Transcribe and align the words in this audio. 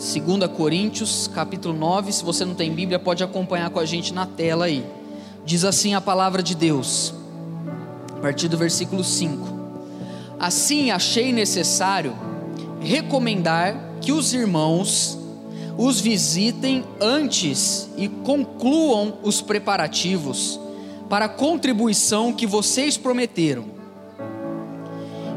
2 0.00 0.46
Coríntios, 0.56 1.28
capítulo 1.28 1.76
9. 1.76 2.10
Se 2.10 2.24
você 2.24 2.42
não 2.42 2.54
tem 2.54 2.72
Bíblia, 2.72 2.98
pode 2.98 3.22
acompanhar 3.22 3.68
com 3.68 3.78
a 3.78 3.84
gente 3.84 4.14
na 4.14 4.24
tela 4.24 4.64
aí. 4.64 4.82
Diz 5.44 5.62
assim 5.62 5.94
a 5.94 6.00
palavra 6.00 6.42
de 6.42 6.54
Deus, 6.54 7.12
a 8.16 8.20
partir 8.20 8.48
do 8.48 8.56
versículo 8.56 9.04
5. 9.04 9.46
Assim 10.38 10.90
achei 10.90 11.34
necessário 11.34 12.16
recomendar 12.80 13.98
que 14.00 14.10
os 14.10 14.32
irmãos 14.32 15.18
os 15.76 16.00
visitem 16.00 16.82
antes 16.98 17.90
e 17.98 18.08
concluam 18.08 19.18
os 19.22 19.42
preparativos 19.42 20.58
para 21.10 21.26
a 21.26 21.28
contribuição 21.28 22.32
que 22.32 22.46
vocês 22.46 22.96
prometeram. 22.96 23.66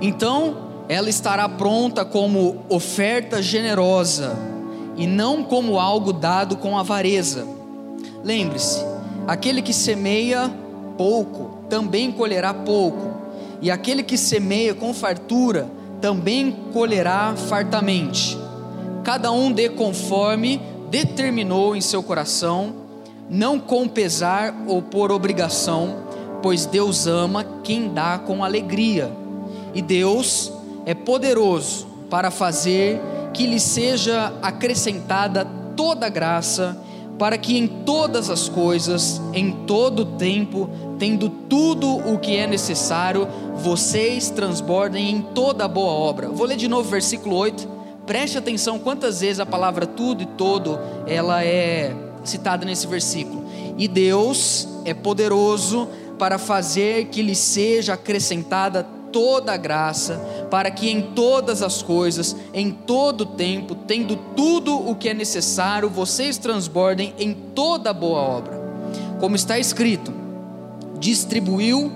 Então, 0.02 0.86
ela 0.88 1.10
estará 1.10 1.50
pronta 1.50 2.06
como 2.06 2.64
oferta 2.70 3.42
generosa 3.42 4.53
e 4.96 5.08
não 5.08 5.44
como 5.44 5.80
algo 5.80 6.14
dado 6.14 6.58
com 6.58 6.78
avareza. 6.78 7.48
Lembre-se: 8.24 8.84
aquele 9.28 9.62
que 9.62 9.74
semeia 9.74 10.52
pouco 10.98 11.64
também 11.70 12.12
colherá 12.12 12.54
pouco, 12.54 13.14
e 13.62 13.72
aquele 13.72 14.04
que 14.04 14.18
semeia 14.18 14.74
com 14.74 14.94
fartura 14.94 15.68
também 16.00 16.56
colherá 16.74 17.34
fartamente. 17.36 18.38
Cada 19.04 19.32
um 19.32 19.52
dê 19.52 19.70
conforme 19.70 20.62
determinou 20.90 21.76
em 21.76 21.82
seu 21.82 22.04
coração, 22.04 22.74
não 23.30 23.60
com 23.60 23.88
pesar 23.88 24.54
ou 24.68 24.82
por 24.82 25.12
obrigação, 25.12 26.04
pois 26.42 26.66
Deus 26.66 27.08
ama 27.08 27.46
quem 27.64 27.94
dá 27.94 28.20
com 28.20 28.44
alegria, 28.44 29.12
e 29.74 29.82
Deus 29.82 30.52
é 30.86 30.94
poderoso 30.94 31.88
para 32.10 32.30
fazer 32.30 33.02
que 33.34 33.48
lhe 33.48 33.60
seja 33.60 34.32
acrescentada 34.42 35.46
toda 35.76 36.08
graça, 36.08 36.78
para 37.18 37.38
que 37.38 37.58
em 37.58 37.68
todas 37.68 38.30
as 38.30 38.48
coisas, 38.48 39.22
em 39.34 39.52
todo 39.66 40.06
tempo, 40.06 40.70
tendo 41.00 41.30
tudo 41.30 41.88
o 41.90 42.18
que 42.20 42.38
é 42.38 42.48
necessário, 42.48 43.28
vocês 43.56 44.30
transbordem 44.30 45.10
em 45.10 45.22
toda 45.22 45.68
boa 45.68 45.92
obra. 45.92 46.30
Vou 46.30 46.46
ler 46.46 46.58
de 46.58 46.68
novo 46.68 46.88
o 46.88 46.92
versículo 46.92 47.36
8. 47.36 47.68
Preste 48.06 48.38
atenção 48.38 48.78
quantas 48.80 49.22
vezes 49.22 49.40
a 49.40 49.46
palavra 49.46 49.86
tudo 49.86 50.24
e 50.24 50.26
todo 50.26 50.80
ela 51.08 51.44
é 51.44 51.96
citada 52.24 52.66
nesse 52.66 52.88
versículo. 52.88 53.44
E 53.78 53.88
Deus 53.88 54.68
é 54.86 54.94
poderoso 54.94 55.88
para 56.18 56.38
fazer 56.38 57.06
que 57.06 57.22
lhe 57.22 57.36
seja 57.36 57.94
acrescentada 57.94 58.86
toda 59.12 59.54
a 59.54 59.58
graça, 59.58 60.20
para 60.54 60.70
que 60.70 60.88
em 60.88 61.02
todas 61.02 61.64
as 61.64 61.82
coisas, 61.82 62.36
em 62.54 62.70
todo 62.70 63.26
tempo, 63.26 63.74
tendo 63.74 64.16
tudo 64.36 64.88
o 64.88 64.94
que 64.94 65.10
é 65.10 65.14
necessário, 65.16 65.90
vocês 65.90 66.38
transbordem 66.38 67.12
em 67.18 67.34
toda 67.34 67.92
boa 67.92 68.20
obra. 68.20 68.62
Como 69.20 69.36
está 69.36 69.58
escrito: 69.58 70.14
distribuiu, 71.00 71.92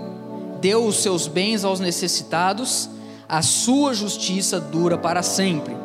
deu 0.59 0.88
os 0.88 1.03
seus 1.03 1.28
bens 1.28 1.63
aos 1.63 1.80
necessitados, 1.80 2.89
a 3.30 3.44
sua 3.44 3.94
justiça 3.94 4.59
dura 4.59 4.97
para 4.97 5.22
sempre. 5.22 5.78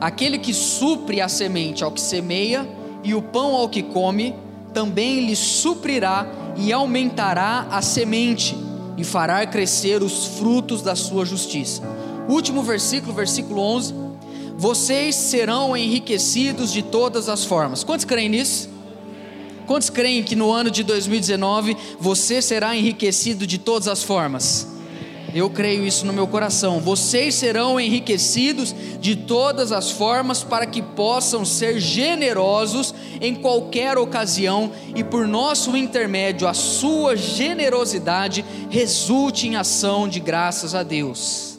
Aquele 0.00 0.38
que 0.38 0.54
supre 0.54 1.20
a 1.20 1.28
semente 1.28 1.82
ao 1.82 1.90
que 1.90 2.00
semeia 2.00 2.64
e 3.02 3.12
o 3.12 3.22
pão 3.22 3.56
ao 3.56 3.68
que 3.68 3.82
come, 3.82 4.36
também 4.72 5.26
lhe 5.26 5.34
suprirá 5.34 6.28
e 6.56 6.72
aumentará 6.72 7.66
a 7.72 7.82
semente 7.82 8.56
e 8.96 9.02
fará 9.02 9.44
crescer 9.44 10.00
os 10.00 10.38
frutos 10.38 10.80
da 10.80 10.94
sua 10.94 11.24
justiça. 11.24 11.93
Último 12.28 12.62
versículo, 12.62 13.12
versículo 13.12 13.60
11. 13.60 13.94
Vocês 14.56 15.14
serão 15.14 15.76
enriquecidos 15.76 16.72
de 16.72 16.82
todas 16.82 17.28
as 17.28 17.44
formas. 17.44 17.82
Quantos 17.84 18.04
creem 18.04 18.28
nisso? 18.28 18.70
Quantos 19.66 19.90
creem 19.90 20.22
que 20.22 20.36
no 20.36 20.52
ano 20.52 20.70
de 20.70 20.82
2019 20.82 21.76
você 21.98 22.40
será 22.40 22.76
enriquecido 22.76 23.46
de 23.46 23.58
todas 23.58 23.88
as 23.88 24.02
formas? 24.02 24.68
Eu 25.34 25.50
creio 25.50 25.84
isso 25.84 26.06
no 26.06 26.12
meu 26.12 26.28
coração. 26.28 26.78
Vocês 26.78 27.34
serão 27.34 27.80
enriquecidos 27.80 28.72
de 29.00 29.16
todas 29.16 29.72
as 29.72 29.90
formas 29.90 30.44
para 30.44 30.64
que 30.64 30.80
possam 30.80 31.44
ser 31.44 31.80
generosos 31.80 32.94
em 33.20 33.34
qualquer 33.34 33.98
ocasião 33.98 34.70
e 34.94 35.02
por 35.02 35.26
nosso 35.26 35.76
intermédio 35.76 36.46
a 36.46 36.54
sua 36.54 37.16
generosidade 37.16 38.44
resulte 38.70 39.48
em 39.48 39.56
ação 39.56 40.06
de 40.06 40.20
graças 40.20 40.72
a 40.72 40.84
Deus. 40.84 41.53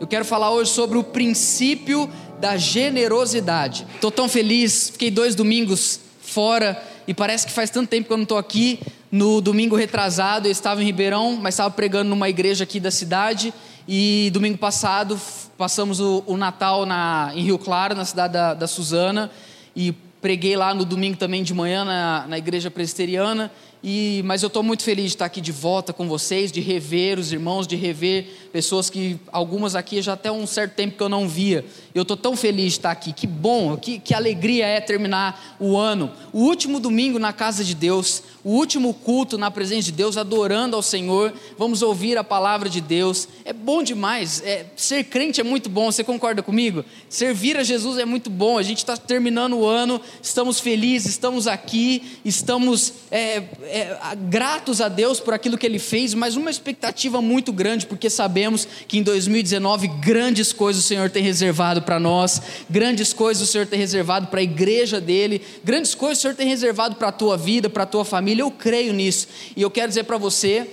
Eu 0.00 0.06
quero 0.06 0.24
falar 0.24 0.50
hoje 0.50 0.70
sobre 0.70 0.96
o 0.96 1.04
princípio 1.04 2.08
da 2.40 2.56
generosidade. 2.56 3.86
Estou 3.94 4.10
tão 4.10 4.30
feliz, 4.30 4.88
fiquei 4.88 5.10
dois 5.10 5.34
domingos 5.34 6.00
fora 6.22 6.82
e 7.06 7.12
parece 7.12 7.46
que 7.46 7.52
faz 7.52 7.68
tanto 7.68 7.90
tempo 7.90 8.06
que 8.06 8.12
eu 8.14 8.16
não 8.16 8.22
estou 8.22 8.38
aqui. 8.38 8.80
No 9.12 9.42
domingo 9.42 9.76
retrasado 9.76 10.48
eu 10.48 10.52
estava 10.52 10.80
em 10.80 10.86
Ribeirão, 10.86 11.36
mas 11.36 11.52
estava 11.52 11.70
pregando 11.70 12.08
numa 12.08 12.30
igreja 12.30 12.64
aqui 12.64 12.80
da 12.80 12.90
cidade. 12.90 13.52
E 13.86 14.30
domingo 14.32 14.56
passado 14.56 15.20
passamos 15.58 16.00
o, 16.00 16.24
o 16.26 16.38
Natal 16.38 16.86
na, 16.86 17.30
em 17.34 17.42
Rio 17.42 17.58
Claro, 17.58 17.94
na 17.94 18.06
cidade 18.06 18.32
da, 18.32 18.54
da 18.54 18.66
Suzana. 18.66 19.30
E 19.76 19.92
preguei 20.22 20.56
lá 20.56 20.72
no 20.72 20.86
domingo 20.86 21.18
também 21.18 21.42
de 21.42 21.52
manhã 21.52 21.84
na, 21.84 22.26
na 22.26 22.38
igreja 22.38 22.70
presbiteriana. 22.70 23.52
E, 23.82 24.22
mas 24.26 24.42
eu 24.42 24.48
estou 24.48 24.62
muito 24.62 24.82
feliz 24.82 25.06
de 25.06 25.10
estar 25.10 25.24
aqui 25.24 25.40
de 25.40 25.52
volta 25.52 25.92
com 25.92 26.06
vocês, 26.06 26.52
de 26.52 26.60
rever 26.60 27.18
os 27.18 27.32
irmãos, 27.32 27.66
de 27.66 27.76
rever 27.76 28.26
pessoas 28.52 28.90
que 28.90 29.18
algumas 29.32 29.74
aqui 29.74 30.02
já 30.02 30.12
até 30.12 30.30
um 30.30 30.46
certo 30.46 30.74
tempo 30.74 30.96
que 30.96 31.02
eu 31.02 31.08
não 31.08 31.26
via. 31.26 31.64
Eu 31.94 32.02
estou 32.02 32.16
tão 32.16 32.36
feliz 32.36 32.72
de 32.72 32.78
estar 32.78 32.90
aqui. 32.90 33.12
Que 33.12 33.26
bom, 33.26 33.76
que, 33.76 33.98
que 33.98 34.14
alegria 34.14 34.66
é 34.66 34.80
terminar 34.80 35.56
o 35.58 35.76
ano. 35.76 36.10
O 36.32 36.40
último 36.40 36.78
domingo 36.78 37.18
na 37.18 37.32
casa 37.32 37.64
de 37.64 37.74
Deus, 37.74 38.22
o 38.44 38.50
último 38.50 38.92
culto 38.92 39.38
na 39.38 39.50
presença 39.50 39.84
de 39.84 39.92
Deus, 39.92 40.16
adorando 40.16 40.76
ao 40.76 40.82
Senhor. 40.82 41.32
Vamos 41.56 41.80
ouvir 41.80 42.18
a 42.18 42.24
palavra 42.24 42.68
de 42.68 42.80
Deus. 42.80 43.28
É 43.44 43.52
bom 43.52 43.82
demais. 43.82 44.42
É, 44.44 44.66
ser 44.76 45.04
crente 45.04 45.40
é 45.40 45.44
muito 45.44 45.70
bom. 45.70 45.90
Você 45.90 46.04
concorda 46.04 46.42
comigo? 46.42 46.84
Servir 47.08 47.56
a 47.56 47.62
Jesus 47.62 47.98
é 47.98 48.04
muito 48.04 48.28
bom. 48.28 48.58
A 48.58 48.62
gente 48.62 48.78
está 48.78 48.96
terminando 48.96 49.56
o 49.56 49.66
ano, 49.66 50.00
estamos 50.22 50.60
felizes, 50.60 51.12
estamos 51.12 51.46
aqui, 51.46 52.20
estamos. 52.24 52.92
É, 53.10 53.42
é, 53.70 53.98
gratos 54.28 54.80
a 54.80 54.88
Deus 54.88 55.20
por 55.20 55.32
aquilo 55.32 55.56
que 55.56 55.64
Ele 55.64 55.78
fez, 55.78 56.12
mas 56.14 56.36
uma 56.36 56.50
expectativa 56.50 57.22
muito 57.22 57.52
grande, 57.52 57.86
porque 57.86 58.10
sabemos 58.10 58.66
que 58.88 58.98
em 58.98 59.02
2019 59.02 59.88
grandes 59.88 60.52
coisas 60.52 60.84
o 60.84 60.86
Senhor 60.86 61.08
tem 61.08 61.22
reservado 61.22 61.82
para 61.82 62.00
nós, 62.00 62.42
grandes 62.68 63.12
coisas 63.12 63.48
o 63.48 63.50
Senhor 63.50 63.66
tem 63.66 63.78
reservado 63.78 64.26
para 64.26 64.40
a 64.40 64.42
igreja 64.42 65.00
dele, 65.00 65.42
grandes 65.62 65.94
coisas 65.94 66.18
o 66.18 66.22
Senhor 66.22 66.34
tem 66.34 66.48
reservado 66.48 66.96
para 66.96 67.08
a 67.08 67.12
tua 67.12 67.36
vida, 67.36 67.70
para 67.70 67.84
a 67.84 67.86
tua 67.86 68.04
família. 68.04 68.42
Eu 68.42 68.50
creio 68.50 68.92
nisso 68.92 69.28
e 69.56 69.62
eu 69.62 69.70
quero 69.70 69.88
dizer 69.88 70.04
para 70.04 70.18
você 70.18 70.68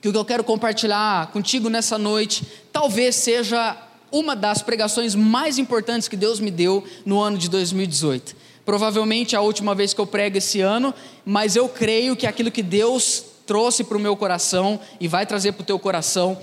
que 0.00 0.08
o 0.08 0.12
que 0.12 0.18
eu 0.18 0.24
quero 0.24 0.44
compartilhar 0.44 1.28
contigo 1.32 1.68
nessa 1.68 1.96
noite 1.98 2.44
talvez 2.72 3.16
seja 3.16 3.76
uma 4.12 4.36
das 4.36 4.62
pregações 4.62 5.14
mais 5.14 5.58
importantes 5.58 6.06
que 6.06 6.16
Deus 6.16 6.38
me 6.38 6.50
deu 6.50 6.84
no 7.04 7.20
ano 7.20 7.36
de 7.36 7.48
2018 7.48 8.46
provavelmente 8.66 9.36
é 9.36 9.38
a 9.38 9.42
última 9.42 9.74
vez 9.74 9.94
que 9.94 10.00
eu 10.00 10.06
prego 10.06 10.36
esse 10.36 10.60
ano, 10.60 10.92
mas 11.24 11.54
eu 11.54 11.68
creio 11.68 12.16
que 12.16 12.26
aquilo 12.26 12.50
que 12.50 12.62
Deus 12.62 13.24
trouxe 13.46 13.84
para 13.84 13.96
o 13.96 14.00
meu 14.00 14.16
coração 14.16 14.80
e 15.00 15.06
vai 15.06 15.24
trazer 15.24 15.52
para 15.52 15.62
o 15.62 15.66
teu 15.66 15.78
coração 15.78 16.36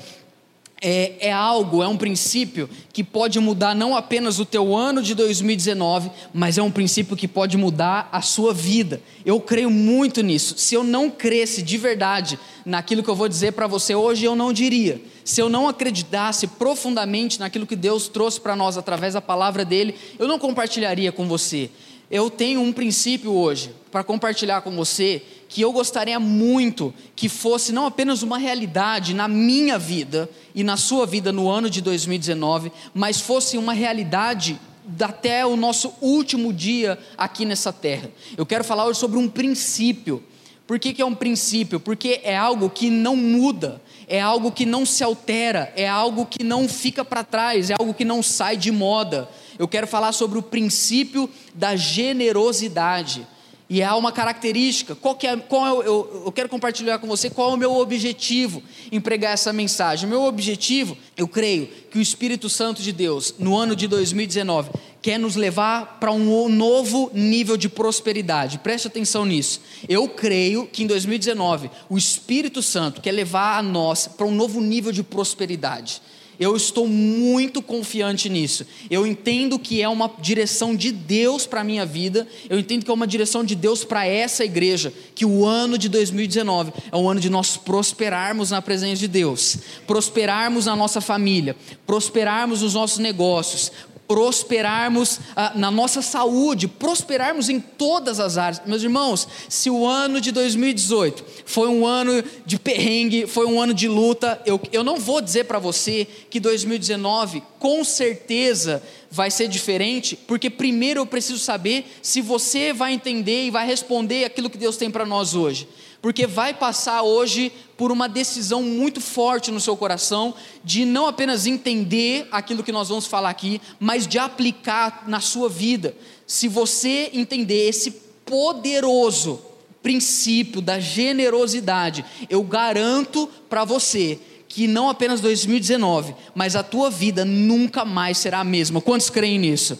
é, 0.85 1.28
é, 1.28 1.31
algo, 1.31 1.81
é 1.81 1.88
um 1.88 1.95
princípio 1.95 2.69
que 2.91 3.06
pode 3.06 3.39
mudar 3.39 3.73
não 3.73 3.95
apenas 3.95 4.38
o 4.38 4.45
teu 4.45 4.75
ano 4.75 5.01
de 5.01 5.16
2019, 5.16 6.12
mas 6.33 6.57
é 6.57 6.62
um 6.62 6.69
princípio 6.69 7.16
que 7.16 7.25
pode 7.25 7.56
mudar 7.56 8.09
a 8.12 8.22
sua 8.22 8.53
vida. 8.53 9.01
Eu 9.25 9.39
creio 9.39 9.69
muito 9.69 10.22
nisso. 10.22 10.56
Se 10.57 10.75
eu 10.75 10.83
não 10.83 11.09
cresce 11.09 11.62
de 11.62 11.78
verdade 11.78 12.38
naquilo 12.66 13.01
que 13.01 13.09
eu 13.09 13.16
vou 13.16 13.29
dizer 13.29 13.53
para 13.53 13.66
você 13.66 13.95
hoje, 13.95 14.25
eu 14.25 14.35
não 14.35 14.51
diria. 14.51 15.01
Se 15.23 15.41
eu 15.41 15.47
não 15.47 15.69
acreditasse 15.69 16.47
profundamente 16.47 17.39
naquilo 17.39 17.66
que 17.66 17.78
Deus 17.78 18.09
trouxe 18.09 18.41
para 18.41 18.53
nós 18.53 18.78
através 18.78 19.13
da 19.13 19.22
palavra 19.22 19.63
dele, 19.63 19.95
eu 20.19 20.28
não 20.28 20.38
compartilharia 20.38 21.13
com 21.13 21.25
você 21.29 21.69
eu 22.13 22.30
tenho 22.30 22.62
um 22.62 22.71
princípio 22.71 23.31
hoje 23.31 23.74
para 23.92 24.04
compartilhar 24.04 24.62
com 24.62 24.69
você 24.69 25.19
que 25.50 25.62
eu 25.62 25.71
gostaria 25.71 26.19
muito 26.19 26.94
que 27.15 27.27
fosse 27.27 27.71
não 27.71 27.88
apenas 27.88 28.21
uma 28.21 28.38
realidade 28.38 29.15
na 29.15 29.27
minha 29.27 29.80
vida 29.80 30.30
e 30.54 30.63
na 30.63 30.77
sua 30.77 31.07
vida 31.07 31.31
no 31.31 31.50
ano 31.50 31.71
de 31.71 31.81
2019, 31.81 32.71
mas 32.94 33.19
fosse 33.19 33.57
uma 33.57 33.74
realidade 33.74 34.60
até 35.00 35.44
o 35.44 35.56
nosso 35.56 35.92
último 36.00 36.54
dia 36.54 37.00
aqui 37.18 37.45
nessa 37.45 37.74
terra. 37.74 38.12
Eu 38.38 38.45
quero 38.45 38.63
falar 38.63 38.86
hoje 38.86 39.00
sobre 39.00 39.18
um 39.18 39.27
princípio. 39.27 40.24
Por 40.68 40.77
que, 40.77 40.94
que 40.94 41.01
é 41.01 41.06
um 41.06 41.16
princípio? 41.16 41.80
Porque 41.80 42.21
é 42.24 42.38
algo 42.38 42.69
que 42.69 42.92
não 42.92 43.16
muda, 43.16 43.81
é 44.13 44.21
algo 44.21 44.51
que 44.51 44.65
não 44.65 44.86
se 44.86 45.04
altera, 45.04 45.74
é 45.75 45.88
algo 45.88 46.25
que 46.25 46.44
não 46.44 46.69
fica 46.69 47.04
para 47.04 47.24
trás, 47.24 47.69
é 47.69 47.75
algo 47.80 47.94
que 47.94 48.06
não 48.06 48.21
sai 48.21 48.56
de 48.56 48.71
moda 48.71 49.27
eu 49.57 49.68
quero 49.68 49.88
falar 49.88 50.12
sobre 50.12 50.38
o 50.38 50.42
princípio 50.42 51.30
da 51.54 51.75
generosidade. 51.75 53.27
E 53.69 53.81
há 53.81 53.95
uma 53.95 54.12
característica, 54.12 54.94
qual 54.94 55.15
que 55.15 55.25
é, 55.25 55.36
qual 55.38 55.81
é, 55.81 55.88
eu, 55.88 56.24
eu 56.25 56.31
quero 56.31 56.50
compartilhar 56.50 57.00
com 57.00 57.07
você 57.07 57.30
qual 57.30 57.51
é 57.51 57.54
o 57.54 57.57
meu 57.57 57.74
objetivo 57.75 58.62
em 58.92 59.00
pregar 59.00 59.33
essa 59.33 59.54
mensagem. 59.54 60.06
O 60.06 60.10
meu 60.10 60.24
objetivo, 60.24 60.98
eu 61.18 61.27
creio 61.27 61.68
que 61.89 61.98
o 61.98 62.01
Espírito 62.01 62.50
Santo 62.50 62.81
de 62.81 62.92
Deus, 62.92 63.36
no 63.39 63.57
ano 63.57 63.75
de 63.75 63.88
2019, 63.88 64.69
quer 65.03 65.19
nos 65.19 65.35
levar 65.35 65.97
para 66.00 66.13
um 66.13 66.47
novo 66.47 67.11
nível 67.13 67.57
de 67.57 67.67
prosperidade. 67.67 68.57
Preste 68.59 68.88
atenção 68.88 69.25
nisso. 69.25 69.59
Eu 69.88 70.07
creio 70.07 70.65
que 70.65 70.81
em 70.81 70.88
2019 70.88 71.69
o 71.89 71.97
Espírito 71.97 72.63
Santo 72.63 73.01
quer 73.01 73.11
levar 73.11 73.59
a 73.59 73.61
nós 73.61 74.07
para 74.07 74.25
um 74.25 74.33
novo 74.33 74.61
nível 74.61 74.94
de 74.94 75.03
prosperidade. 75.03 76.01
Eu 76.39 76.55
estou 76.55 76.88
muito 76.88 77.61
confiante 77.61 78.29
nisso. 78.29 78.65
Eu 78.89 79.05
entendo 79.05 79.59
que 79.59 79.81
é 79.81 79.89
uma 79.89 80.09
direção 80.19 80.75
de 80.75 80.91
Deus 80.91 81.45
para 81.45 81.61
a 81.61 81.63
minha 81.63 81.85
vida. 81.85 82.27
Eu 82.49 82.57
entendo 82.57 82.85
que 82.85 82.89
é 82.89 82.94
uma 82.94 83.06
direção 83.06 83.44
de 83.44 83.56
Deus 83.56 83.83
para 83.83 84.07
essa 84.07 84.44
igreja. 84.44 84.91
Que 85.13 85.25
o 85.25 85.45
ano 85.45 85.77
de 85.77 85.88
2019 85.89 86.73
é 86.91 86.97
o 86.97 87.07
ano 87.07 87.19
de 87.19 87.29
nós 87.29 87.56
prosperarmos 87.56 88.51
na 88.51 88.61
presença 88.61 88.95
de 88.95 89.07
Deus, 89.07 89.57
prosperarmos 89.85 90.65
na 90.65 90.75
nossa 90.75 91.01
família, 91.01 91.56
prosperarmos 91.85 92.61
nos 92.61 92.73
nossos 92.73 92.97
negócios, 92.97 93.71
prosperarmos 94.07 95.19
ah, 95.35 95.53
na 95.55 95.71
nossa 95.71 96.01
saúde, 96.01 96.67
prosperarmos 96.67 97.50
em 97.50 97.59
todas 97.59 98.19
as 98.19 98.38
áreas. 98.38 98.61
Meus 98.65 98.83
irmãos, 98.83 99.27
se 99.47 99.69
o 99.69 99.88
ano 99.88 100.19
de 100.19 100.31
2018 100.31 101.23
foi 101.45 101.67
um 101.67 101.85
ano 101.85 102.23
de 102.45 102.59
perrengue, 102.59 103.25
foi 103.27 103.45
um 103.45 103.59
ano 103.59 103.73
de 103.73 103.88
luta, 103.88 104.41
eu, 104.45 104.59
eu 104.71 104.83
não 104.83 104.97
vou 104.97 105.21
dizer 105.21 105.45
para 105.45 105.59
você 105.59 106.07
que 106.29 106.39
2019 106.39 107.44
com 107.59 107.83
certeza 107.83 108.83
vai 109.09 109.31
ser 109.31 109.47
diferente, 109.47 110.15
porque 110.15 110.49
primeiro 110.49 110.99
eu 110.99 111.06
preciso 111.06 111.39
saber 111.39 111.85
se 112.01 112.19
você 112.19 112.73
vai 112.73 112.94
entender 112.94 113.45
e 113.45 113.51
vai 113.51 113.65
responder 113.65 114.25
aquilo 114.25 114.49
que 114.49 114.57
Deus 114.57 114.75
tem 114.75 114.91
para 114.91 115.06
nós 115.06 115.33
hoje 115.33 115.67
porque 116.03 116.27
vai 116.27 116.53
passar 116.53 117.01
hoje 117.01 117.50
por 117.77 117.89
uma 117.89 118.09
decisão 118.09 118.61
muito 118.61 119.00
forte 119.00 119.51
no 119.51 119.59
seu 119.61 119.77
coração 119.77 120.33
de 120.61 120.83
não 120.83 121.07
apenas 121.07 121.47
entender 121.47 122.27
aquilo 122.29 122.61
que 122.61 122.73
nós 122.73 122.89
vamos 122.89 123.07
falar 123.07 123.29
aqui, 123.29 123.61
mas 123.79 124.05
de 124.05 124.19
aplicar 124.19 125.05
na 125.07 125.21
sua 125.21 125.47
vida. 125.47 125.95
Se 126.27 126.50
você 126.50 127.09
entender 127.13 127.69
esse 127.69 127.89
poderoso 128.25 129.39
princípio 129.81 130.59
da 130.59 130.77
generosidade, 130.77 132.03
eu 132.29 132.44
garanto 132.44 133.29
para 133.49 133.63
você 133.63 134.19
que 134.49 134.67
não 134.67 134.89
apenas 134.89 135.21
2019, 135.21 136.15
mas 136.35 136.57
a 136.57 136.63
tua 136.63 136.89
vida 136.89 137.23
nunca 137.23 137.85
mais 137.85 138.17
será 138.17 138.41
a 138.41 138.44
mesma. 138.44 138.81
Quantos 138.81 139.09
creem 139.09 139.39
nisso? 139.39 139.79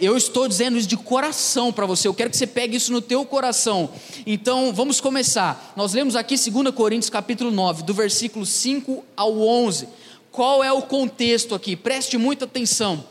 Eu 0.00 0.16
estou 0.16 0.48
dizendo 0.48 0.76
isso 0.76 0.88
de 0.88 0.96
coração 0.96 1.72
para 1.72 1.86
você. 1.86 2.08
Eu 2.08 2.14
quero 2.14 2.30
que 2.30 2.36
você 2.36 2.46
pegue 2.46 2.76
isso 2.76 2.92
no 2.92 3.00
teu 3.00 3.24
coração. 3.24 3.90
Então, 4.26 4.72
vamos 4.72 5.00
começar. 5.00 5.72
Nós 5.76 5.92
lemos 5.94 6.16
aqui 6.16 6.36
2 6.36 6.74
Coríntios 6.74 7.10
capítulo 7.10 7.50
9, 7.50 7.82
do 7.82 7.94
versículo 7.94 8.44
5 8.44 9.04
ao 9.16 9.38
11. 9.40 9.88
Qual 10.30 10.64
é 10.64 10.72
o 10.72 10.82
contexto 10.82 11.54
aqui? 11.54 11.76
Preste 11.76 12.18
muita 12.18 12.44
atenção. 12.44 13.04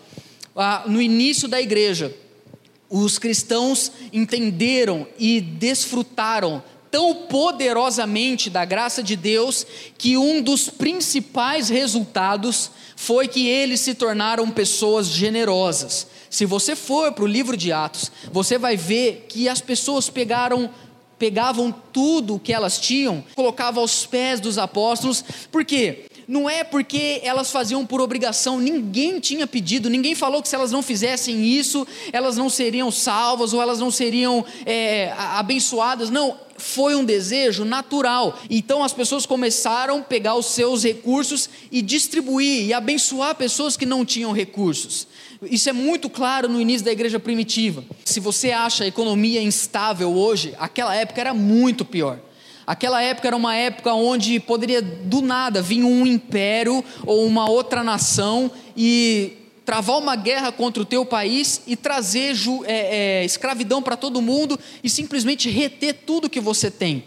Ah, 0.56 0.84
no 0.86 1.02
início 1.02 1.48
da 1.48 1.62
igreja, 1.62 2.14
os 2.90 3.18
cristãos 3.18 3.92
entenderam 4.12 5.08
e 5.18 5.42
desfrutaram 5.42 6.62
tão 6.92 7.16
poderosamente 7.16 8.52
da 8.52 8.64
graça 8.66 9.02
de 9.02 9.16
Deus 9.16 9.66
que 9.98 10.16
um 10.16 10.44
dos 10.44 10.70
principais 10.70 11.70
resultados 11.70 12.70
foi 12.96 13.28
que 13.28 13.48
eles 13.48 13.80
se 13.80 13.96
tornaram 13.96 14.52
pessoas 14.52 15.08
generosas. 15.08 16.06
Se 16.34 16.48
você 16.48 16.76
for 16.76 17.12
para 17.12 17.24
o 17.24 17.28
livro 17.28 17.56
de 17.56 17.72
Atos, 17.72 18.12
você 18.32 18.58
vai 18.58 18.76
ver 18.76 19.28
que 19.30 19.48
as 19.48 19.62
pessoas 19.62 20.10
pegaram 20.10 20.68
pegavam 21.20 21.72
tudo 21.94 22.36
o 22.36 22.40
que 22.40 22.52
elas 22.52 22.80
tinham, 22.80 23.24
colocavam 23.36 23.82
aos 23.82 24.08
pés 24.08 24.40
dos 24.42 24.58
apóstolos, 24.58 25.24
por 25.52 25.64
quê? 25.64 26.06
Não 26.28 26.50
é 26.50 26.64
porque 26.64 27.22
elas 27.24 27.52
faziam 27.52 27.86
por 27.86 28.02
obrigação, 28.02 28.60
ninguém 28.60 29.20
tinha 29.20 29.46
pedido, 29.46 29.92
ninguém 29.92 30.16
falou 30.16 30.42
que 30.42 30.48
se 30.50 30.56
elas 30.56 30.72
não 30.72 30.82
fizessem 30.82 31.46
isso, 31.46 31.88
elas 32.12 32.36
não 32.36 32.50
seriam 32.50 32.90
salvas 32.90 33.54
ou 33.54 33.62
elas 33.62 33.80
não 33.80 33.92
seriam 33.92 34.44
é, 34.66 35.14
abençoadas. 35.16 36.10
Não, 36.10 36.36
foi 36.58 36.96
um 36.96 37.06
desejo 37.06 37.64
natural. 37.64 38.40
Então 38.50 38.84
as 38.84 38.92
pessoas 38.92 39.26
começaram 39.26 40.00
a 40.00 40.02
pegar 40.02 40.36
os 40.36 40.48
seus 40.48 40.84
recursos 40.84 41.50
e 41.72 41.82
distribuir 41.82 42.66
e 42.66 42.74
abençoar 42.74 43.36
pessoas 43.36 43.78
que 43.78 43.86
não 43.86 44.04
tinham 44.04 44.32
recursos. 44.32 45.08
Isso 45.50 45.70
é 45.70 45.74
muito 45.74 46.10
claro 46.10 46.48
no 46.48 46.60
início 46.60 46.86
da 46.86 46.92
igreja 46.92 47.20
primitiva. 47.20 47.84
Se 48.06 48.20
você 48.20 48.52
acha 48.52 48.84
a 48.84 48.88
economia 48.88 49.42
instável 49.42 50.14
hoje, 50.14 50.54
aquela 50.58 50.96
época 50.96 51.22
era 51.22 51.34
muito 51.34 51.84
pior. 51.84 52.20
Aquela 52.66 53.02
época 53.02 53.28
era 53.28 53.36
uma 53.36 53.56
época 53.56 53.94
onde 53.94 54.40
poderia 54.40 54.82
do 54.82 55.22
nada 55.22 55.62
vir 55.62 55.84
um 55.84 56.08
império 56.08 56.84
ou 57.06 57.26
uma 57.26 57.50
outra 57.50 57.84
nação 57.84 58.50
e 58.76 59.34
travar 59.66 59.98
uma 59.98 60.16
guerra 60.16 60.52
contra 60.52 60.82
o 60.82 60.86
teu 60.86 61.06
país 61.06 61.62
e 61.68 61.76
trazer 61.76 62.36
é, 62.66 63.22
é, 63.22 63.26
escravidão 63.26 63.82
para 63.82 63.98
todo 63.98 64.22
mundo 64.22 64.60
e 64.84 64.90
simplesmente 64.90 65.50
reter 65.50 65.94
tudo 66.06 66.30
que 66.30 66.40
você 66.40 66.72
tem. 66.72 67.04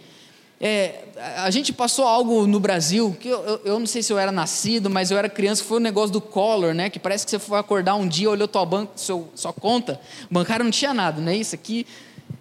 É, 0.59 1.05
a 1.37 1.51
gente 1.51 1.71
passou 1.71 2.07
algo 2.07 2.47
no 2.47 2.59
Brasil, 2.59 3.15
que 3.21 3.29
eu, 3.29 3.45
eu, 3.45 3.61
eu, 3.65 3.79
não 3.79 3.87
sei 3.87 4.03
se 4.03 4.11
eu 4.11 4.19
era 4.19 4.33
nascido, 4.33 4.89
mas 4.89 5.11
eu 5.11 5.19
era 5.19 5.29
criança, 5.29 5.63
que 5.63 5.69
foi 5.69 5.77
o 5.77 5.81
um 5.81 5.83
negócio 5.83 6.11
do 6.11 6.21
Collor, 6.21 6.73
né? 6.73 6.89
Que 6.89 6.99
parece 6.99 7.27
que 7.27 7.31
você 7.31 7.39
foi 7.39 7.59
acordar 7.59 7.95
um 7.95 8.09
dia, 8.09 8.31
olhou 8.31 8.49
tua 8.49 8.65
banca, 8.65 8.93
seu, 8.97 9.29
sua 9.35 9.53
conta, 9.53 10.01
o 10.31 10.33
bancário 10.33 10.65
não 10.65 10.71
tinha 10.71 10.95
nada, 10.95 11.21
né? 11.21 11.37
Isso 11.37 11.55
aqui. 11.55 11.87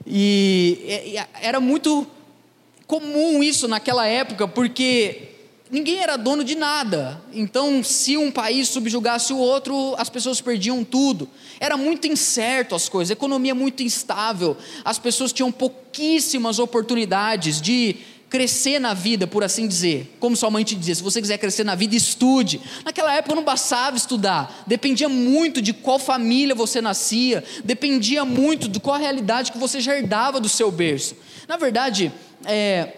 E, 0.07 0.79
e 1.07 1.15
era 1.41 1.59
muito 1.59 2.07
comum 2.88 3.44
isso 3.44 3.67
naquela 3.67 4.07
época, 4.07 4.47
porque 4.47 5.29
ninguém 5.69 6.00
era 6.00 6.15
dono 6.15 6.44
de 6.44 6.56
nada. 6.56 7.21
Então, 7.33 7.83
se 7.83 8.15
um 8.15 8.31
país 8.31 8.69
subjugasse 8.69 9.33
o 9.33 9.38
outro, 9.38 9.94
as 9.97 10.09
pessoas 10.09 10.39
perdiam 10.39 10.83
tudo. 10.83 11.27
Era 11.60 11.78
muito 11.78 12.07
incerto 12.07 12.75
as 12.75 12.90
coisas, 12.90 13.12
a 13.12 13.13
economia 13.13 13.56
muito 13.56 13.84
instável. 13.84 14.57
As 14.84 15.00
pessoas 15.00 15.31
tinham 15.31 15.52
pouquíssimas 15.52 16.60
oportunidades 16.60 17.62
de 17.62 17.98
crescer 18.30 18.80
na 18.80 18.94
vida, 18.94 19.25
por 19.25 19.44
assim 19.44 19.68
dizer. 19.68 20.16
Como 20.19 20.36
sua 20.36 20.52
mãe 20.52 20.63
te 20.63 20.75
dizia, 20.75 20.96
se 20.96 21.04
você 21.04 21.22
quiser 21.22 21.38
crescer 21.38 21.63
na 21.63 21.75
vida, 21.75 21.96
estude. 21.96 22.60
Naquela 22.84 23.16
época 23.16 23.36
não 23.36 23.44
bastava 23.44 23.96
estudar, 23.96 24.63
dependia 24.68 25.07
muito 25.07 25.62
de 25.62 25.72
qual 25.72 25.98
família 26.00 26.54
você 26.54 26.81
nascia, 26.81 27.44
dependia 27.63 28.25
muito 28.25 28.68
de 28.68 28.80
qual 28.80 29.00
realidade 29.00 29.51
que 29.51 29.58
você 29.58 29.80
já 29.80 29.96
herdava 29.96 30.40
do 30.40 30.50
seu 30.50 30.72
berço. 30.72 31.16
Na 31.48 31.56
verdade, 31.58 32.12
é, 32.44 32.90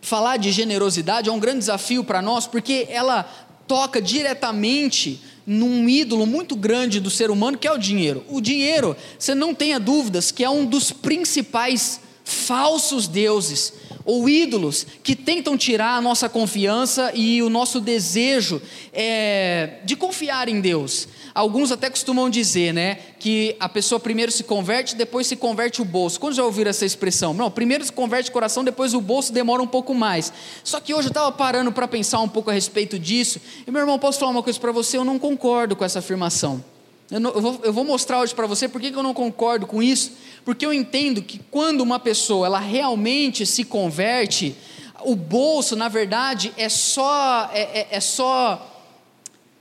falar 0.00 0.36
de 0.36 0.50
generosidade 0.52 1.28
é 1.28 1.32
um 1.32 1.40
grande 1.40 1.60
desafio 1.60 2.04
para 2.04 2.20
nós, 2.20 2.46
porque 2.46 2.86
ela 2.90 3.22
toca 3.66 4.02
diretamente 4.02 5.20
num 5.48 5.88
ídolo 5.88 6.26
muito 6.26 6.54
grande 6.54 7.00
do 7.00 7.08
ser 7.08 7.30
humano, 7.30 7.56
que 7.56 7.66
é 7.66 7.72
o 7.72 7.78
dinheiro. 7.78 8.22
O 8.28 8.38
dinheiro, 8.38 8.94
você 9.18 9.34
não 9.34 9.54
tenha 9.54 9.80
dúvidas, 9.80 10.30
que 10.30 10.44
é 10.44 10.50
um 10.50 10.66
dos 10.66 10.92
principais 10.92 12.00
falsos 12.22 13.08
deuses 13.08 13.72
ou 14.04 14.28
ídolos 14.28 14.86
que 15.02 15.16
tentam 15.16 15.56
tirar 15.56 15.96
a 15.96 16.00
nossa 16.02 16.28
confiança 16.28 17.12
e 17.14 17.42
o 17.42 17.48
nosso 17.48 17.80
desejo 17.80 18.60
é, 18.92 19.78
de 19.84 19.96
confiar 19.96 20.48
em 20.50 20.60
Deus. 20.60 21.08
Alguns 21.38 21.70
até 21.70 21.88
costumam 21.88 22.28
dizer, 22.28 22.74
né, 22.74 22.98
que 23.20 23.54
a 23.60 23.68
pessoa 23.68 24.00
primeiro 24.00 24.32
se 24.32 24.42
converte, 24.42 24.96
depois 24.96 25.24
se 25.24 25.36
converte 25.36 25.80
o 25.80 25.84
bolso. 25.84 26.18
Quando 26.18 26.34
já 26.34 26.42
ouviram 26.42 26.68
essa 26.68 26.84
expressão? 26.84 27.32
Não, 27.32 27.48
primeiro 27.48 27.84
se 27.84 27.92
converte 27.92 28.28
o 28.28 28.32
coração, 28.32 28.64
depois 28.64 28.92
o 28.92 29.00
bolso 29.00 29.32
demora 29.32 29.62
um 29.62 29.66
pouco 29.68 29.94
mais. 29.94 30.32
Só 30.64 30.80
que 30.80 30.92
hoje 30.92 31.06
eu 31.06 31.10
estava 31.10 31.30
parando 31.30 31.70
para 31.70 31.86
pensar 31.86 32.18
um 32.18 32.28
pouco 32.28 32.50
a 32.50 32.52
respeito 32.52 32.98
disso, 32.98 33.40
e 33.64 33.70
meu 33.70 33.82
irmão, 33.82 34.00
posso 34.00 34.18
falar 34.18 34.32
uma 34.32 34.42
coisa 34.42 34.58
para 34.58 34.72
você? 34.72 34.96
Eu 34.96 35.04
não 35.04 35.16
concordo 35.16 35.76
com 35.76 35.84
essa 35.84 36.00
afirmação. 36.00 36.60
Eu, 37.08 37.20
não, 37.20 37.30
eu, 37.30 37.40
vou, 37.40 37.60
eu 37.62 37.72
vou, 37.72 37.84
mostrar 37.84 38.18
hoje 38.18 38.34
para 38.34 38.48
você 38.48 38.68
por 38.68 38.80
que 38.80 38.88
eu 38.88 39.00
não 39.00 39.14
concordo 39.14 39.64
com 39.64 39.80
isso, 39.80 40.14
porque 40.44 40.66
eu 40.66 40.74
entendo 40.74 41.22
que 41.22 41.40
quando 41.52 41.82
uma 41.82 42.00
pessoa 42.00 42.46
ela 42.46 42.58
realmente 42.58 43.46
se 43.46 43.62
converte, 43.62 44.56
o 45.04 45.14
bolso, 45.14 45.76
na 45.76 45.88
verdade, 45.88 46.52
é 46.56 46.68
só, 46.68 47.48
é, 47.52 47.60
é, 47.60 47.88
é 47.92 48.00
só 48.00 48.74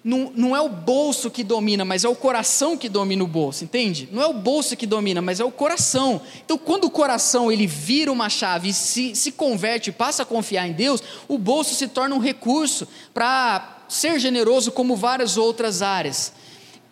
não, 0.07 0.31
não, 0.33 0.55
é 0.55 0.61
o 0.61 0.69
bolso 0.69 1.29
que 1.29 1.43
domina, 1.43 1.83
mas 1.83 2.05
é 2.05 2.07
o 2.07 2.15
coração 2.15 2.77
que 2.77 2.87
domina 2.87 3.25
o 3.25 3.27
bolso, 3.27 3.65
entende? 3.65 4.07
Não 4.09 4.23
é 4.23 4.25
o 4.25 4.31
bolso 4.31 4.77
que 4.77 4.87
domina, 4.87 5.21
mas 5.21 5.41
é 5.41 5.43
o 5.43 5.51
coração. 5.51 6.21
Então, 6.45 6.57
quando 6.57 6.85
o 6.85 6.89
coração 6.89 7.51
ele 7.51 7.67
vira 7.67 8.09
uma 8.09 8.29
chave 8.29 8.69
e 8.69 8.73
se, 8.73 9.13
se 9.13 9.33
converte, 9.33 9.91
passa 9.91 10.23
a 10.23 10.25
confiar 10.25 10.65
em 10.65 10.71
Deus, 10.71 11.03
o 11.27 11.37
bolso 11.37 11.75
se 11.75 11.89
torna 11.89 12.15
um 12.15 12.19
recurso 12.19 12.87
para 13.13 13.83
ser 13.89 14.17
generoso 14.17 14.71
como 14.71 14.95
várias 14.95 15.35
outras 15.35 15.81
áreas. 15.81 16.31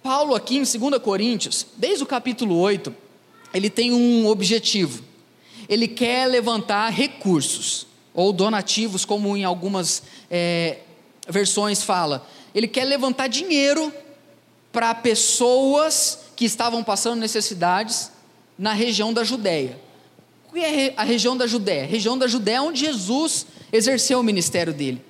Paulo, 0.04 0.36
aqui 0.36 0.58
em 0.58 0.64
2 0.64 1.02
Coríntios, 1.02 1.66
desde 1.78 2.04
o 2.04 2.06
capítulo 2.06 2.58
8, 2.58 2.94
ele 3.54 3.70
tem 3.70 3.94
um 3.94 4.28
objetivo. 4.28 5.02
Ele 5.70 5.88
quer 5.88 6.28
levantar 6.28 6.90
recursos, 6.90 7.88
ou 8.14 8.34
donativos, 8.34 9.06
como 9.06 9.38
em 9.38 9.46
algumas 9.46 10.04
é, 10.30 10.80
versões 11.30 11.82
fala. 11.82 12.28
Ele 12.56 12.70
quer 12.70 12.86
levantar 12.86 13.28
dinheiro 13.28 13.92
para 14.72 14.96
pessoas 14.96 16.20
que 16.38 16.46
estavam 16.46 16.82
passando 16.84 17.20
necessidades 17.20 18.10
na 18.58 18.72
região 18.72 19.14
da 19.14 19.26
Judéia. 19.26 19.78
O 20.50 20.54
que 20.54 20.60
é 20.62 20.94
a 20.96 21.04
região 21.04 21.36
da 21.36 21.46
Judéia? 21.46 21.84
A 21.84 21.88
região 21.88 22.18
da 22.18 22.28
Judéia 22.28 22.58
é 22.58 22.62
onde 22.62 22.80
Jesus 22.80 23.46
exerceu 23.74 24.22
o 24.22 24.24
ministério 24.24 24.74
dele. 24.74 25.02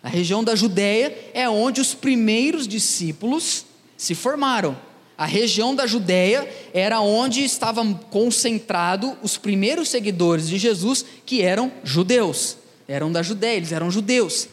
A 0.00 0.08
região 0.08 0.44
da 0.44 0.54
Judéia 0.54 1.12
é 1.34 1.48
onde 1.48 1.80
os 1.80 1.92
primeiros 1.92 2.68
discípulos 2.68 3.66
se 3.96 4.14
formaram. 4.14 4.78
A 5.18 5.26
região 5.26 5.74
da 5.74 5.86
Judéia 5.88 6.48
era 6.72 7.00
onde 7.00 7.42
estavam 7.42 7.94
concentrados 7.94 9.14
os 9.22 9.36
primeiros 9.36 9.88
seguidores 9.88 10.48
de 10.48 10.58
Jesus, 10.58 11.04
que 11.24 11.42
eram 11.42 11.72
judeus. 11.82 12.56
Eram 12.86 13.10
da 13.10 13.22
Judéia, 13.22 13.56
eles 13.56 13.72
eram 13.72 13.90
judeus. 13.90 14.48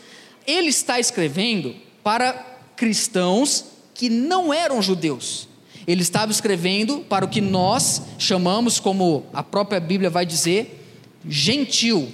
Ele 0.48 0.70
está 0.70 1.00
escrevendo 1.00 1.76
para 2.04 2.34
cristãos 2.76 3.66
que 3.94 4.10
não 4.10 4.54
eram 4.54 4.82
judeus. 4.82 5.48
Ele 5.86 6.02
estava 6.02 6.32
escrevendo 6.32 7.00
para 7.10 7.26
o 7.26 7.28
que 7.28 7.42
nós 7.42 8.02
chamamos, 8.18 8.80
como 8.80 9.26
a 9.34 9.44
própria 9.44 9.80
Bíblia 9.80 10.10
vai 10.10 10.26
dizer, 10.26 10.86
gentil. 11.28 12.10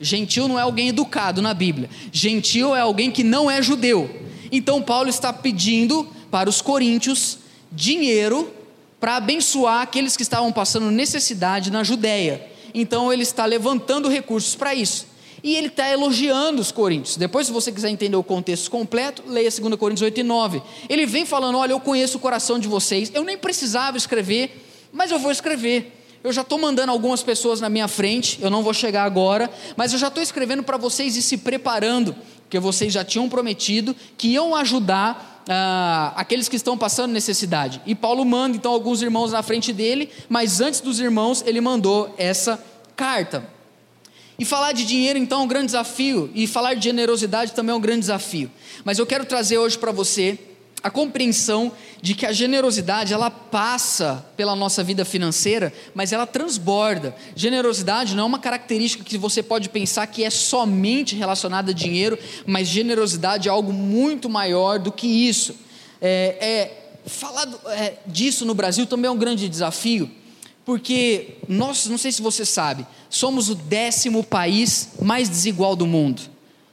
Gentil 0.00 0.46
não 0.46 0.58
é 0.58 0.62
alguém 0.62 0.88
educado 0.88 1.42
na 1.42 1.52
Bíblia. 1.52 1.90
Gentil 2.12 2.74
é 2.74 2.80
alguém 2.80 3.10
que 3.10 3.24
não 3.24 3.50
é 3.50 3.60
judeu. 3.60 4.08
Então 4.52 4.80
Paulo 4.80 5.08
está 5.08 5.32
pedindo 5.32 6.08
para 6.30 6.48
os 6.48 6.62
coríntios 6.62 7.38
dinheiro 7.72 8.52
para 9.00 9.16
abençoar 9.16 9.82
aqueles 9.82 10.16
que 10.16 10.22
estavam 10.22 10.52
passando 10.52 10.90
necessidade 10.90 11.70
na 11.70 11.84
Judéia. 11.84 12.50
Então 12.74 13.12
ele 13.12 13.22
está 13.22 13.44
levantando 13.44 14.08
recursos 14.08 14.54
para 14.54 14.74
isso. 14.74 15.06
E 15.42 15.54
ele 15.54 15.68
está 15.68 15.88
elogiando 15.90 16.60
os 16.60 16.72
coríntios. 16.72 17.16
Depois, 17.16 17.46
se 17.46 17.52
você 17.52 17.70
quiser 17.70 17.90
entender 17.90 18.16
o 18.16 18.22
contexto 18.22 18.70
completo, 18.70 19.22
leia 19.26 19.50
2 19.50 19.76
Coríntios 19.76 20.02
8 20.02 20.20
e 20.20 20.22
9. 20.22 20.62
Ele 20.88 21.06
vem 21.06 21.24
falando: 21.24 21.58
Olha, 21.58 21.72
eu 21.72 21.80
conheço 21.80 22.18
o 22.18 22.20
coração 22.20 22.58
de 22.58 22.68
vocês, 22.68 23.10
eu 23.14 23.24
nem 23.24 23.38
precisava 23.38 23.96
escrever, 23.96 24.64
mas 24.92 25.10
eu 25.10 25.18
vou 25.18 25.30
escrever. 25.30 25.94
Eu 26.22 26.32
já 26.32 26.42
estou 26.42 26.58
mandando 26.58 26.90
algumas 26.90 27.22
pessoas 27.22 27.60
na 27.60 27.68
minha 27.68 27.86
frente, 27.86 28.38
eu 28.42 28.50
não 28.50 28.62
vou 28.62 28.74
chegar 28.74 29.04
agora, 29.04 29.48
mas 29.76 29.92
eu 29.92 29.98
já 29.98 30.08
estou 30.08 30.22
escrevendo 30.22 30.64
para 30.64 30.76
vocês 30.76 31.16
e 31.16 31.22
se 31.22 31.36
preparando, 31.36 32.14
porque 32.42 32.58
vocês 32.58 32.92
já 32.92 33.04
tinham 33.04 33.28
prometido 33.28 33.94
que 34.16 34.28
iam 34.28 34.54
ajudar 34.56 35.44
ah, 35.48 36.12
aqueles 36.16 36.48
que 36.48 36.56
estão 36.56 36.76
passando 36.76 37.12
necessidade. 37.12 37.80
E 37.86 37.94
Paulo 37.94 38.24
manda 38.24 38.56
então 38.56 38.72
alguns 38.72 39.00
irmãos 39.00 39.30
na 39.30 39.42
frente 39.42 39.72
dele, 39.72 40.10
mas 40.28 40.60
antes 40.60 40.80
dos 40.80 40.98
irmãos 40.98 41.42
ele 41.46 41.60
mandou 41.60 42.12
essa 42.18 42.62
carta. 42.96 43.57
E 44.38 44.44
falar 44.44 44.70
de 44.72 44.84
dinheiro 44.84 45.18
então 45.18 45.40
é 45.40 45.44
um 45.44 45.48
grande 45.48 45.66
desafio, 45.66 46.30
e 46.32 46.46
falar 46.46 46.74
de 46.74 46.84
generosidade 46.84 47.52
também 47.52 47.72
é 47.72 47.76
um 47.76 47.80
grande 47.80 48.00
desafio. 48.00 48.48
Mas 48.84 48.98
eu 48.98 49.06
quero 49.06 49.24
trazer 49.24 49.58
hoje 49.58 49.76
para 49.76 49.90
você 49.90 50.38
a 50.80 50.88
compreensão 50.88 51.72
de 52.00 52.14
que 52.14 52.24
a 52.24 52.30
generosidade 52.30 53.12
ela 53.12 53.30
passa 53.30 54.24
pela 54.36 54.54
nossa 54.54 54.84
vida 54.84 55.04
financeira, 55.04 55.72
mas 55.92 56.12
ela 56.12 56.24
transborda. 56.24 57.16
Generosidade 57.34 58.14
não 58.14 58.22
é 58.22 58.26
uma 58.26 58.38
característica 58.38 59.02
que 59.02 59.18
você 59.18 59.42
pode 59.42 59.68
pensar 59.70 60.06
que 60.06 60.22
é 60.22 60.30
somente 60.30 61.16
relacionada 61.16 61.72
a 61.72 61.74
dinheiro, 61.74 62.16
mas 62.46 62.68
generosidade 62.68 63.48
é 63.48 63.50
algo 63.50 63.72
muito 63.72 64.30
maior 64.30 64.78
do 64.78 64.92
que 64.92 65.08
isso. 65.08 65.56
É, 66.00 66.36
é 66.40 66.88
falar 67.08 67.46
do, 67.46 67.58
é, 67.70 67.94
disso 68.06 68.44
no 68.44 68.54
Brasil 68.54 68.86
também 68.86 69.08
é 69.08 69.10
um 69.10 69.18
grande 69.18 69.48
desafio, 69.48 70.08
porque 70.68 71.38
nós, 71.48 71.86
não 71.86 71.96
sei 71.96 72.12
se 72.12 72.20
você 72.20 72.44
sabe, 72.44 72.86
somos 73.08 73.48
o 73.48 73.54
décimo 73.54 74.22
país 74.22 74.90
mais 75.00 75.26
desigual 75.26 75.74
do 75.74 75.86
mundo. 75.86 76.20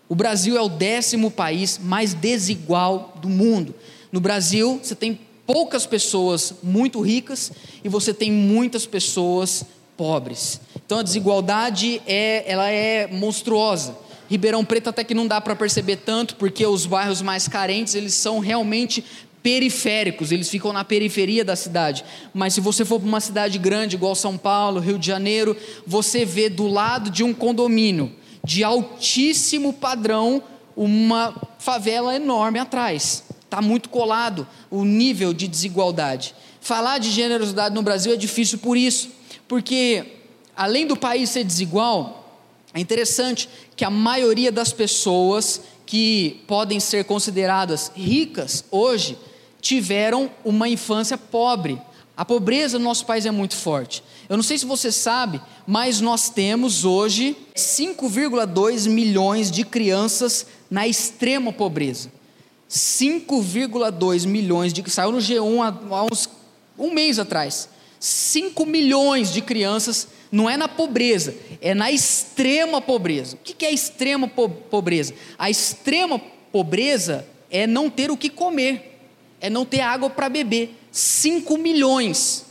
O 0.10 0.14
Brasil 0.14 0.58
é 0.58 0.62
o 0.62 0.68
décimo 0.68 1.32
país 1.32 1.80
mais 1.82 2.14
desigual 2.14 3.14
do 3.22 3.30
mundo. 3.30 3.74
No 4.12 4.20
Brasil, 4.20 4.82
você 4.84 4.96
tem 4.96 5.18
poucas 5.48 5.86
pessoas 5.86 6.56
muito 6.62 7.00
ricas 7.00 7.54
e 7.86 7.88
você 7.88 8.14
tem 8.14 8.34
muitas 8.34 8.86
pessoas 8.86 9.64
pobres. 9.96 10.60
Então 10.86 11.00
a 11.00 11.02
desigualdade 11.02 12.02
é, 12.06 12.44
ela 12.52 12.70
é 12.70 13.08
monstruosa. 13.08 13.96
Ribeirão 14.30 14.66
Preto 14.66 14.90
até 14.90 15.06
que 15.06 15.14
não 15.14 15.28
dá 15.28 15.40
para 15.40 15.56
perceber 15.56 15.98
tanto, 15.98 16.36
porque 16.36 16.66
os 16.66 16.86
bairros 16.86 17.22
mais 17.22 17.48
carentes, 17.48 17.96
eles 17.96 18.14
são 18.14 18.40
realmente 18.40 19.06
periféricos, 19.46 20.32
eles 20.32 20.50
ficam 20.50 20.74
na 20.74 20.84
periferia 20.84 21.46
da 21.46 21.56
cidade. 21.56 22.04
Mas 22.34 22.56
se 22.56 22.62
você 22.62 22.84
for 22.84 23.00
para 23.00 23.08
uma 23.08 23.20
cidade 23.20 23.60
grande, 23.60 23.96
igual 23.96 24.16
São 24.16 24.40
Paulo, 24.40 24.80
Rio 24.80 24.98
de 24.98 25.06
Janeiro, 25.06 25.56
você 25.86 26.25
vê 26.25 26.50
do 26.50 26.66
lado 26.66 27.12
de 27.12 27.24
um 27.24 27.32
condomínio 27.32 28.12
de 28.44 28.64
altíssimo 28.64 29.72
padrão 29.72 30.42
uma 30.75 31.40
favela 31.60 32.16
enorme 32.16 32.58
atrás 32.58 33.24
está 33.44 33.62
muito 33.62 33.88
colado 33.90 34.48
o 34.72 34.84
nível 34.84 35.32
de 35.32 35.48
desigualdade. 35.48 36.34
Falar 36.60 36.98
de 36.98 37.12
generosidade 37.12 37.75
no 37.75 37.84
Brasil 37.84 38.12
é 38.12 38.18
difícil 38.18 38.58
por 38.58 38.75
isso, 38.75 39.10
porque 39.48 40.06
além 40.58 40.88
do 40.88 40.98
país 40.98 41.30
ser 41.30 41.44
desigual, 41.44 42.44
é 42.74 42.80
interessante 42.80 43.48
que 43.75 43.86
a 43.86 43.92
maioria 43.92 44.52
das 44.52 44.74
pessoas 44.74 45.62
que 45.86 46.44
podem 46.48 46.80
ser 46.80 47.06
consideradas 47.06 47.92
ricas 47.96 48.66
hoje 48.72 49.16
tiveram 49.66 50.30
uma 50.44 50.70
infância 50.70 51.18
pobre. 51.18 51.82
A 52.16 52.24
pobreza 52.24 52.78
no 52.78 52.86
nosso 52.86 53.04
país 53.04 53.26
é 53.26 53.32
muito 53.32 53.56
forte. 53.56 54.04
Eu 54.30 54.38
não 54.38 54.44
sei 54.44 54.60
se 54.60 54.66
você 54.66 54.92
sabe, 54.92 55.42
mas 55.66 56.00
nós 56.00 56.30
temos 56.30 56.86
hoje 56.86 57.36
5,2 57.56 58.88
milhões 58.88 59.50
de 59.50 59.66
crianças 59.66 60.46
na 60.70 60.88
extrema 60.88 61.52
pobreza. 61.52 62.12
5,2 62.70 64.28
milhões 64.28 64.72
de 64.72 64.88
saiu 64.90 65.12
no 65.12 65.18
G1 65.18 65.76
há, 65.90 66.04
uns, 66.04 66.30
um 66.78 66.94
mês 66.94 67.18
atrás. 67.18 67.68
5 68.00 68.68
milhões 68.68 69.34
de 69.34 69.42
crianças 69.42 70.08
não 70.32 70.48
é 70.48 70.56
na 70.58 70.68
pobreza, 70.68 71.36
é 71.60 71.74
na 71.74 71.92
extrema 71.92 72.80
pobreza. 72.80 73.36
O 73.36 73.40
que 73.40 73.66
é 73.66 73.72
extrema 73.72 74.28
pobreza? 74.28 75.16
A 75.40 75.50
extrema 75.50 76.22
pobreza 76.52 77.26
é 77.50 77.66
não 77.66 77.90
ter 77.90 78.12
o 78.12 78.18
que 78.18 78.30
comer, 78.30 78.95
é 79.46 79.50
não 79.50 79.64
ter 79.64 79.82
água 79.82 80.10
para 80.10 80.28
beber. 80.28 80.75
5 80.92 81.56
milhões. 81.56 82.48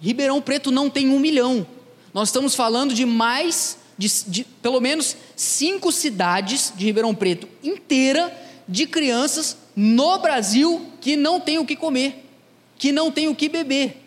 Ribeirão 0.00 0.40
Preto 0.40 0.70
não 0.70 0.88
tem 0.88 1.08
um 1.08 1.18
milhão. 1.18 1.66
Nós 2.14 2.28
estamos 2.28 2.54
falando 2.54 2.94
de 2.94 3.04
mais, 3.04 3.76
de, 3.98 4.08
de 4.28 4.44
pelo 4.44 4.80
menos 4.80 5.16
cinco 5.34 5.90
cidades 5.90 6.72
de 6.76 6.84
Ribeirão 6.84 7.12
Preto 7.16 7.48
inteira 7.64 8.32
de 8.68 8.86
crianças 8.86 9.56
no 9.74 10.18
Brasil 10.18 10.86
que 11.00 11.16
não 11.16 11.40
tem 11.40 11.58
o 11.58 11.66
que 11.66 11.74
comer, 11.74 12.24
que 12.78 12.92
não 12.92 13.10
tem 13.10 13.26
o 13.26 13.34
que 13.34 13.48
beber. 13.48 14.00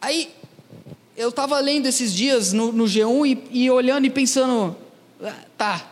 Aí, 0.00 0.32
eu 1.16 1.30
estava 1.30 1.58
lendo 1.58 1.86
esses 1.86 2.14
dias 2.14 2.52
no, 2.52 2.70
no 2.70 2.84
G1 2.84 3.26
e, 3.50 3.64
e, 3.64 3.70
olhando 3.72 4.04
e 4.04 4.10
pensando, 4.10 4.76
ah, 5.20 5.44
tá, 5.56 5.90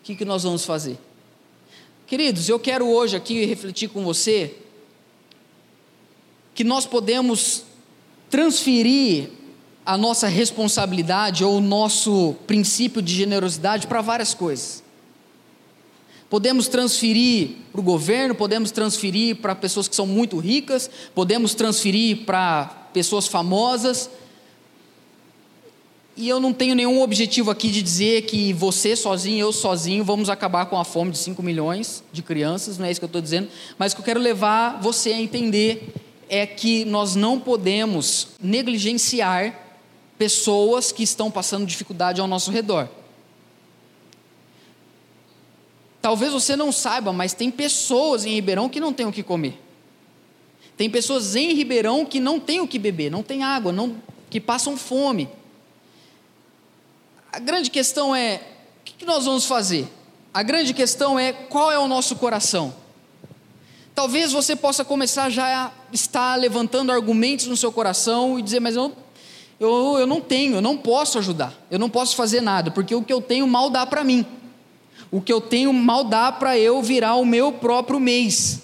o 0.00 0.04
que, 0.04 0.16
que 0.16 0.24
nós 0.24 0.42
vamos 0.42 0.64
fazer? 0.64 0.98
Queridos, 2.06 2.48
eu 2.48 2.60
quero 2.60 2.86
hoje 2.86 3.16
aqui 3.16 3.44
refletir 3.44 3.88
com 3.88 4.04
você 4.04 4.54
que 6.54 6.62
nós 6.62 6.86
podemos 6.86 7.64
transferir 8.30 9.30
a 9.84 9.98
nossa 9.98 10.28
responsabilidade 10.28 11.42
ou 11.42 11.56
o 11.56 11.60
nosso 11.60 12.36
princípio 12.46 13.02
de 13.02 13.12
generosidade 13.12 13.88
para 13.88 14.00
várias 14.02 14.32
coisas. 14.34 14.84
Podemos 16.30 16.68
transferir 16.68 17.56
para 17.72 17.80
o 17.80 17.84
governo, 17.84 18.36
podemos 18.36 18.70
transferir 18.70 19.36
para 19.36 19.56
pessoas 19.56 19.88
que 19.88 19.96
são 19.96 20.06
muito 20.06 20.38
ricas, 20.38 20.88
podemos 21.12 21.54
transferir 21.54 22.24
para 22.24 22.66
pessoas 22.92 23.26
famosas. 23.26 24.08
E 26.16 26.30
eu 26.30 26.40
não 26.40 26.50
tenho 26.50 26.74
nenhum 26.74 27.02
objetivo 27.02 27.50
aqui 27.50 27.68
de 27.68 27.82
dizer 27.82 28.22
que 28.22 28.50
você 28.54 28.96
sozinho, 28.96 29.38
eu 29.38 29.52
sozinho, 29.52 30.02
vamos 30.02 30.30
acabar 30.30 30.64
com 30.64 30.78
a 30.78 30.84
fome 30.84 31.10
de 31.10 31.18
5 31.18 31.42
milhões 31.42 32.02
de 32.10 32.22
crianças, 32.22 32.78
não 32.78 32.86
é 32.86 32.90
isso 32.90 32.98
que 32.98 33.04
eu 33.04 33.08
estou 33.08 33.20
dizendo, 33.20 33.50
mas 33.78 33.92
o 33.92 33.96
que 33.96 34.00
eu 34.00 34.04
quero 34.06 34.20
levar 34.20 34.80
você 34.80 35.12
a 35.12 35.20
entender 35.20 35.92
é 36.26 36.46
que 36.46 36.86
nós 36.86 37.14
não 37.14 37.38
podemos 37.38 38.28
negligenciar 38.40 39.60
pessoas 40.16 40.90
que 40.90 41.02
estão 41.02 41.30
passando 41.30 41.66
dificuldade 41.66 42.18
ao 42.18 42.26
nosso 42.26 42.50
redor. 42.50 42.88
Talvez 46.00 46.32
você 46.32 46.56
não 46.56 46.72
saiba, 46.72 47.12
mas 47.12 47.34
tem 47.34 47.50
pessoas 47.50 48.24
em 48.24 48.34
Ribeirão 48.34 48.70
que 48.70 48.80
não 48.80 48.92
têm 48.92 49.04
o 49.04 49.12
que 49.12 49.22
comer. 49.22 49.60
Tem 50.78 50.88
pessoas 50.88 51.36
em 51.36 51.52
Ribeirão 51.52 52.06
que 52.06 52.20
não 52.20 52.40
têm 52.40 52.60
o 52.60 52.66
que 52.66 52.78
beber, 52.78 53.10
não 53.10 53.22
têm 53.22 53.42
água, 53.42 53.70
não, 53.70 53.96
que 54.30 54.40
passam 54.40 54.78
fome. 54.78 55.28
A 57.36 57.38
grande 57.38 57.70
questão 57.70 58.16
é: 58.16 58.40
o 58.80 58.84
que 58.84 59.04
nós 59.04 59.26
vamos 59.26 59.44
fazer? 59.44 59.86
A 60.32 60.42
grande 60.42 60.72
questão 60.72 61.18
é 61.18 61.34
qual 61.34 61.70
é 61.70 61.78
o 61.78 61.86
nosso 61.86 62.16
coração. 62.16 62.74
Talvez 63.94 64.32
você 64.32 64.56
possa 64.56 64.86
começar 64.86 65.28
já 65.28 65.66
a 65.66 65.70
estar 65.92 66.34
levantando 66.36 66.90
argumentos 66.90 67.44
no 67.44 67.54
seu 67.54 67.70
coração 67.70 68.38
e 68.38 68.42
dizer, 68.42 68.60
mas 68.60 68.74
eu 68.74 68.90
eu, 69.60 69.98
eu 69.98 70.06
não 70.06 70.18
tenho, 70.18 70.54
eu 70.54 70.60
não 70.62 70.78
posso 70.78 71.18
ajudar, 71.18 71.52
eu 71.70 71.78
não 71.78 71.90
posso 71.90 72.16
fazer 72.16 72.40
nada, 72.40 72.70
porque 72.70 72.94
o 72.94 73.02
que 73.02 73.12
eu 73.12 73.20
tenho 73.20 73.46
mal 73.46 73.68
dá 73.68 73.84
para 73.84 74.02
mim, 74.02 74.24
o 75.10 75.20
que 75.20 75.32
eu 75.32 75.40
tenho 75.40 75.74
mal 75.74 76.04
dá 76.04 76.32
para 76.32 76.58
eu 76.58 76.80
virar 76.80 77.16
o 77.16 77.24
meu 77.26 77.52
próprio 77.52 78.00
mês. 78.00 78.62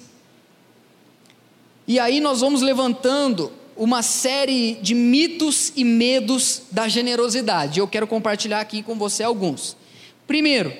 E 1.87 2.01
aí 2.01 2.21
nós 2.21 2.41
vamos 2.41 2.63
levantando 2.63 3.53
uma 3.77 4.03
série 4.03 4.75
de 4.83 4.95
mitos 4.95 5.73
e 5.77 5.85
medos 5.85 6.63
da 6.71 6.89
generosidade. 6.89 7.81
Eu 7.81 7.89
quero 7.89 8.07
compartilhar 8.07 8.61
aqui 8.61 8.83
com 8.83 8.97
você 8.97 9.23
alguns. 9.23 9.77
Primeiro, 10.27 10.73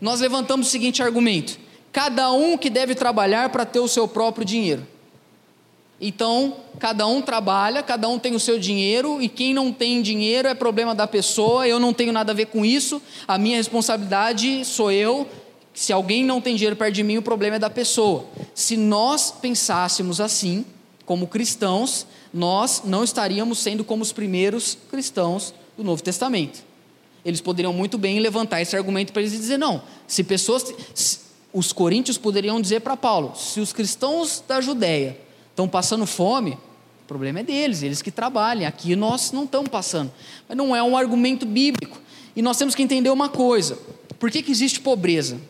nós 0.00 0.20
levantamos 0.20 0.68
o 0.68 0.70
seguinte 0.70 1.02
argumento: 1.02 1.58
cada 1.92 2.32
um 2.32 2.56
que 2.56 2.70
deve 2.70 2.94
trabalhar 2.94 3.50
para 3.50 3.64
ter 3.64 3.80
o 3.80 3.88
seu 3.88 4.06
próprio 4.08 4.44
dinheiro. 4.44 4.86
Então, 6.00 6.56
cada 6.78 7.06
um 7.06 7.20
trabalha, 7.20 7.82
cada 7.82 8.08
um 8.08 8.18
tem 8.18 8.34
o 8.34 8.40
seu 8.40 8.58
dinheiro, 8.58 9.20
e 9.20 9.28
quem 9.28 9.52
não 9.52 9.70
tem 9.70 10.00
dinheiro 10.00 10.48
é 10.48 10.54
problema 10.54 10.94
da 10.94 11.06
pessoa, 11.06 11.68
eu 11.68 11.78
não 11.78 11.92
tenho 11.92 12.10
nada 12.10 12.32
a 12.32 12.34
ver 12.34 12.46
com 12.46 12.64
isso, 12.64 13.02
a 13.28 13.36
minha 13.36 13.58
responsabilidade 13.58 14.64
sou 14.64 14.90
eu. 14.90 15.28
Se 15.74 15.92
alguém 15.92 16.24
não 16.24 16.40
tem 16.40 16.56
dinheiro 16.56 16.74
perto 16.74 16.94
de 16.94 17.02
mim, 17.02 17.18
o 17.18 17.22
problema 17.22 17.56
é 17.56 17.58
da 17.58 17.68
pessoa. 17.68 18.24
Se 18.54 18.78
nós 18.78 19.30
pensássemos 19.30 20.22
assim, 20.22 20.64
como 21.04 21.26
cristãos, 21.26 22.06
nós 22.32 22.82
não 22.84 23.02
estaríamos 23.02 23.58
sendo 23.58 23.84
como 23.84 24.02
os 24.02 24.12
primeiros 24.12 24.78
cristãos 24.90 25.54
do 25.76 25.84
Novo 25.84 26.02
Testamento. 26.02 26.62
Eles 27.24 27.40
poderiam 27.40 27.72
muito 27.72 27.98
bem 27.98 28.18
levantar 28.20 28.60
esse 28.62 28.76
argumento 28.76 29.12
para 29.12 29.22
eles 29.22 29.32
dizer: 29.32 29.58
não, 29.58 29.82
se 30.06 30.24
pessoas. 30.24 30.72
Se, 30.94 31.30
os 31.52 31.72
coríntios 31.72 32.16
poderiam 32.16 32.60
dizer 32.60 32.80
para 32.80 32.96
Paulo: 32.96 33.34
se 33.36 33.60
os 33.60 33.72
cristãos 33.72 34.42
da 34.46 34.60
Judéia 34.60 35.18
estão 35.50 35.68
passando 35.68 36.06
fome, 36.06 36.52
o 36.52 37.06
problema 37.06 37.40
é 37.40 37.42
deles, 37.42 37.82
eles 37.82 38.00
que 38.00 38.10
trabalhem, 38.10 38.66
aqui 38.66 38.94
nós 38.94 39.32
não 39.32 39.44
estamos 39.44 39.68
passando. 39.68 40.12
Mas 40.48 40.56
não 40.56 40.74
é 40.74 40.82
um 40.82 40.96
argumento 40.96 41.44
bíblico. 41.44 41.98
E 42.36 42.42
nós 42.42 42.56
temos 42.56 42.74
que 42.74 42.82
entender 42.82 43.10
uma 43.10 43.28
coisa: 43.28 43.78
por 44.18 44.30
que, 44.30 44.42
que 44.42 44.50
existe 44.52 44.80
pobreza? 44.80 45.40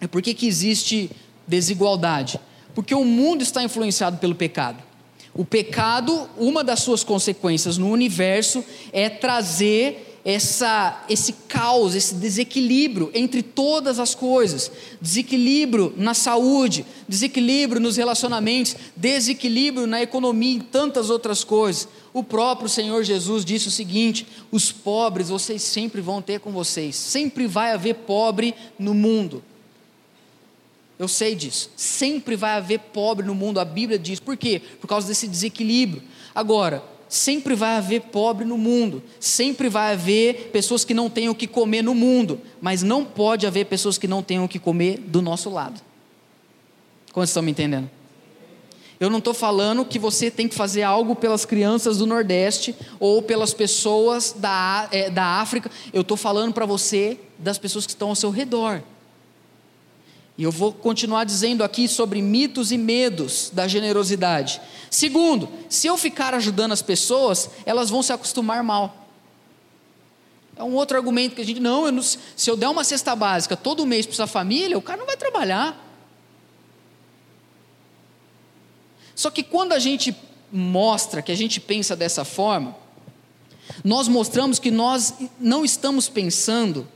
É 0.00 0.06
por 0.06 0.20
que, 0.20 0.34
que 0.34 0.46
existe 0.46 1.10
desigualdade? 1.46 2.38
Porque 2.74 2.94
o 2.94 3.04
mundo 3.04 3.42
está 3.42 3.62
influenciado 3.62 4.18
pelo 4.18 4.34
pecado. 4.34 4.82
O 5.34 5.44
pecado, 5.44 6.28
uma 6.38 6.62
das 6.62 6.80
suas 6.80 7.02
consequências 7.02 7.76
no 7.76 7.90
universo 7.90 8.64
é 8.92 9.08
trazer 9.08 10.14
essa, 10.24 11.04
esse 11.08 11.34
caos, 11.48 11.94
esse 11.94 12.14
desequilíbrio 12.14 13.10
entre 13.12 13.42
todas 13.42 13.98
as 13.98 14.14
coisas, 14.14 14.70
desequilíbrio 15.00 15.92
na 15.96 16.14
saúde, 16.14 16.86
desequilíbrio 17.06 17.80
nos 17.80 17.96
relacionamentos, 17.96 18.74
desequilíbrio 18.96 19.86
na 19.86 20.00
economia 20.00 20.58
e 20.58 20.62
tantas 20.62 21.10
outras 21.10 21.44
coisas. 21.44 21.88
O 22.12 22.22
próprio 22.22 22.68
Senhor 22.68 23.02
Jesus 23.02 23.44
disse 23.44 23.68
o 23.68 23.72
seguinte: 23.72 24.26
os 24.50 24.72
pobres 24.72 25.28
vocês 25.28 25.62
sempre 25.62 26.00
vão 26.00 26.22
ter 26.22 26.40
com 26.40 26.52
vocês, 26.52 26.96
sempre 26.96 27.46
vai 27.46 27.72
haver 27.72 27.94
pobre 27.96 28.54
no 28.78 28.94
mundo. 28.94 29.42
Eu 30.98 31.08
sei 31.08 31.34
disso, 31.34 31.70
sempre 31.76 32.36
vai 32.36 32.52
haver 32.52 32.78
pobre 32.78 33.26
no 33.26 33.34
mundo, 33.34 33.58
a 33.58 33.64
Bíblia 33.64 33.98
diz, 33.98 34.20
por 34.20 34.36
quê? 34.36 34.62
Por 34.80 34.86
causa 34.86 35.08
desse 35.08 35.26
desequilíbrio. 35.26 36.02
Agora, 36.32 36.84
sempre 37.08 37.54
vai 37.54 37.76
haver 37.76 38.02
pobre 38.02 38.44
no 38.44 38.56
mundo, 38.56 39.02
sempre 39.18 39.68
vai 39.68 39.92
haver 39.92 40.50
pessoas 40.52 40.84
que 40.84 40.94
não 40.94 41.10
têm 41.10 41.28
o 41.28 41.34
que 41.34 41.46
comer 41.46 41.82
no 41.82 41.94
mundo, 41.94 42.40
mas 42.60 42.82
não 42.82 43.04
pode 43.04 43.46
haver 43.46 43.66
pessoas 43.66 43.98
que 43.98 44.06
não 44.06 44.22
tenham 44.22 44.44
o 44.44 44.48
que 44.48 44.58
comer 44.58 44.98
do 44.98 45.20
nosso 45.20 45.50
lado. 45.50 45.80
Como 47.12 47.24
estão 47.24 47.42
me 47.42 47.50
entendendo? 47.50 47.90
Eu 48.98 49.10
não 49.10 49.18
estou 49.18 49.34
falando 49.34 49.84
que 49.84 49.98
você 49.98 50.30
tem 50.30 50.48
que 50.48 50.54
fazer 50.54 50.82
algo 50.82 51.16
pelas 51.16 51.44
crianças 51.44 51.98
do 51.98 52.06
Nordeste 52.06 52.74
ou 53.00 53.20
pelas 53.20 53.52
pessoas 53.52 54.34
da, 54.36 54.88
é, 54.92 55.10
da 55.10 55.24
África, 55.40 55.70
eu 55.92 56.02
estou 56.02 56.16
falando 56.16 56.52
para 56.52 56.64
você 56.64 57.18
das 57.38 57.58
pessoas 57.58 57.84
que 57.84 57.92
estão 57.92 58.10
ao 58.10 58.14
seu 58.14 58.30
redor. 58.30 58.82
E 60.36 60.42
eu 60.42 60.50
vou 60.50 60.72
continuar 60.72 61.24
dizendo 61.24 61.62
aqui 61.62 61.86
sobre 61.86 62.20
mitos 62.20 62.72
e 62.72 62.78
medos 62.78 63.50
da 63.52 63.68
generosidade. 63.68 64.60
Segundo, 64.90 65.48
se 65.68 65.86
eu 65.86 65.96
ficar 65.96 66.34
ajudando 66.34 66.72
as 66.72 66.82
pessoas, 66.82 67.48
elas 67.64 67.88
vão 67.88 68.02
se 68.02 68.12
acostumar 68.12 68.62
mal. 68.62 69.04
É 70.56 70.62
um 70.62 70.74
outro 70.74 70.96
argumento 70.96 71.34
que 71.34 71.42
a 71.42 71.44
gente, 71.44 71.60
não, 71.60 71.86
eu 71.86 71.92
não, 71.92 72.02
se 72.02 72.50
eu 72.50 72.56
der 72.56 72.68
uma 72.68 72.84
cesta 72.84 73.14
básica 73.14 73.56
todo 73.56 73.86
mês 73.86 74.06
para 74.06 74.14
sua 74.14 74.26
família, 74.26 74.78
o 74.78 74.82
cara 74.82 74.98
não 74.98 75.06
vai 75.06 75.16
trabalhar. 75.16 75.80
Só 79.14 79.30
que 79.30 79.42
quando 79.42 79.72
a 79.72 79.78
gente 79.78 80.16
mostra 80.52 81.22
que 81.22 81.32
a 81.32 81.36
gente 81.36 81.60
pensa 81.60 81.94
dessa 81.94 82.24
forma, 82.24 82.76
nós 83.82 84.08
mostramos 84.08 84.58
que 84.58 84.70
nós 84.70 85.14
não 85.40 85.64
estamos 85.64 86.08
pensando 86.08 86.86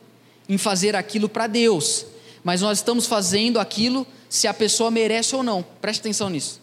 em 0.48 0.58
fazer 0.58 0.96
aquilo 0.96 1.28
para 1.28 1.46
Deus, 1.46 2.06
mas 2.48 2.62
nós 2.62 2.78
estamos 2.78 3.04
fazendo 3.04 3.60
aquilo 3.60 4.06
se 4.26 4.48
a 4.48 4.54
pessoa 4.54 4.90
merece 4.90 5.36
ou 5.36 5.42
não. 5.42 5.62
Preste 5.82 6.00
atenção 6.00 6.30
nisso. 6.30 6.62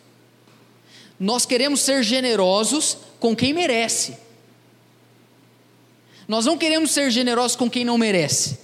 Nós 1.20 1.46
queremos 1.46 1.80
ser 1.80 2.02
generosos 2.02 2.98
com 3.20 3.36
quem 3.36 3.54
merece. 3.54 4.18
Nós 6.28 6.44
não 6.44 6.58
queremos 6.58 6.90
ser 6.90 7.12
generosos 7.12 7.56
com 7.56 7.70
quem 7.70 7.86
não 7.86 8.00
merece. 8.00 8.58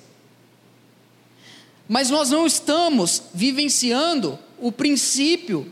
Mas 1.88 2.10
nós 2.10 2.32
não 2.32 2.48
estamos 2.48 3.22
vivenciando 3.32 4.40
o 4.58 4.72
princípio 4.72 5.72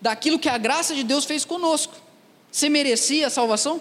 daquilo 0.00 0.40
que 0.40 0.48
a 0.48 0.58
graça 0.58 0.92
de 0.92 1.04
Deus 1.04 1.24
fez 1.24 1.44
conosco. 1.44 1.94
Você 2.50 2.68
merecia 2.68 3.28
a 3.28 3.30
salvação? 3.30 3.80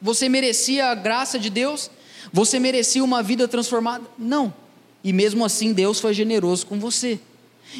Você 0.00 0.28
merecia 0.28 0.86
a 0.86 0.94
graça 0.94 1.40
de 1.40 1.50
Deus? 1.50 1.90
Você 2.32 2.60
merecia 2.60 3.02
uma 3.02 3.20
vida 3.20 3.48
transformada? 3.48 4.06
Não 4.16 4.54
e 5.08 5.12
mesmo 5.12 5.42
assim 5.42 5.72
Deus 5.72 5.98
foi 5.98 6.12
generoso 6.12 6.66
com 6.66 6.78
você. 6.78 7.18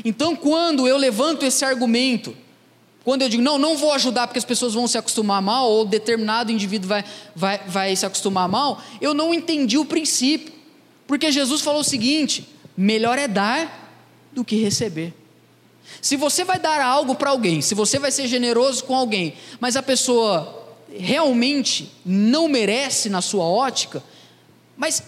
Então, 0.03 0.35
quando 0.35 0.89
eu 0.89 0.97
levanto 0.97 1.45
esse 1.45 1.63
argumento, 1.63 2.35
quando 3.05 3.21
eu 3.21 3.29
digo, 3.29 3.43
não, 3.43 3.59
não 3.59 3.77
vou 3.77 3.93
ajudar 3.93 4.27
porque 4.27 4.39
as 4.39 4.47
pessoas 4.47 4.73
vão 4.73 4.89
se 4.89 4.97
acostumar 4.97 5.43
mal, 5.43 5.71
ou 5.71 5.85
determinado 5.85 6.51
indivíduo 6.51 6.89
vai, 6.89 7.05
vai, 7.37 7.59
vai 7.67 7.97
se 7.97 8.07
acostumar 8.07 8.49
mal, 8.49 8.83
eu 8.99 9.13
não 9.13 9.35
entendi 9.35 9.77
o 9.77 9.85
princípio. 9.85 10.55
Porque 11.07 11.31
Jesus 11.31 11.61
falou 11.61 11.83
o 11.83 11.85
seguinte: 11.85 12.49
melhor 12.75 13.19
é 13.19 13.29
dar 13.29 13.93
do 14.33 14.43
que 14.43 14.57
receber. 14.57 15.13
Se 16.01 16.17
você 16.17 16.45
vai 16.45 16.59
dar 16.59 16.81
algo 16.81 17.15
para 17.15 17.29
alguém, 17.29 17.61
se 17.61 17.75
você 17.75 17.99
vai 17.99 18.11
ser 18.11 18.27
generoso 18.27 18.85
com 18.85 18.97
alguém, 18.97 19.35
mas 19.61 19.77
a 19.77 19.83
pessoa 19.83 20.67
realmente 20.99 21.93
não 22.07 22.49
merece 22.49 23.11
na 23.11 23.21
sua 23.21 23.45
ótica, 23.45 24.03
mas 24.79 25.03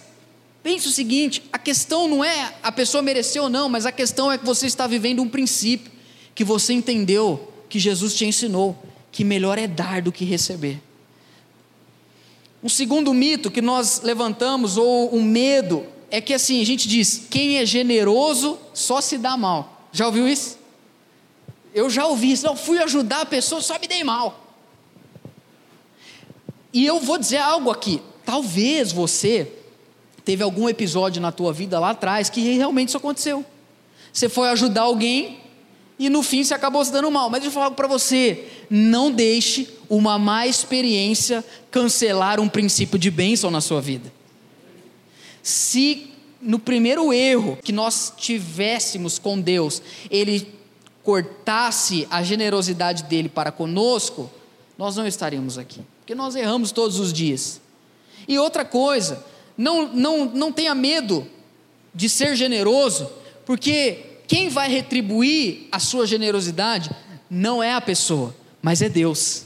Pense 0.63 0.87
o 0.87 0.91
seguinte: 0.91 1.43
a 1.51 1.57
questão 1.57 2.07
não 2.07 2.23
é 2.23 2.53
a 2.61 2.71
pessoa 2.71 3.01
mereceu 3.01 3.43
ou 3.43 3.49
não, 3.49 3.67
mas 3.67 3.85
a 3.85 3.91
questão 3.91 4.31
é 4.31 4.37
que 4.37 4.45
você 4.45 4.67
está 4.67 4.87
vivendo 4.87 5.21
um 5.21 5.29
princípio 5.29 5.91
que 6.35 6.43
você 6.43 6.73
entendeu, 6.73 7.51
que 7.67 7.79
Jesus 7.79 8.15
te 8.15 8.25
ensinou, 8.25 8.77
que 9.11 9.23
melhor 9.23 9.57
é 9.57 9.67
dar 9.67 10.01
do 10.01 10.11
que 10.11 10.23
receber. 10.23 10.81
Um 12.63 12.69
segundo 12.69 13.13
mito 13.13 13.49
que 13.49 13.61
nós 13.61 14.01
levantamos, 14.01 14.77
ou 14.77 15.15
um 15.15 15.23
medo, 15.23 15.85
é 16.11 16.21
que 16.21 16.33
assim, 16.33 16.61
a 16.61 16.65
gente 16.65 16.87
diz: 16.87 17.23
quem 17.29 17.57
é 17.57 17.65
generoso 17.65 18.59
só 18.73 19.01
se 19.01 19.17
dá 19.17 19.35
mal. 19.35 19.87
Já 19.91 20.05
ouviu 20.05 20.27
isso? 20.27 20.59
Eu 21.73 21.89
já 21.89 22.05
ouvi 22.05 22.33
isso. 22.33 22.45
Não, 22.45 22.55
fui 22.55 22.77
ajudar 22.77 23.21
a 23.21 23.25
pessoa, 23.25 23.61
só 23.61 23.79
me 23.79 23.87
dei 23.87 24.03
mal. 24.03 24.55
E 26.71 26.85
eu 26.85 26.99
vou 26.99 27.17
dizer 27.17 27.37
algo 27.37 27.71
aqui. 27.71 28.01
Talvez 28.23 28.91
você 28.91 29.51
teve 30.23 30.43
algum 30.43 30.69
episódio 30.69 31.21
na 31.21 31.31
tua 31.31 31.51
vida 31.51 31.79
lá 31.79 31.91
atrás 31.91 32.29
que 32.29 32.41
realmente 32.53 32.89
isso 32.89 32.97
aconteceu. 32.97 33.45
Você 34.11 34.27
foi 34.27 34.49
ajudar 34.49 34.81
alguém 34.81 35.39
e 35.97 36.09
no 36.09 36.23
fim 36.23 36.43
você 36.43 36.53
acabou 36.53 36.83
se 36.83 36.91
dando 36.91 37.11
mal. 37.11 37.29
Mas 37.29 37.45
eu 37.45 37.51
falar 37.51 37.71
para 37.71 37.87
você: 37.87 38.47
não 38.69 39.11
deixe 39.11 39.69
uma 39.89 40.17
má 40.17 40.47
experiência 40.47 41.45
cancelar 41.69 42.39
um 42.39 42.49
princípio 42.49 42.97
de 42.97 43.11
bênção 43.11 43.51
na 43.51 43.61
sua 43.61 43.79
vida. 43.79 44.11
Se 45.43 46.11
no 46.41 46.57
primeiro 46.57 47.13
erro 47.13 47.57
que 47.61 47.71
nós 47.71 48.13
tivéssemos 48.17 49.19
com 49.19 49.39
Deus, 49.39 49.81
Ele 50.09 50.51
cortasse 51.03 52.07
a 52.09 52.23
generosidade 52.23 53.03
dele 53.03 53.29
para 53.29 53.51
conosco, 53.51 54.29
nós 54.77 54.95
não 54.95 55.05
estaríamos 55.05 55.57
aqui, 55.57 55.81
porque 55.99 56.15
nós 56.15 56.35
erramos 56.35 56.71
todos 56.71 56.99
os 56.99 57.13
dias. 57.13 57.61
E 58.27 58.37
outra 58.39 58.63
coisa, 58.65 59.23
não, 59.57 59.87
não, 59.93 60.25
não 60.25 60.51
tenha 60.51 60.73
medo 60.73 61.27
de 61.93 62.09
ser 62.09 62.35
generoso, 62.35 63.09
porque 63.45 63.99
quem 64.27 64.49
vai 64.49 64.69
retribuir 64.69 65.67
a 65.71 65.79
sua 65.79 66.07
generosidade 66.07 66.89
não 67.29 67.61
é 67.61 67.73
a 67.73 67.81
pessoa, 67.81 68.35
mas 68.61 68.81
é 68.81 68.89
Deus. 68.89 69.45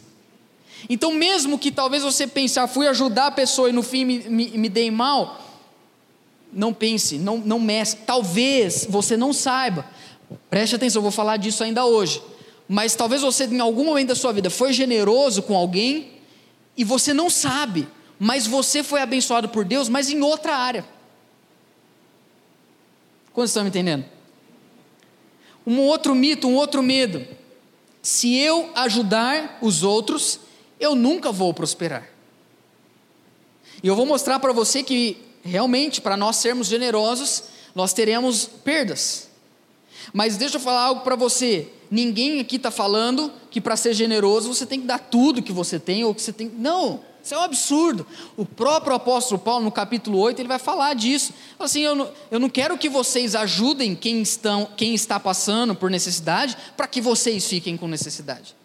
Então, 0.90 1.14
mesmo 1.14 1.58
que 1.58 1.72
talvez 1.72 2.04
você 2.04 2.28
pense, 2.28 2.60
ah, 2.60 2.68
fui 2.68 2.88
ajudar 2.88 3.28
a 3.28 3.32
pessoa 3.32 3.70
e 3.70 3.74
no 3.74 3.82
fim 3.82 4.06
me, 4.06 4.20
me, 4.30 4.50
me 4.58 4.70
dei 4.70 4.92
mal, 4.92 5.42
não 6.54 6.74
pense, 6.74 7.18
não, 7.18 7.38
não 7.38 7.60
meça. 7.60 7.98
Talvez 8.06 8.86
você 8.90 9.18
não 9.18 9.34
saiba, 9.34 9.86
preste 10.50 10.76
atenção, 10.76 11.00
eu 11.00 11.04
vou 11.04 11.12
falar 11.12 11.38
disso 11.38 11.64
ainda 11.64 11.86
hoje. 11.86 12.22
Mas 12.68 12.96
talvez 12.96 13.22
você, 13.22 13.46
em 13.46 13.60
algum 13.60 13.86
momento 13.86 14.10
da 14.10 14.16
sua 14.16 14.32
vida, 14.32 14.50
foi 14.50 14.74
generoso 14.74 15.44
com 15.44 15.56
alguém 15.56 16.12
e 16.78 16.84
você 16.84 17.14
não 17.14 17.30
sabe 17.30 17.88
mas 18.20 18.48
você 18.48 18.84
foi 18.84 19.02
abençoado 19.02 19.50
por 19.50 19.66
Deus, 19.66 19.90
mas 19.90 20.10
em 20.10 20.22
outra 20.22 20.56
área. 20.56 20.86
Quantos 23.34 23.52
estão 23.52 23.64
me 23.64 23.70
entendendo? 23.70 24.06
Um 25.68 25.80
outro 25.80 26.16
mito, 26.16 26.48
um 26.48 26.56
outro 26.56 26.82
medo. 26.82 27.26
Se 28.02 28.36
eu 28.38 28.70
ajudar 28.76 29.58
os 29.62 29.84
outros, 29.84 30.40
eu 30.80 30.96
nunca 30.96 31.32
vou 31.32 31.54
prosperar. 31.54 32.08
E 33.84 33.88
eu 33.88 33.96
vou 33.96 34.06
mostrar 34.06 34.40
para 34.40 34.54
você 34.54 34.84
que 34.84 35.18
realmente, 35.44 36.02
para 36.02 36.16
nós 36.16 36.38
sermos 36.38 36.68
generosos, 36.68 37.44
nós 37.74 37.94
teremos 37.94 38.46
perdas. 38.46 39.30
Mas 40.14 40.38
deixa 40.38 40.58
eu 40.58 40.62
falar 40.62 40.84
algo 40.84 41.02
para 41.02 41.16
você. 41.16 41.68
Ninguém 41.92 42.40
aqui 42.40 42.56
está 42.56 42.72
falando 42.72 43.32
que 43.52 43.60
para 43.60 43.76
ser 43.76 43.94
generoso 43.94 44.54
você 44.54 44.66
tem 44.66 44.80
que 44.80 44.88
dar 44.88 45.00
tudo 45.00 45.42
que 45.42 45.52
você 45.52 45.80
tem 45.80 46.04
ou 46.04 46.16
que 46.16 46.22
você 46.22 46.34
tem. 46.34 46.52
Não, 46.58 47.02
isso 47.26 47.34
é 47.34 47.38
um 47.40 47.42
absurdo. 47.42 48.06
O 48.38 48.46
próprio 48.46 48.96
apóstolo 48.96 49.42
Paulo, 49.42 49.66
no 49.66 49.72
capítulo 49.72 50.20
8, 50.20 50.40
ele 50.40 50.48
vai 50.48 50.60
falar 50.60 50.94
disso. 50.94 51.34
Fala 51.58 51.66
assim: 51.66 51.82
eu 51.82 51.96
não, 51.96 52.12
eu 52.30 52.40
não 52.40 52.50
quero 52.50 52.78
que 52.78 52.88
vocês 52.88 53.34
ajudem 53.34 53.96
quem, 53.96 54.22
estão, 54.22 54.70
quem 54.78 54.94
está 54.94 55.20
passando 55.20 55.74
por 55.74 55.90
necessidade, 55.90 56.56
para 56.78 56.86
que 56.86 57.02
vocês 57.02 57.48
fiquem 57.48 57.76
com 57.76 57.88
necessidade. 57.88 58.56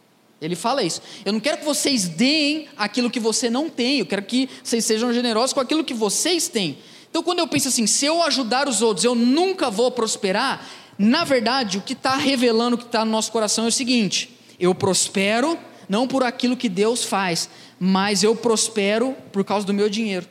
Ele 0.42 0.55
fala 0.55 0.83
isso. 0.83 1.01
Eu 1.25 1.33
não 1.33 1.40
quero 1.40 1.57
que 1.57 1.64
vocês 1.64 2.07
deem 2.07 2.68
aquilo 2.77 3.11
que 3.11 3.18
você 3.18 3.49
não 3.49 3.70
tem, 3.70 4.01
eu 4.01 4.07
quero 4.07 4.23
que 4.23 4.49
vocês 4.62 4.85
sejam 4.85 5.11
generosos 5.11 5.55
com 5.55 5.61
aquilo 5.61 5.83
que 5.83 5.94
vocês 5.94 6.46
têm. 6.46 6.79
Então, 7.09 7.23
quando 7.23 7.38
eu 7.38 7.49
penso 7.49 7.68
assim, 7.68 7.87
se 7.87 8.05
eu 8.05 8.23
ajudar 8.23 8.68
os 8.68 8.83
outros, 8.83 9.05
eu 9.05 9.14
nunca 9.14 9.70
vou 9.70 9.90
prosperar, 9.90 10.66
na 10.99 11.25
verdade, 11.25 11.79
o 11.79 11.81
que 11.81 11.94
está 11.94 12.14
revelando, 12.14 12.77
o 12.77 12.79
que 12.79 12.85
está 12.85 13.07
no 13.07 13.11
nosso 13.11 13.33
coração 13.33 13.64
é 13.64 13.68
o 13.68 13.73
seguinte: 13.73 14.37
eu 14.59 14.75
prospero 14.75 15.59
não 15.90 16.07
por 16.07 16.23
aquilo 16.23 16.57
que 16.57 16.68
Deus 16.68 17.03
faz, 17.03 17.51
mas 17.82 18.22
eu 18.22 18.36
prospero 18.36 19.16
por 19.32 19.42
causa 19.42 19.66
do 19.66 19.72
meu 19.72 19.88
dinheiro. 19.88 20.28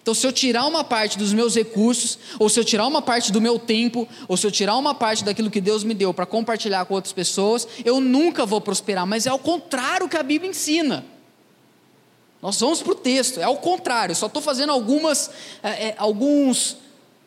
Então, 0.00 0.14
se 0.14 0.26
eu 0.26 0.32
tirar 0.32 0.64
uma 0.64 0.82
parte 0.82 1.18
dos 1.18 1.34
meus 1.34 1.54
recursos, 1.54 2.18
ou 2.38 2.48
se 2.48 2.58
eu 2.58 2.64
tirar 2.64 2.86
uma 2.86 3.02
parte 3.02 3.30
do 3.30 3.42
meu 3.42 3.58
tempo, 3.58 4.08
ou 4.26 4.38
se 4.38 4.46
eu 4.46 4.50
tirar 4.50 4.74
uma 4.78 4.94
parte 4.94 5.22
daquilo 5.22 5.50
que 5.50 5.60
Deus 5.60 5.84
me 5.84 5.92
deu 5.92 6.14
para 6.14 6.24
compartilhar 6.24 6.86
com 6.86 6.94
outras 6.94 7.12
pessoas, 7.12 7.68
eu 7.84 8.00
nunca 8.00 8.46
vou 8.46 8.58
prosperar. 8.58 9.06
Mas 9.06 9.26
é 9.26 9.28
ao 9.28 9.38
contrário 9.38 10.08
que 10.08 10.16
a 10.16 10.22
Bíblia 10.22 10.50
ensina. 10.50 11.04
Nós 12.40 12.58
vamos 12.58 12.80
para 12.80 12.92
o 12.92 12.94
texto, 12.94 13.38
é 13.38 13.42
ao 13.42 13.58
contrário. 13.58 14.16
Só 14.16 14.26
estou 14.26 14.40
fazendo 14.40 14.72
algumas, 14.72 15.30
é, 15.62 15.88
é, 15.88 15.94
alguns 15.98 16.78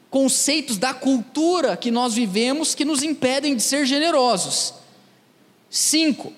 conceitos 0.09 0.77
da 0.77 0.91
cultura 0.91 1.77
que 1.77 1.91
nós 1.91 2.15
vivemos 2.15 2.73
que 2.73 2.83
nos 2.83 3.03
impedem 3.03 3.55
de 3.55 3.61
ser 3.61 3.85
generosos. 3.85 4.73
Cinco, 5.69 6.33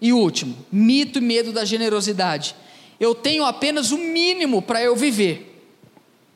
e 0.00 0.12
último, 0.12 0.56
mito 0.70 1.18
e 1.18 1.22
medo 1.22 1.52
da 1.52 1.64
generosidade. 1.64 2.54
Eu 2.98 3.14
tenho 3.14 3.44
apenas 3.44 3.90
o 3.90 3.98
mínimo 3.98 4.62
para 4.62 4.82
eu 4.82 4.96
viver. 4.96 5.52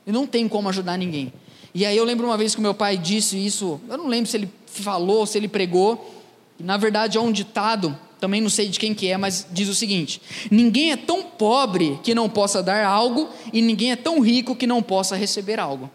Eu 0.06 0.12
não 0.12 0.26
tenho 0.26 0.48
como 0.48 0.68
ajudar 0.68 0.96
ninguém. 0.96 1.32
E 1.74 1.86
aí 1.86 1.96
eu 1.96 2.04
lembro 2.04 2.26
uma 2.26 2.36
vez 2.36 2.54
que 2.54 2.60
meu 2.60 2.74
pai 2.74 2.96
disse 2.96 3.36
isso, 3.36 3.80
eu 3.88 3.96
não 3.96 4.08
lembro 4.08 4.30
se 4.30 4.36
ele 4.36 4.50
falou, 4.66 5.26
se 5.26 5.38
ele 5.38 5.48
pregou. 5.48 6.22
Na 6.58 6.76
verdade 6.76 7.16
é 7.16 7.20
um 7.20 7.30
ditado, 7.30 7.96
também 8.18 8.40
não 8.40 8.50
sei 8.50 8.68
de 8.68 8.78
quem 8.78 8.92
que 8.92 9.08
é, 9.08 9.16
mas 9.16 9.46
diz 9.50 9.68
o 9.68 9.74
seguinte: 9.74 10.20
ninguém 10.50 10.92
é 10.92 10.96
tão 10.96 11.22
pobre 11.22 11.98
que 12.02 12.14
não 12.14 12.28
possa 12.28 12.62
dar 12.62 12.84
algo 12.84 13.28
e 13.52 13.62
ninguém 13.62 13.92
é 13.92 13.96
tão 13.96 14.20
rico 14.20 14.56
que 14.56 14.66
não 14.66 14.82
possa 14.82 15.16
receber 15.16 15.58
algo. 15.58 15.90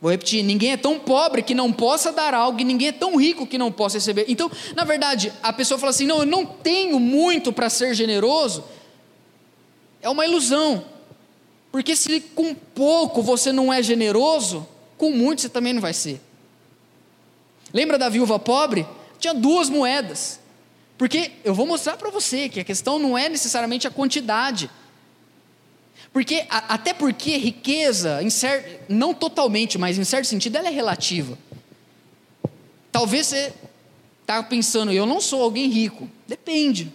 Vou 0.00 0.10
repetir: 0.10 0.42
ninguém 0.42 0.72
é 0.72 0.76
tão 0.76 0.98
pobre 0.98 1.42
que 1.42 1.54
não 1.54 1.72
possa 1.72 2.10
dar 2.12 2.32
algo, 2.32 2.60
e 2.60 2.64
ninguém 2.64 2.88
é 2.88 2.92
tão 2.92 3.16
rico 3.16 3.46
que 3.46 3.58
não 3.58 3.70
possa 3.70 3.98
receber. 3.98 4.24
Então, 4.28 4.50
na 4.74 4.84
verdade, 4.84 5.32
a 5.42 5.52
pessoa 5.52 5.78
fala 5.78 5.90
assim: 5.90 6.06
não, 6.06 6.20
eu 6.20 6.26
não 6.26 6.46
tenho 6.46 6.98
muito 6.98 7.52
para 7.52 7.68
ser 7.68 7.94
generoso. 7.94 8.64
É 10.00 10.08
uma 10.08 10.24
ilusão. 10.24 10.84
Porque 11.70 11.94
se 11.94 12.20
com 12.20 12.54
pouco 12.54 13.22
você 13.22 13.52
não 13.52 13.72
é 13.72 13.82
generoso, 13.82 14.66
com 14.96 15.10
muito 15.10 15.42
você 15.42 15.48
também 15.48 15.72
não 15.72 15.80
vai 15.80 15.92
ser. 15.92 16.20
Lembra 17.72 17.96
da 17.96 18.08
viúva 18.08 18.38
pobre? 18.38 18.86
Tinha 19.18 19.34
duas 19.34 19.68
moedas. 19.68 20.40
Porque 20.98 21.32
eu 21.44 21.54
vou 21.54 21.66
mostrar 21.66 21.96
para 21.96 22.10
você 22.10 22.48
que 22.48 22.60
a 22.60 22.64
questão 22.64 22.98
não 22.98 23.16
é 23.16 23.28
necessariamente 23.28 23.86
a 23.86 23.90
quantidade, 23.90 24.68
porque, 26.12 26.44
até 26.48 26.92
porque 26.92 27.36
riqueza, 27.36 28.20
não 28.88 29.14
totalmente, 29.14 29.78
mas 29.78 29.96
em 29.96 30.04
certo 30.04 30.26
sentido, 30.26 30.56
ela 30.56 30.68
é 30.68 30.72
relativa. 30.72 31.38
Talvez 32.90 33.28
você 33.28 33.52
está 34.22 34.42
pensando, 34.42 34.92
eu 34.92 35.06
não 35.06 35.20
sou 35.20 35.42
alguém 35.42 35.68
rico. 35.68 36.08
Depende. 36.26 36.92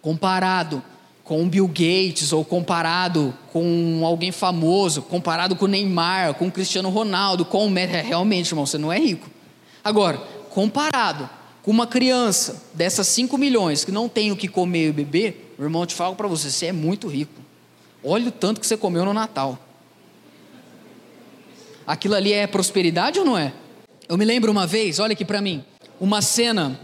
Comparado 0.00 0.82
com 1.22 1.46
Bill 1.46 1.68
Gates, 1.68 2.32
ou 2.32 2.42
comparado 2.42 3.34
com 3.52 4.00
alguém 4.02 4.32
famoso, 4.32 5.02
comparado 5.02 5.54
com 5.54 5.66
Neymar, 5.66 6.32
com 6.32 6.50
Cristiano 6.50 6.88
Ronaldo, 6.88 7.44
com 7.44 7.66
o 7.66 7.70
Messi, 7.70 7.96
é, 7.96 8.00
realmente, 8.00 8.50
irmão, 8.50 8.64
você 8.64 8.78
não 8.78 8.90
é 8.90 8.98
rico. 8.98 9.28
Agora, 9.84 10.16
comparado 10.48 11.28
com 11.62 11.70
uma 11.70 11.86
criança 11.86 12.62
dessas 12.72 13.06
5 13.08 13.36
milhões 13.36 13.84
que 13.84 13.92
não 13.92 14.08
tem 14.08 14.32
o 14.32 14.36
que 14.36 14.48
comer 14.48 14.88
e 14.88 14.92
beber, 14.92 15.54
o 15.58 15.62
irmão, 15.62 15.84
te 15.84 15.94
falo 15.94 16.16
para 16.16 16.26
você, 16.26 16.50
você 16.50 16.66
é 16.66 16.72
muito 16.72 17.06
rico. 17.08 17.47
Olha 18.02 18.28
o 18.28 18.32
tanto 18.32 18.60
que 18.60 18.66
você 18.66 18.76
comeu 18.76 19.04
no 19.04 19.12
Natal. 19.12 19.58
Aquilo 21.86 22.14
ali 22.14 22.32
é 22.32 22.46
prosperidade 22.46 23.18
ou 23.18 23.24
não 23.24 23.36
é? 23.36 23.52
Eu 24.08 24.16
me 24.16 24.24
lembro 24.24 24.50
uma 24.52 24.66
vez, 24.66 24.98
olha 24.98 25.12
aqui 25.12 25.24
para 25.24 25.40
mim, 25.40 25.64
uma 26.00 26.22
cena 26.22 26.78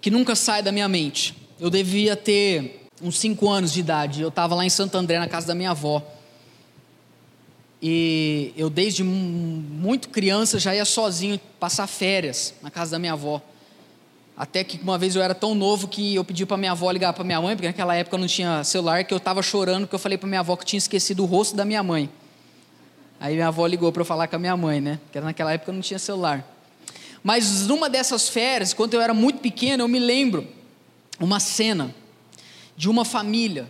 que 0.00 0.10
nunca 0.10 0.34
sai 0.34 0.62
da 0.62 0.72
minha 0.72 0.88
mente. 0.88 1.34
Eu 1.60 1.70
devia 1.70 2.16
ter 2.16 2.86
uns 3.02 3.18
5 3.18 3.48
anos 3.48 3.72
de 3.72 3.80
idade. 3.80 4.22
Eu 4.22 4.28
estava 4.28 4.54
lá 4.54 4.64
em 4.64 4.70
Santo 4.70 4.96
André, 4.96 5.18
na 5.18 5.28
casa 5.28 5.46
da 5.48 5.54
minha 5.54 5.70
avó. 5.70 6.02
E 7.80 8.52
eu, 8.56 8.68
desde 8.68 9.04
muito 9.04 10.08
criança, 10.08 10.58
já 10.58 10.74
ia 10.74 10.84
sozinho 10.84 11.38
passar 11.60 11.86
férias 11.86 12.54
na 12.60 12.70
casa 12.70 12.92
da 12.92 12.98
minha 12.98 13.12
avó. 13.12 13.40
Até 14.38 14.62
que 14.62 14.78
uma 14.80 14.96
vez 14.96 15.16
eu 15.16 15.22
era 15.22 15.34
tão 15.34 15.52
novo 15.52 15.88
que 15.88 16.14
eu 16.14 16.24
pedi 16.24 16.46
para 16.46 16.56
minha 16.56 16.70
avó 16.70 16.88
ligar 16.92 17.12
para 17.12 17.24
minha 17.24 17.42
mãe, 17.42 17.56
porque 17.56 17.66
naquela 17.66 17.96
época 17.96 18.16
não 18.16 18.28
tinha 18.28 18.62
celular, 18.62 19.02
que 19.02 19.12
eu 19.12 19.18
estava 19.18 19.42
chorando, 19.42 19.80
porque 19.80 19.96
eu 19.96 19.98
falei 19.98 20.16
para 20.16 20.28
minha 20.28 20.38
avó 20.38 20.54
que 20.54 20.64
tinha 20.64 20.78
esquecido 20.78 21.24
o 21.24 21.26
rosto 21.26 21.56
da 21.56 21.64
minha 21.64 21.82
mãe. 21.82 22.08
Aí 23.18 23.34
minha 23.34 23.48
avó 23.48 23.66
ligou 23.66 23.90
para 23.90 24.02
eu 24.02 24.04
falar 24.04 24.28
com 24.28 24.36
a 24.36 24.38
minha 24.38 24.56
mãe, 24.56 24.80
né? 24.80 25.00
Porque 25.04 25.20
naquela 25.20 25.52
época 25.52 25.72
não 25.72 25.80
tinha 25.80 25.98
celular. 25.98 26.48
Mas 27.20 27.66
numa 27.66 27.90
dessas 27.90 28.28
férias, 28.28 28.72
quando 28.72 28.94
eu 28.94 29.00
era 29.00 29.12
muito 29.12 29.40
pequeno, 29.40 29.82
eu 29.82 29.88
me 29.88 29.98
lembro 29.98 30.46
uma 31.18 31.40
cena 31.40 31.92
de 32.76 32.88
uma 32.88 33.04
família, 33.04 33.68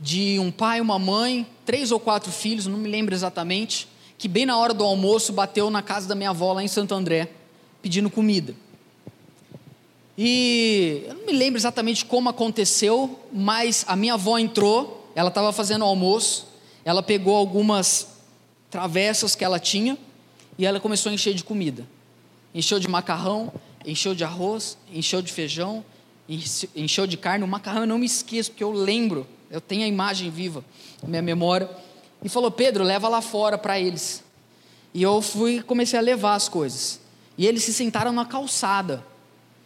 de 0.00 0.40
um 0.40 0.50
pai, 0.50 0.80
uma 0.80 0.98
mãe, 0.98 1.46
três 1.64 1.92
ou 1.92 2.00
quatro 2.00 2.32
filhos, 2.32 2.66
não 2.66 2.78
me 2.78 2.88
lembro 2.88 3.14
exatamente, 3.14 3.86
que 4.18 4.26
bem 4.26 4.44
na 4.44 4.58
hora 4.58 4.74
do 4.74 4.82
almoço 4.82 5.32
bateu 5.32 5.70
na 5.70 5.82
casa 5.82 6.08
da 6.08 6.16
minha 6.16 6.30
avó 6.30 6.52
lá 6.52 6.64
em 6.64 6.68
Santo 6.68 6.96
André, 6.96 7.28
pedindo 7.80 8.10
comida. 8.10 8.56
E 10.20 11.04
eu 11.06 11.14
não 11.14 11.26
me 11.26 11.32
lembro 11.32 11.60
exatamente 11.60 12.04
como 12.04 12.28
aconteceu, 12.28 13.20
mas 13.32 13.84
a 13.86 13.94
minha 13.94 14.14
avó 14.14 14.36
entrou, 14.36 15.08
ela 15.14 15.28
estava 15.28 15.52
fazendo 15.52 15.84
almoço, 15.84 16.48
ela 16.84 17.04
pegou 17.04 17.36
algumas 17.36 18.08
travessas 18.68 19.36
que 19.36 19.44
ela 19.44 19.60
tinha 19.60 19.96
e 20.58 20.66
ela 20.66 20.80
começou 20.80 21.10
a 21.10 21.14
encher 21.14 21.34
de 21.34 21.44
comida. 21.44 21.86
Encheu 22.52 22.80
de 22.80 22.88
macarrão, 22.88 23.52
encheu 23.86 24.12
de 24.12 24.24
arroz, 24.24 24.76
encheu 24.92 25.22
de 25.22 25.32
feijão, 25.32 25.84
encheu 26.74 27.06
de 27.06 27.16
carne. 27.16 27.44
O 27.44 27.48
macarrão 27.48 27.82
eu 27.82 27.86
não 27.86 27.98
me 27.98 28.06
esqueço, 28.06 28.50
porque 28.50 28.64
eu 28.64 28.72
lembro, 28.72 29.24
eu 29.48 29.60
tenho 29.60 29.84
a 29.84 29.86
imagem 29.86 30.30
viva 30.30 30.64
na 31.00 31.08
minha 31.10 31.22
memória. 31.22 31.70
E 32.24 32.28
falou: 32.28 32.50
Pedro, 32.50 32.82
leva 32.82 33.08
lá 33.08 33.22
fora 33.22 33.56
para 33.56 33.78
eles. 33.78 34.24
E 34.92 35.00
eu 35.00 35.22
fui 35.22 35.62
comecei 35.62 35.96
a 35.96 36.02
levar 36.02 36.34
as 36.34 36.48
coisas. 36.48 36.98
E 37.36 37.46
eles 37.46 37.62
se 37.62 37.72
sentaram 37.72 38.10
na 38.10 38.24
calçada 38.24 39.06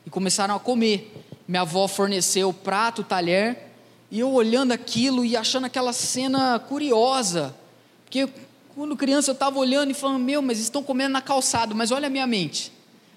e 0.06 0.10
começaram 0.10 0.54
a 0.54 0.60
comer. 0.60 1.12
Minha 1.46 1.62
avó 1.62 1.86
forneceu 1.88 2.48
o 2.48 2.54
prato, 2.54 3.02
o 3.02 3.04
talher, 3.04 3.70
e 4.10 4.20
eu 4.20 4.30
olhando 4.30 4.72
aquilo 4.72 5.24
e 5.24 5.36
achando 5.36 5.64
aquela 5.64 5.92
cena 5.92 6.58
curiosa, 6.58 7.54
porque 8.04 8.28
quando 8.74 8.96
criança 8.96 9.30
eu 9.30 9.34
estava 9.34 9.58
olhando 9.58 9.90
e 9.90 9.94
falando: 9.94 10.22
Meu, 10.22 10.42
mas 10.42 10.58
estão 10.58 10.82
comendo 10.82 11.10
na 11.10 11.22
calçada, 11.22 11.74
mas 11.74 11.90
olha 11.90 12.06
a 12.06 12.10
minha 12.10 12.26
mente. 12.26 12.72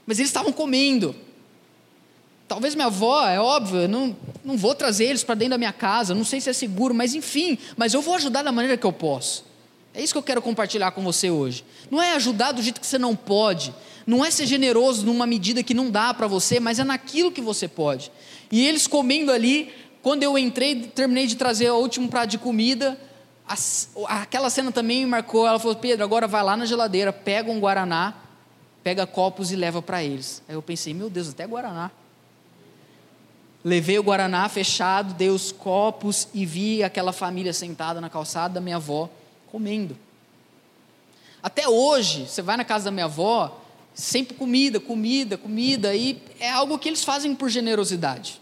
Mas 0.06 0.20
eles 0.20 0.30
estavam 0.30 0.52
comendo. 0.52 1.16
Talvez 2.48 2.76
minha 2.76 2.88
avó, 2.88 3.28
é 3.28 3.40
óbvio, 3.40 3.88
não, 3.88 4.16
não 4.44 4.56
vou 4.56 4.76
trazer 4.76 5.06
eles 5.06 5.24
para 5.24 5.34
dentro 5.34 5.52
da 5.52 5.58
minha 5.58 5.74
casa, 5.74 6.14
não 6.14 6.24
sei 6.24 6.40
se 6.40 6.50
é 6.50 6.54
seguro, 6.54 6.94
mas 6.94 7.16
enfim, 7.16 7.58
mas 7.76 7.94
eu 7.94 8.02
vou 8.02 8.14
ajudar 8.16 8.44
da 8.44 8.52
maneira 8.52 8.78
que 8.78 8.86
eu 8.86 8.94
posso. 8.94 9.44
É 9.96 10.04
isso 10.04 10.14
que 10.14 10.18
eu 10.18 10.24
quero 10.24 10.42
compartilhar 10.42 10.92
com 10.92 11.02
você 11.02 11.32
hoje. 11.32 11.66
Não 11.90 12.02
é 12.02 12.14
ajudar 12.14 12.52
do 12.52 12.62
jeito 12.62 12.80
que 12.80 12.86
você 12.86 13.00
não 13.00 13.16
pode, 13.16 13.74
não 14.06 14.24
é 14.24 14.30
ser 14.30 14.46
generoso 14.46 15.06
numa 15.06 15.26
medida 15.26 15.64
que 15.64 15.74
não 15.74 15.90
dá 15.90 16.14
para 16.14 16.28
você, 16.28 16.60
mas 16.60 16.80
é 16.80 16.84
naquilo 16.84 17.32
que 17.32 17.42
você 17.42 17.68
pode. 17.68 18.12
E 18.52 18.66
eles 18.66 18.88
comendo 18.88 19.32
ali, 19.32 19.74
quando 20.02 20.24
eu 20.24 20.38
entrei, 20.38 20.76
terminei 20.84 21.26
de 21.26 21.36
trazer 21.36 21.70
o 21.72 21.78
último 21.78 22.08
prato 22.08 22.30
de 22.30 22.38
comida, 22.38 23.00
aquela 24.08 24.50
cena 24.50 24.72
também 24.72 25.00
me 25.00 25.08
marcou. 25.08 25.48
Ela 25.48 25.60
falou: 25.60 25.76
Pedro, 25.76 26.04
agora 26.04 26.28
vai 26.28 26.44
lá 26.44 26.56
na 26.56 26.66
geladeira, 26.66 27.12
pega 27.12 27.52
um 27.52 27.60
guaraná, 27.60 28.14
pega 28.84 29.08
copos 29.08 29.52
e 29.52 29.56
leva 29.56 29.82
para 29.82 30.04
eles. 30.04 30.44
Aí 30.48 30.56
eu 30.56 30.62
pensei: 30.62 30.94
meu 30.94 31.10
Deus, 31.10 31.30
até 31.30 31.46
guaraná. 31.48 31.92
Levei 33.64 33.98
o 33.98 34.04
guaraná 34.04 34.48
fechado, 34.48 35.16
dei 35.16 35.30
os 35.30 35.52
copos 35.52 36.28
e 36.36 36.46
vi 36.46 36.84
aquela 36.84 37.12
família 37.12 37.52
sentada 37.52 38.00
na 38.00 38.12
calçada 38.12 38.54
da 38.54 38.62
minha 38.62 38.76
avó 38.76 39.10
comendo. 39.52 39.98
Até 41.42 41.68
hoje, 41.68 42.28
você 42.28 42.44
vai 42.44 42.58
na 42.58 42.64
casa 42.64 42.86
da 42.86 42.92
minha 42.92 43.06
avó, 43.06 43.65
sempre 43.96 44.38
comida, 44.38 44.80
comida, 44.80 45.38
comida, 45.38 45.96
e 45.96 46.22
é 46.40 46.52
algo 46.52 46.78
que 46.78 46.88
eles 46.88 47.04
fazem 47.04 47.34
por 47.34 47.50
generosidade. 47.50 48.40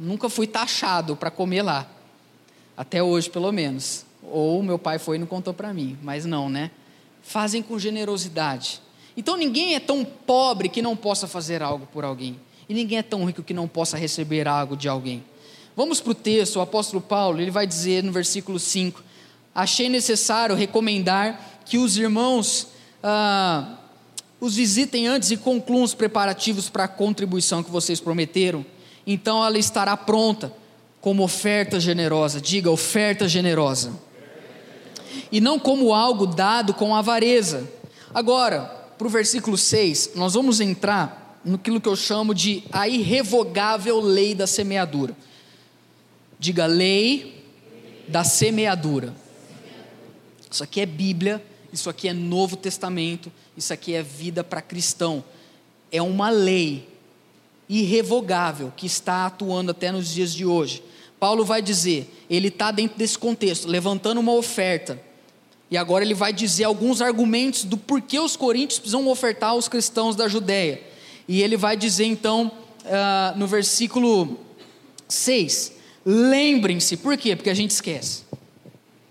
Nunca 0.00 0.30
fui 0.30 0.46
taxado 0.46 1.14
para 1.16 1.30
comer 1.30 1.60
lá, 1.62 1.86
até 2.74 3.02
hoje 3.02 3.28
pelo 3.28 3.52
menos. 3.52 4.06
Ou 4.22 4.62
meu 4.62 4.78
pai 4.78 4.98
foi 4.98 5.16
e 5.16 5.18
não 5.18 5.26
contou 5.26 5.52
para 5.52 5.74
mim, 5.74 5.98
mas 6.02 6.24
não, 6.24 6.48
né? 6.48 6.70
fazem 7.26 7.60
com 7.60 7.76
generosidade. 7.76 8.80
Então 9.16 9.36
ninguém 9.36 9.74
é 9.74 9.80
tão 9.80 10.04
pobre 10.04 10.68
que 10.68 10.80
não 10.80 10.96
possa 10.96 11.26
fazer 11.26 11.60
algo 11.60 11.86
por 11.86 12.04
alguém. 12.04 12.38
E 12.68 12.74
ninguém 12.74 12.98
é 12.98 13.02
tão 13.02 13.24
rico 13.24 13.42
que 13.42 13.52
não 13.52 13.66
possa 13.66 13.96
receber 13.96 14.46
algo 14.46 14.76
de 14.76 14.88
alguém. 14.88 15.24
Vamos 15.74 16.00
para 16.00 16.12
o 16.12 16.14
texto, 16.14 16.56
o 16.56 16.60
apóstolo 16.60 17.02
Paulo, 17.02 17.40
ele 17.40 17.50
vai 17.50 17.66
dizer 17.66 18.02
no 18.02 18.12
versículo 18.12 18.58
5: 18.58 19.02
Achei 19.54 19.88
necessário 19.88 20.54
recomendar 20.54 21.62
que 21.64 21.78
os 21.78 21.96
irmãos 21.96 22.68
ah, 23.02 23.76
os 24.46 24.56
visitem 24.56 25.06
antes 25.06 25.30
e 25.30 25.36
concluam 25.36 25.82
os 25.82 25.94
preparativos 25.94 26.70
para 26.70 26.84
a 26.84 26.88
contribuição 26.88 27.62
que 27.62 27.70
vocês 27.70 28.00
prometeram. 28.00 28.64
Então 29.06 29.44
ela 29.44 29.58
estará 29.58 29.96
pronta 29.96 30.52
como 31.00 31.22
oferta 31.22 31.78
generosa. 31.78 32.40
Diga, 32.40 32.70
oferta 32.70 33.28
generosa. 33.28 33.92
E 35.30 35.40
não 35.40 35.58
como 35.58 35.92
algo 35.92 36.26
dado 36.26 36.72
com 36.74 36.94
avareza. 36.94 37.70
Agora, 38.14 38.62
para 38.96 39.06
o 39.06 39.10
versículo 39.10 39.58
6, 39.58 40.12
nós 40.14 40.34
vamos 40.34 40.60
entrar 40.60 41.40
naquilo 41.44 41.80
que 41.80 41.88
eu 41.88 41.96
chamo 41.96 42.34
de 42.34 42.64
a 42.72 42.88
irrevogável 42.88 44.00
lei 44.00 44.34
da 44.34 44.46
semeadura. 44.46 45.16
Diga, 46.38 46.66
lei 46.66 47.44
da 48.08 48.24
semeadura. 48.24 49.14
Isso 50.50 50.62
aqui 50.62 50.80
é 50.80 50.86
Bíblia, 50.86 51.44
isso 51.72 51.90
aqui 51.90 52.08
é 52.08 52.12
Novo 52.12 52.56
Testamento, 52.56 53.30
isso 53.56 53.72
aqui 53.72 53.94
é 53.94 54.02
vida 54.02 54.44
para 54.44 54.60
cristão. 54.60 55.24
É 55.90 56.02
uma 56.02 56.30
lei 56.30 56.88
irrevogável 57.68 58.72
que 58.76 58.86
está 58.86 59.26
atuando 59.26 59.70
até 59.70 59.90
nos 59.90 60.12
dias 60.12 60.32
de 60.32 60.44
hoje. 60.44 60.82
Paulo 61.18 61.44
vai 61.44 61.62
dizer, 61.62 62.10
ele 62.28 62.48
está 62.48 62.70
dentro 62.70 62.98
desse 62.98 63.18
contexto, 63.18 63.66
levantando 63.66 64.20
uma 64.20 64.32
oferta. 64.32 65.00
E 65.70 65.76
agora 65.76 66.04
ele 66.04 66.14
vai 66.14 66.32
dizer 66.32 66.64
alguns 66.64 67.00
argumentos 67.00 67.64
do 67.64 67.76
porquê 67.76 68.20
os 68.20 68.36
coríntios 68.36 68.78
precisam 68.78 69.08
ofertar 69.08 69.50
aos 69.50 69.68
cristãos 69.68 70.14
da 70.14 70.28
Judéia. 70.28 70.80
E 71.26 71.42
ele 71.42 71.56
vai 71.56 71.76
dizer 71.76 72.04
então, 72.04 72.52
uh, 72.84 73.36
no 73.36 73.46
versículo 73.46 74.38
6, 75.08 75.72
lembrem-se, 76.04 76.96
por 76.98 77.16
quê? 77.16 77.34
Porque 77.34 77.50
a 77.50 77.54
gente 77.54 77.72
esquece. 77.72 78.22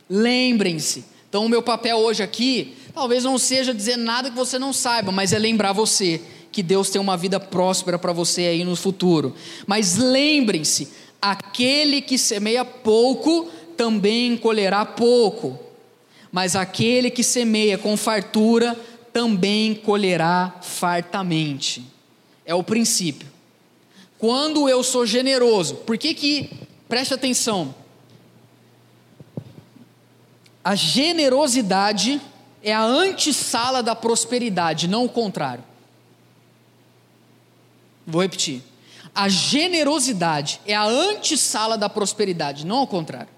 Lembrem-se. 0.09 1.03
Então 1.27 1.45
o 1.45 1.49
meu 1.49 1.61
papel 1.61 1.97
hoje 1.97 2.23
aqui, 2.23 2.77
talvez 2.95 3.25
não 3.25 3.37
seja 3.37 3.73
dizer 3.73 3.97
nada 3.97 4.31
que 4.31 4.35
você 4.35 4.57
não 4.57 4.71
saiba, 4.71 5.11
mas 5.11 5.33
é 5.33 5.37
lembrar 5.37 5.73
você 5.73 6.21
que 6.49 6.63
Deus 6.63 6.89
tem 6.89 7.01
uma 7.01 7.17
vida 7.17 7.37
próspera 7.37 7.99
para 7.99 8.13
você 8.13 8.43
aí 8.43 8.63
no 8.63 8.77
futuro. 8.77 9.35
Mas 9.67 9.97
lembrem-se, 9.97 10.87
aquele 11.21 12.01
que 12.01 12.17
semeia 12.17 12.63
pouco 12.63 13.51
também 13.75 14.37
colherá 14.37 14.85
pouco, 14.85 15.59
mas 16.31 16.55
aquele 16.55 17.11
que 17.11 17.23
semeia 17.23 17.77
com 17.77 17.97
fartura 17.97 18.79
também 19.11 19.75
colherá 19.75 20.55
fartamente. 20.61 21.85
É 22.45 22.55
o 22.55 22.63
princípio. 22.63 23.27
Quando 24.17 24.69
eu 24.69 24.81
sou 24.81 25.05
generoso, 25.05 25.75
por 25.75 25.97
que 25.97 26.13
que, 26.13 26.49
preste 26.87 27.13
atenção, 27.13 27.75
a 30.63 30.73
generosidade 30.73 32.21
é 32.65 32.73
a 32.73 32.83
antessala 32.83 33.83
da 33.83 33.95
prosperidade, 33.95 34.87
não 34.87 35.05
o 35.05 35.09
contrário. 35.09 35.63
Vou 38.07 38.23
repetir. 38.23 38.63
A 39.13 39.29
generosidade 39.29 40.59
é 40.65 40.73
a 40.73 40.83
antessala 40.83 41.77
da 41.77 41.87
prosperidade, 41.87 42.65
não 42.65 42.77
ao 42.77 42.87
contrário. 42.87 43.29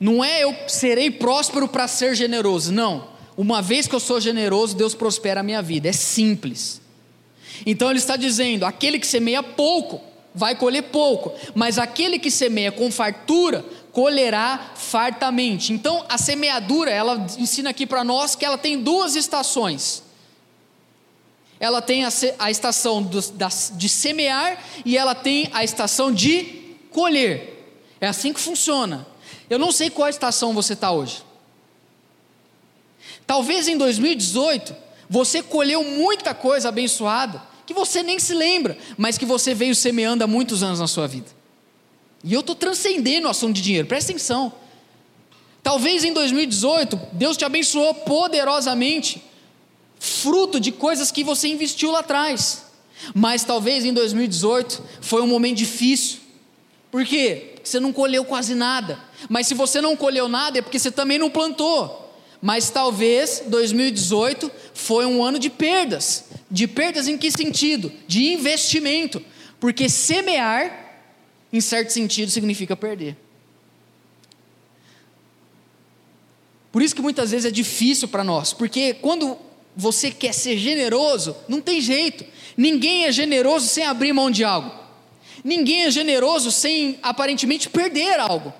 Não 0.00 0.24
é 0.24 0.44
eu 0.44 0.56
serei 0.66 1.10
próspero 1.10 1.68
para 1.68 1.86
ser 1.86 2.14
generoso, 2.14 2.72
não. 2.72 3.08
Uma 3.36 3.60
vez 3.60 3.86
que 3.86 3.94
eu 3.94 4.00
sou 4.00 4.18
generoso, 4.18 4.74
Deus 4.74 4.94
prospera 4.94 5.40
a 5.40 5.42
minha 5.42 5.60
vida. 5.60 5.90
É 5.90 5.92
simples. 5.92 6.80
Então 7.66 7.90
ele 7.90 7.98
está 7.98 8.16
dizendo: 8.16 8.64
aquele 8.64 8.98
que 8.98 9.06
semeia 9.06 9.42
pouco 9.42 10.00
vai 10.34 10.54
colher 10.54 10.84
pouco, 10.84 11.32
mas 11.54 11.78
aquele 11.78 12.18
que 12.18 12.30
semeia 12.30 12.72
com 12.72 12.90
fartura 12.90 13.62
colherá 13.92 14.72
fartamente. 14.74 15.72
Então 15.72 16.04
a 16.08 16.18
semeadura, 16.18 16.90
ela 16.90 17.26
ensina 17.38 17.70
aqui 17.70 17.86
para 17.86 18.04
nós 18.04 18.34
que 18.34 18.44
ela 18.44 18.58
tem 18.58 18.82
duas 18.82 19.16
estações 19.16 20.02
ela 21.60 21.82
tem 21.82 22.04
a, 22.04 22.08
a 22.38 22.50
estação 22.50 23.02
do, 23.02 23.20
da, 23.32 23.48
de 23.48 23.88
semear 23.88 24.62
e 24.84 24.96
ela 24.96 25.14
tem 25.14 25.50
a 25.52 25.64
estação 25.64 26.12
de 26.12 26.76
colher. 26.90 27.76
É 28.00 28.06
assim 28.06 28.32
que 28.32 28.40
funciona. 28.40 29.06
Eu 29.50 29.58
não 29.58 29.72
sei 29.72 29.90
qual 29.90 30.08
estação 30.08 30.54
você 30.54 30.74
está 30.74 30.90
hoje. 30.92 31.22
Talvez 33.26 33.66
em 33.66 33.76
2018 33.76 34.74
você 35.10 35.42
colheu 35.42 35.82
muita 35.82 36.34
coisa 36.34 36.68
abençoada 36.68 37.42
que 37.66 37.74
você 37.74 38.02
nem 38.02 38.18
se 38.18 38.32
lembra, 38.32 38.78
mas 38.96 39.18
que 39.18 39.26
você 39.26 39.52
veio 39.52 39.74
semeando 39.74 40.24
há 40.24 40.26
muitos 40.26 40.62
anos 40.62 40.80
na 40.80 40.86
sua 40.86 41.06
vida. 41.06 41.37
E 42.24 42.32
eu 42.34 42.40
estou 42.40 42.54
transcendendo 42.54 43.26
o 43.26 43.30
assunto 43.30 43.54
de 43.54 43.62
dinheiro, 43.62 43.86
presta 43.86 44.12
atenção. 44.12 44.52
Talvez 45.62 46.04
em 46.04 46.12
2018 46.12 46.98
Deus 47.12 47.36
te 47.36 47.44
abençoou 47.44 47.94
poderosamente 47.94 49.22
fruto 49.98 50.58
de 50.60 50.72
coisas 50.72 51.10
que 51.10 51.24
você 51.24 51.48
investiu 51.48 51.90
lá 51.90 52.00
atrás. 52.00 52.64
Mas 53.14 53.44
talvez 53.44 53.84
em 53.84 53.92
2018 53.92 54.82
foi 55.00 55.22
um 55.22 55.26
momento 55.26 55.58
difícil. 55.58 56.18
Por 56.90 57.04
quê? 57.04 57.52
Porque 57.54 57.68
você 57.68 57.80
não 57.80 57.92
colheu 57.92 58.24
quase 58.24 58.54
nada. 58.54 58.98
Mas 59.28 59.46
se 59.46 59.54
você 59.54 59.80
não 59.80 59.96
colheu 59.96 60.28
nada 60.28 60.58
é 60.58 60.62
porque 60.62 60.78
você 60.78 60.90
também 60.90 61.18
não 61.18 61.30
plantou. 61.30 62.06
Mas 62.40 62.70
talvez 62.70 63.42
2018 63.46 64.50
foi 64.72 65.04
um 65.06 65.22
ano 65.22 65.38
de 65.38 65.50
perdas. 65.50 66.24
De 66.50 66.66
perdas 66.66 67.08
em 67.08 67.18
que 67.18 67.30
sentido? 67.30 67.92
De 68.06 68.32
investimento. 68.32 69.22
Porque 69.60 69.88
semear, 69.88 70.87
em 71.52 71.60
certo 71.60 71.90
sentido, 71.90 72.30
significa 72.30 72.76
perder. 72.76 73.16
Por 76.70 76.82
isso 76.82 76.94
que 76.94 77.02
muitas 77.02 77.30
vezes 77.30 77.46
é 77.46 77.50
difícil 77.50 78.08
para 78.08 78.22
nós, 78.22 78.52
porque 78.52 78.94
quando 78.94 79.38
você 79.74 80.10
quer 80.10 80.34
ser 80.34 80.58
generoso, 80.58 81.36
não 81.48 81.60
tem 81.60 81.80
jeito. 81.80 82.24
Ninguém 82.56 83.04
é 83.04 83.12
generoso 83.12 83.68
sem 83.68 83.84
abrir 83.84 84.12
mão 84.12 84.30
de 84.30 84.44
algo. 84.44 84.72
Ninguém 85.44 85.82
é 85.82 85.90
generoso 85.90 86.50
sem 86.50 86.98
aparentemente 87.02 87.70
perder 87.70 88.18
algo. 88.18 88.52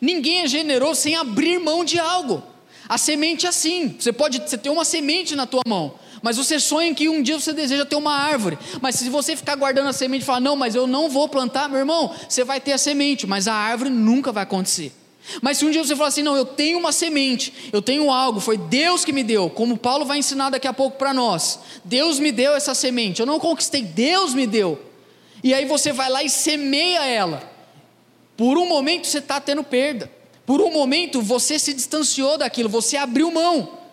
Ninguém 0.00 0.40
é 0.40 0.48
generoso 0.48 1.00
sem 1.00 1.14
abrir 1.14 1.58
mão 1.58 1.84
de 1.84 1.98
algo. 1.98 2.42
A 2.88 2.98
semente 2.98 3.46
é 3.46 3.48
assim. 3.48 3.96
Você 3.98 4.12
pode 4.12 4.38
você 4.38 4.58
ter 4.58 4.70
uma 4.70 4.84
semente 4.84 5.34
na 5.36 5.46
tua 5.46 5.62
mão, 5.66 5.94
mas 6.24 6.38
você 6.38 6.58
sonha 6.58 6.94
que 6.94 7.06
um 7.06 7.20
dia 7.20 7.38
você 7.38 7.52
deseja 7.52 7.84
ter 7.84 7.96
uma 7.96 8.14
árvore. 8.14 8.58
Mas 8.80 8.94
se 8.94 9.10
você 9.10 9.36
ficar 9.36 9.56
guardando 9.56 9.88
a 9.90 9.92
semente 9.92 10.22
e 10.22 10.24
falar, 10.24 10.40
não, 10.40 10.56
mas 10.56 10.74
eu 10.74 10.86
não 10.86 11.10
vou 11.10 11.28
plantar, 11.28 11.68
meu 11.68 11.78
irmão, 11.78 12.10
você 12.26 12.42
vai 12.42 12.58
ter 12.58 12.72
a 12.72 12.78
semente, 12.78 13.26
mas 13.26 13.46
a 13.46 13.52
árvore 13.52 13.90
nunca 13.90 14.32
vai 14.32 14.44
acontecer. 14.44 14.90
Mas 15.42 15.58
se 15.58 15.66
um 15.66 15.70
dia 15.70 15.84
você 15.84 15.94
falar 15.94 16.08
assim, 16.08 16.22
não, 16.22 16.34
eu 16.34 16.46
tenho 16.46 16.78
uma 16.78 16.92
semente, 16.92 17.70
eu 17.70 17.82
tenho 17.82 18.10
algo, 18.10 18.40
foi 18.40 18.56
Deus 18.56 19.04
que 19.04 19.12
me 19.12 19.22
deu, 19.22 19.50
como 19.50 19.76
Paulo 19.76 20.06
vai 20.06 20.16
ensinar 20.16 20.48
daqui 20.48 20.66
a 20.66 20.72
pouco 20.72 20.96
para 20.96 21.12
nós. 21.12 21.58
Deus 21.84 22.18
me 22.18 22.32
deu 22.32 22.54
essa 22.54 22.74
semente, 22.74 23.20
eu 23.20 23.26
não 23.26 23.38
conquistei, 23.38 23.82
Deus 23.82 24.32
me 24.32 24.46
deu. 24.46 24.80
E 25.42 25.52
aí 25.52 25.66
você 25.66 25.92
vai 25.92 26.08
lá 26.08 26.22
e 26.22 26.30
semeia 26.30 27.04
ela. 27.04 27.42
Por 28.34 28.56
um 28.56 28.66
momento 28.66 29.06
você 29.06 29.18
está 29.18 29.38
tendo 29.38 29.62
perda. 29.62 30.10
Por 30.46 30.62
um 30.62 30.72
momento 30.72 31.20
você 31.20 31.58
se 31.58 31.74
distanciou 31.74 32.38
daquilo, 32.38 32.70
você 32.70 32.96
abriu 32.96 33.30
mão. 33.30 33.83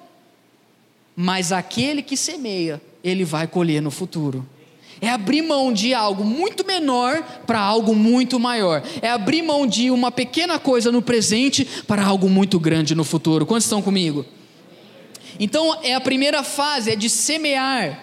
Mas 1.21 1.51
aquele 1.51 2.01
que 2.01 2.17
semeia, 2.17 2.81
ele 3.03 3.23
vai 3.23 3.45
colher 3.45 3.79
no 3.79 3.91
futuro 3.91 4.43
é 4.99 5.10
abrir 5.10 5.41
mão 5.41 5.73
de 5.73 5.95
algo 5.95 6.23
muito 6.23 6.63
menor 6.63 7.23
para 7.47 7.60
algo 7.60 7.95
muito 7.95 8.39
maior. 8.39 8.84
É 9.01 9.10
abrir 9.10 9.41
mão 9.41 9.65
de 9.65 9.89
uma 9.89 10.12
pequena 10.12 10.60
coisa 10.60 10.91
no 10.91 11.01
presente 11.01 11.65
para 11.88 12.05
algo 12.05 12.29
muito 12.29 12.60
grande 12.60 12.93
no 12.93 13.03
futuro. 13.03 13.43
Quantos 13.43 13.65
estão 13.65 13.81
comigo? 13.81 14.23
Então, 15.39 15.79
é 15.81 15.95
a 15.95 16.01
primeira 16.01 16.43
fase 16.43 16.91
é 16.91 16.95
de 16.95 17.10
semear. 17.10 17.99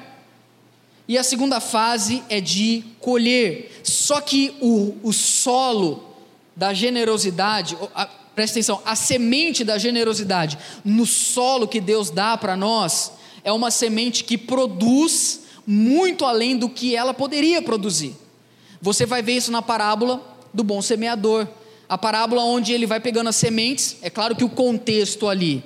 E 1.07 1.17
a 1.17 1.23
segunda 1.23 1.61
fase 1.61 2.21
é 2.29 2.41
de 2.41 2.83
colher. 2.99 3.81
Só 3.85 4.21
que 4.21 4.57
o, 4.61 4.97
o 5.01 5.13
solo 5.13 6.17
da 6.57 6.75
generosidade, 6.75 7.79
presta 8.39 8.57
atenção, 8.57 8.81
a 8.85 8.95
semente 8.95 9.65
da 9.65 9.79
generosidade 9.79 10.57
no 10.85 11.05
solo 11.05 11.67
que 11.67 11.81
Deus 11.81 12.09
dá 12.09 12.37
para 12.37 12.57
nós 12.57 13.11
é 13.43 13.51
uma 13.51 13.69
semente 13.69 14.23
que 14.23 14.39
produz 14.39 15.41
muito 15.67 16.25
além 16.25 16.57
do 16.57 16.69
que 16.69 16.95
ela 16.95 17.13
poderia 17.13 17.61
produzir. 17.61 18.15
Você 18.81 19.05
vai 19.05 19.23
ver 19.23 19.33
isso 19.33 19.51
na 19.51 19.61
parábola 19.61 20.23
do 20.55 20.63
bom 20.63 20.81
semeador. 20.81 21.49
A 21.89 21.99
parábola 21.99 22.45
onde 22.45 22.73
ele 22.73 22.87
vai 22.87 23.01
pegando 23.01 23.27
as 23.27 23.35
sementes, 23.35 23.97
é 24.03 24.09
claro 24.09 24.37
que 24.37 24.45
o 24.45 24.49
contexto 24.49 25.29
ali, 25.29 25.65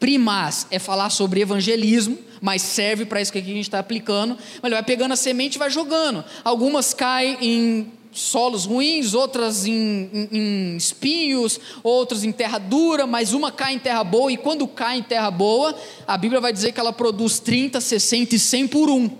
primaz, 0.00 0.66
é 0.72 0.80
falar 0.80 1.10
sobre 1.10 1.40
evangelismo, 1.40 2.18
mas 2.40 2.62
serve 2.62 3.04
para 3.04 3.20
isso 3.20 3.30
que 3.30 3.38
a 3.38 3.42
gente 3.42 3.60
está 3.60 3.78
aplicando. 3.78 4.36
Mas 4.54 4.64
ele 4.64 4.74
vai 4.74 4.82
pegando 4.82 5.12
a 5.12 5.16
semente 5.16 5.54
e 5.54 5.58
vai 5.60 5.70
jogando. 5.70 6.24
Algumas 6.42 6.92
caem 6.92 7.38
em 7.40 7.92
solos 8.16 8.64
ruins, 8.64 9.14
outras 9.14 9.66
em, 9.66 10.10
em, 10.12 10.28
em, 10.32 10.76
espinhos, 10.76 11.60
outras 11.82 12.24
em 12.24 12.32
terra 12.32 12.58
dura, 12.58 13.06
mas 13.06 13.32
uma 13.32 13.52
cai 13.52 13.74
em 13.74 13.78
terra 13.78 14.02
boa, 14.02 14.32
e 14.32 14.36
quando 14.36 14.66
cai 14.66 14.98
em 14.98 15.02
terra 15.02 15.30
boa, 15.30 15.74
a 16.06 16.16
Bíblia 16.16 16.40
vai 16.40 16.52
dizer 16.52 16.72
que 16.72 16.80
ela 16.80 16.92
produz 16.92 17.38
30, 17.38 17.80
60 17.80 18.34
e 18.34 18.38
100 18.38 18.68
por 18.68 18.88
um. 18.88 19.10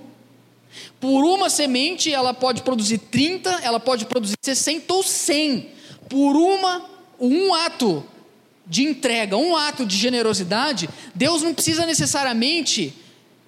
Por 0.98 1.24
uma 1.24 1.50
semente, 1.50 2.12
ela 2.12 2.32
pode 2.32 2.62
produzir 2.62 2.98
30, 2.98 3.60
ela 3.62 3.78
pode 3.78 4.06
produzir 4.06 4.36
60 4.40 4.92
ou 4.94 5.02
100. 5.02 5.68
Por 6.08 6.36
uma, 6.36 6.84
um 7.20 7.52
ato 7.54 8.02
de 8.66 8.82
entrega, 8.82 9.36
um 9.36 9.54
ato 9.54 9.84
de 9.84 9.96
generosidade, 9.96 10.88
Deus 11.14 11.42
não 11.42 11.54
precisa 11.54 11.86
necessariamente 11.86 12.94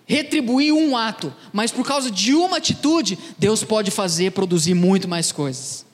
retribuir 0.09 0.73
um 0.73 0.97
ato, 0.97 1.33
mas 1.53 1.71
por 1.71 1.87
causa 1.87 2.11
de 2.11 2.35
uma 2.35 2.57
atitude, 2.57 3.19
Deus 3.37 3.63
pode 3.63 3.91
fazer 3.91 4.33
produzir 4.33 4.73
muito 4.73 5.07
mais 5.07 5.31
coisas. 5.31 5.85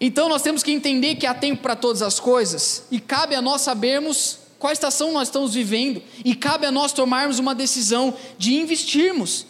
Então 0.00 0.28
nós 0.28 0.42
temos 0.42 0.62
que 0.62 0.70
entender 0.70 1.16
que 1.16 1.26
há 1.26 1.34
tempo 1.34 1.60
para 1.60 1.74
todas 1.74 2.02
as 2.02 2.20
coisas, 2.20 2.84
e 2.88 3.00
cabe 3.00 3.34
a 3.34 3.42
nós 3.42 3.62
sabermos 3.62 4.38
qual 4.60 4.72
estação 4.72 5.12
nós 5.12 5.26
estamos 5.26 5.52
vivendo, 5.52 6.00
e 6.24 6.36
cabe 6.36 6.66
a 6.66 6.70
nós 6.70 6.92
tomarmos 6.92 7.40
uma 7.40 7.54
decisão 7.54 8.16
de 8.38 8.54
investirmos 8.54 9.44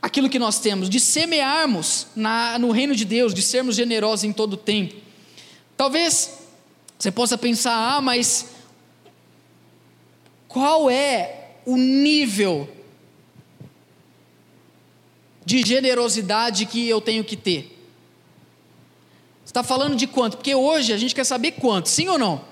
aquilo 0.00 0.30
que 0.30 0.38
nós 0.38 0.58
temos, 0.60 0.88
de 0.88 0.98
semearmos 0.98 2.06
na, 2.16 2.58
no 2.58 2.70
reino 2.70 2.96
de 2.96 3.04
Deus, 3.04 3.34
de 3.34 3.42
sermos 3.42 3.76
generosos 3.76 4.24
em 4.24 4.32
todo 4.32 4.54
o 4.54 4.56
tempo. 4.56 4.94
Talvez 5.76 6.38
você 6.98 7.10
possa 7.10 7.36
pensar, 7.36 7.96
ah, 7.96 8.00
mas 8.00 8.51
qual 10.52 10.90
é 10.90 11.50
o 11.64 11.76
nível 11.76 12.68
de 15.44 15.62
generosidade 15.62 16.66
que 16.66 16.88
eu 16.88 17.00
tenho 17.00 17.24
que 17.24 17.36
ter? 17.36 17.78
Está 19.44 19.62
falando 19.62 19.96
de 19.96 20.06
quanto? 20.06 20.36
Porque 20.36 20.54
hoje 20.54 20.92
a 20.92 20.96
gente 20.96 21.14
quer 21.14 21.24
saber 21.24 21.52
quanto, 21.52 21.88
sim 21.88 22.08
ou 22.08 22.18
não? 22.18 22.44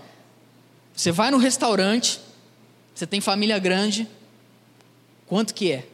Você 0.94 1.10
vai 1.10 1.30
no 1.30 1.38
restaurante, 1.38 2.20
você 2.94 3.06
tem 3.06 3.20
família 3.20 3.58
grande, 3.58 4.08
quanto 5.26 5.54
que 5.54 5.72
é? 5.72 5.86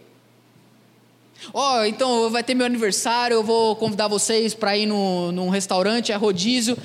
Ó, 1.53 1.79
oh, 1.79 1.85
então 1.85 2.31
vai 2.31 2.43
ter 2.43 2.55
meu 2.55 2.67
aniversário, 2.67 3.35
eu 3.35 3.45
vou 3.45 3.77
convidar 3.77 4.09
vocês 4.09 4.55
para 4.55 4.77
ir 4.77 4.87
no, 4.87 5.31
num 5.33 5.49
restaurante, 5.49 6.11
é 6.11 6.17
rodízio. 6.17 6.77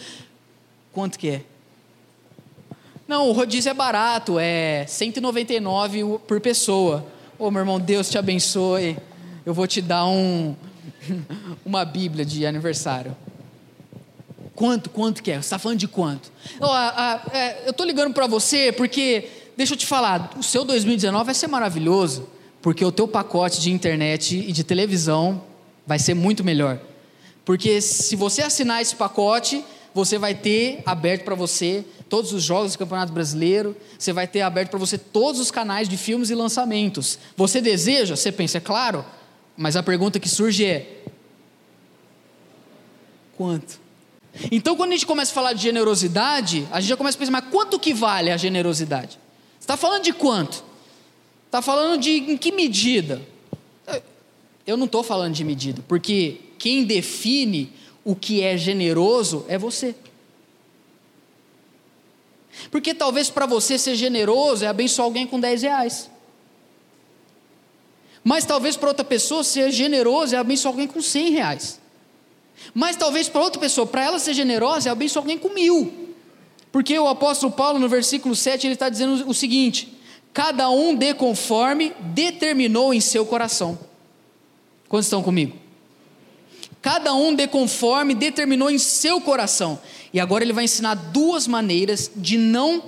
Quanto 0.91 1.17
que 1.17 1.29
é? 1.29 1.45
Não, 3.11 3.27
o 3.27 3.33
rodízio 3.33 3.69
é 3.69 3.73
barato, 3.73 4.39
é 4.39 4.85
199 4.87 6.19
por 6.25 6.39
pessoa. 6.39 7.05
Ô 7.37 7.47
oh, 7.47 7.51
meu 7.51 7.59
irmão, 7.59 7.77
Deus 7.77 8.09
te 8.09 8.17
abençoe. 8.17 8.97
Eu 9.45 9.53
vou 9.53 9.67
te 9.67 9.81
dar 9.81 10.05
um, 10.05 10.55
uma 11.65 11.83
Bíblia 11.83 12.23
de 12.23 12.45
aniversário. 12.45 13.13
Quanto, 14.55 14.89
quanto 14.89 15.21
que 15.21 15.29
é? 15.29 15.33
Você 15.33 15.39
está 15.39 15.59
falando 15.59 15.79
de 15.79 15.89
quanto? 15.89 16.31
Oh, 16.61 17.35
é, 17.35 17.63
eu 17.65 17.71
estou 17.71 17.85
ligando 17.85 18.13
para 18.13 18.27
você 18.27 18.71
porque, 18.71 19.27
deixa 19.57 19.73
eu 19.73 19.77
te 19.77 19.85
falar, 19.85 20.31
o 20.39 20.43
seu 20.43 20.63
2019 20.63 21.25
vai 21.25 21.35
ser 21.35 21.47
maravilhoso, 21.47 22.29
porque 22.61 22.85
o 22.85 22.93
teu 22.93 23.09
pacote 23.09 23.59
de 23.59 23.73
internet 23.73 24.37
e 24.37 24.53
de 24.53 24.63
televisão 24.63 25.43
vai 25.85 25.99
ser 25.99 26.13
muito 26.13 26.45
melhor. 26.45 26.79
Porque 27.43 27.81
se 27.81 28.15
você 28.15 28.41
assinar 28.41 28.81
esse 28.81 28.95
pacote, 28.95 29.65
você 29.93 30.17
vai 30.17 30.33
ter 30.33 30.81
aberto 30.85 31.25
para 31.25 31.35
você 31.35 31.83
todos 32.11 32.33
os 32.33 32.43
jogos 32.43 32.73
do 32.73 32.77
Campeonato 32.77 33.13
Brasileiro, 33.13 33.73
você 33.97 34.11
vai 34.11 34.27
ter 34.27 34.41
aberto 34.41 34.71
para 34.71 34.77
você 34.77 34.97
todos 34.97 35.39
os 35.39 35.49
canais 35.49 35.87
de 35.87 35.95
filmes 35.95 36.29
e 36.29 36.35
lançamentos. 36.35 37.17
Você 37.37 37.61
deseja? 37.61 38.17
Você 38.17 38.33
pensa, 38.33 38.57
é 38.57 38.61
claro, 38.61 39.05
mas 39.55 39.77
a 39.77 39.81
pergunta 39.81 40.19
que 40.19 40.27
surge 40.27 40.65
é: 40.65 41.03
quanto? 43.37 43.79
Então, 44.51 44.75
quando 44.75 44.89
a 44.89 44.91
gente 44.93 45.05
começa 45.05 45.31
a 45.31 45.33
falar 45.33 45.53
de 45.53 45.61
generosidade, 45.63 46.67
a 46.69 46.81
gente 46.81 46.89
já 46.89 46.97
começa 46.97 47.17
a 47.17 47.19
pensar, 47.19 47.31
mas 47.31 47.45
quanto 47.49 47.79
que 47.79 47.93
vale 47.93 48.29
a 48.29 48.35
generosidade? 48.35 49.17
Você 49.57 49.63
está 49.63 49.77
falando 49.77 50.03
de 50.03 50.11
quanto? 50.11 50.65
Está 51.45 51.61
falando 51.61 52.01
de 52.01 52.11
em 52.11 52.37
que 52.37 52.51
medida? 52.51 53.21
Eu 54.67 54.75
não 54.75 54.85
estou 54.85 55.01
falando 55.01 55.33
de 55.33 55.45
medida, 55.45 55.81
porque 55.87 56.41
quem 56.59 56.83
define 56.83 57.71
o 58.03 58.17
que 58.17 58.41
é 58.41 58.57
generoso 58.57 59.45
é 59.47 59.57
você. 59.57 59.95
Porque 62.69 62.93
talvez 62.93 63.29
para 63.29 63.45
você 63.45 63.77
ser 63.77 63.95
generoso 63.95 64.63
é 64.63 64.67
abençoar 64.67 65.05
alguém 65.05 65.25
com 65.25 65.39
10 65.39 65.61
reais. 65.63 66.09
Mas 68.23 68.45
talvez 68.45 68.77
para 68.77 68.89
outra 68.89 69.03
pessoa 69.03 69.43
ser 69.43 69.71
generoso 69.71 70.35
é 70.35 70.37
abençoar 70.37 70.73
alguém 70.73 70.87
com 70.87 71.01
100 71.01 71.31
reais. 71.31 71.79
Mas 72.73 72.95
talvez 72.95 73.27
para 73.27 73.41
outra 73.41 73.59
pessoa, 73.59 73.87
para 73.87 74.03
ela 74.03 74.19
ser 74.19 74.33
generosa, 74.33 74.89
é 74.89 74.91
abençoar 74.91 75.23
alguém 75.23 75.37
com 75.37 75.49
mil. 75.49 76.13
Porque 76.71 76.97
o 76.97 77.07
apóstolo 77.07 77.51
Paulo, 77.51 77.79
no 77.79 77.89
versículo 77.89 78.35
7, 78.35 78.67
ele 78.67 78.73
está 78.75 78.87
dizendo 78.87 79.27
o 79.27 79.33
seguinte: 79.33 79.97
cada 80.31 80.69
um 80.69 80.95
dê 80.95 81.13
conforme 81.13 81.93
determinou 81.99 82.93
em 82.93 83.01
seu 83.01 83.25
coração. 83.25 83.77
Quantos 84.87 85.07
estão 85.07 85.23
comigo? 85.23 85.57
Cada 86.81 87.13
um 87.13 87.33
dê 87.33 87.47
conforme 87.47 88.15
determinou 88.15 88.69
em 88.69 88.77
seu 88.77 89.21
coração. 89.21 89.79
E 90.13 90.19
agora 90.19 90.43
ele 90.43 90.53
vai 90.53 90.65
ensinar 90.65 90.95
duas 90.95 91.47
maneiras 91.47 92.11
de 92.15 92.37
não 92.37 92.83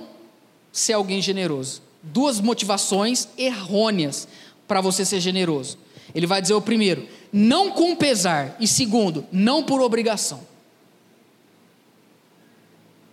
ser 0.72 0.92
alguém 0.92 1.22
generoso. 1.22 1.82
Duas 2.02 2.40
motivações 2.40 3.28
errôneas 3.38 4.28
para 4.68 4.80
você 4.80 5.04
ser 5.04 5.20
generoso. 5.20 5.78
Ele 6.14 6.26
vai 6.26 6.42
dizer 6.42 6.54
o 6.54 6.60
primeiro, 6.60 7.08
não 7.32 7.70
com 7.70 7.96
pesar, 7.96 8.56
e 8.60 8.68
segundo, 8.68 9.26
não 9.32 9.62
por 9.62 9.80
obrigação. 9.80 10.40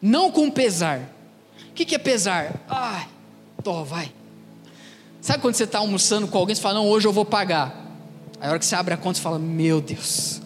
Não 0.02 0.32
com 0.32 0.52
pesar. 0.52 1.10
O 1.70 1.74
que, 1.74 1.86
que 1.86 1.96
é 1.96 2.00
pesar? 2.00 2.62
Ai, 2.68 3.08
tô, 3.64 3.84
vai. 3.84 4.12
Sabe 5.22 5.42
quando 5.42 5.54
você 5.54 5.64
está 5.64 5.80
almoçando 5.80 6.28
com 6.28 6.38
alguém 6.38 6.56
e 6.56 6.60
fala, 6.60 6.76
não, 6.76 6.90
hoje 6.90 7.08
eu 7.08 7.14
vou 7.14 7.24
pagar. 7.24 7.74
Aí 8.40 8.48
a 8.48 8.50
hora 8.50 8.60
que 8.60 8.66
você 8.66 8.76
abre 8.76 8.94
a 8.94 8.98
conta, 8.98 9.18
você 9.18 9.22
fala, 9.22 9.40
meu 9.40 9.80
Deus, 9.80 10.42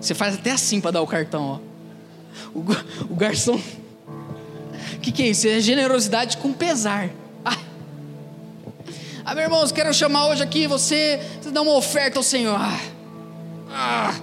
você 0.00 0.14
faz 0.14 0.36
até 0.36 0.52
assim 0.52 0.80
para 0.80 0.92
dar 0.92 1.02
o 1.02 1.06
cartão, 1.06 1.42
ó. 1.42 1.69
O, 2.54 2.64
o 3.10 3.14
garçom. 3.14 3.60
O 4.94 5.00
que, 5.00 5.12
que 5.12 5.22
é 5.22 5.28
isso? 5.28 5.48
É 5.48 5.60
generosidade 5.60 6.36
com 6.36 6.52
pesar. 6.52 7.10
Ah. 7.44 7.56
ah, 9.24 9.34
meu 9.34 9.44
irmão, 9.44 9.66
quero 9.68 9.92
chamar 9.94 10.28
hoje 10.28 10.42
aqui 10.42 10.66
você, 10.66 11.20
você 11.40 11.50
dá 11.50 11.62
uma 11.62 11.74
oferta 11.74 12.18
ao 12.18 12.22
Senhor. 12.22 12.56
Ah. 12.58 12.80
Ah. 13.70 14.14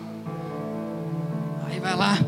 Aí 1.69 1.79
vai 1.79 1.95
lá, 1.95 2.19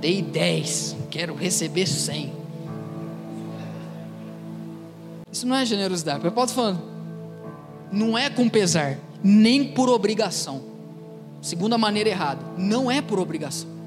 dei 0.00 0.22
10, 0.22 0.96
quero 1.10 1.34
receber 1.34 1.86
100. 1.86 2.32
Isso 5.30 5.46
não 5.46 5.54
é 5.54 5.64
generosidade. 5.64 6.24
Eu 6.24 6.32
posso 6.32 6.54
falando, 6.54 6.82
não 7.92 8.18
é 8.18 8.28
com 8.28 8.48
pesar, 8.48 8.98
nem 9.22 9.64
por 9.64 9.88
obrigação. 9.88 10.62
Segunda 11.40 11.78
maneira 11.78 12.10
errada, 12.10 12.42
não 12.58 12.90
é 12.90 13.00
por 13.00 13.18
obrigação. 13.18 13.79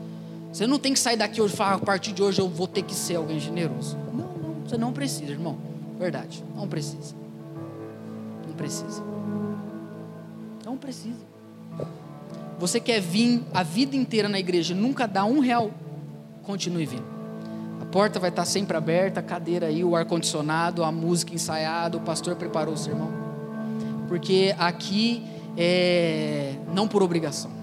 Você 0.53 0.67
não 0.67 0.77
tem 0.77 0.93
que 0.93 0.99
sair 0.99 1.17
daqui 1.17 1.41
hoje 1.41 1.55
e 1.55 1.57
falar, 1.57 1.73
a 1.73 1.79
partir 1.79 2.11
de 2.11 2.21
hoje 2.21 2.39
eu 2.39 2.47
vou 2.47 2.67
ter 2.67 2.83
que 2.83 2.93
ser 2.93 3.15
alguém 3.15 3.39
generoso. 3.39 3.97
Não, 4.13 4.27
não, 4.27 4.55
você 4.63 4.77
não 4.77 4.93
precisa, 4.93 5.31
irmão. 5.31 5.57
Verdade, 5.97 6.43
não 6.55 6.67
precisa. 6.67 7.15
Não 8.47 8.53
precisa. 8.53 9.03
Não 10.63 10.77
precisa. 10.77 11.25
Você 12.59 12.79
quer 12.79 13.01
vir 13.01 13.43
a 13.51 13.63
vida 13.63 13.95
inteira 13.95 14.29
na 14.29 14.39
igreja 14.39 14.75
e 14.75 14.77
nunca 14.77 15.07
dar 15.07 15.25
um 15.25 15.39
real? 15.39 15.71
Continue 16.43 16.85
vindo. 16.85 17.05
A 17.81 17.85
porta 17.85 18.19
vai 18.19 18.29
estar 18.29 18.45
sempre 18.45 18.77
aberta, 18.77 19.21
a 19.21 19.23
cadeira 19.23 19.65
aí, 19.65 19.83
o 19.83 19.95
ar-condicionado, 19.95 20.83
a 20.83 20.91
música 20.91 21.33
ensaiada, 21.33 21.97
o 21.97 22.01
pastor 22.01 22.35
preparou 22.35 22.75
o 22.75 22.77
sermão. 22.77 23.11
Porque 24.07 24.53
aqui 24.59 25.25
é, 25.57 26.53
não 26.71 26.87
por 26.87 27.01
obrigação. 27.01 27.62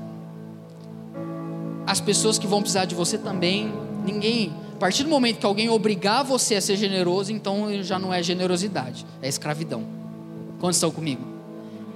As 1.86 2.00
pessoas 2.00 2.38
que 2.38 2.46
vão 2.46 2.60
precisar 2.60 2.84
de 2.84 2.94
você 2.94 3.18
também, 3.18 3.72
ninguém. 4.04 4.52
A 4.74 4.76
partir 4.76 5.02
do 5.02 5.10
momento 5.10 5.38
que 5.38 5.46
alguém 5.46 5.68
obrigar 5.68 6.24
você 6.24 6.54
a 6.54 6.60
ser 6.60 6.76
generoso, 6.76 7.32
então 7.32 7.82
já 7.82 7.98
não 7.98 8.12
é 8.12 8.22
generosidade, 8.22 9.04
é 9.20 9.28
escravidão. 9.28 9.84
Quantos 10.58 10.76
estão 10.76 10.90
comigo? 10.90 11.22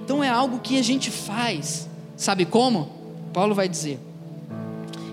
Então 0.03 0.23
é 0.23 0.29
algo 0.29 0.59
que 0.59 0.77
a 0.77 0.83
gente 0.83 1.09
faz. 1.09 1.87
Sabe 2.15 2.45
como? 2.45 2.89
Paulo 3.33 3.55
vai 3.55 3.67
dizer. 3.67 3.99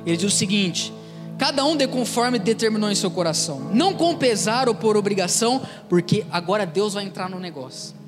Ele 0.04 0.16
diz 0.16 0.32
o 0.32 0.36
seguinte: 0.36 0.92
cada 1.38 1.64
um 1.64 1.76
dê 1.76 1.86
conforme 1.86 2.38
determinou 2.38 2.90
em 2.90 2.94
seu 2.94 3.10
coração, 3.10 3.70
não 3.72 3.94
com 3.94 4.14
pesar 4.16 4.68
ou 4.68 4.74
por 4.74 4.96
obrigação, 4.96 5.62
porque 5.88 6.26
agora 6.30 6.66
Deus 6.66 6.94
vai 6.94 7.04
entrar 7.04 7.28
no 7.30 7.38
negócio 7.38 8.02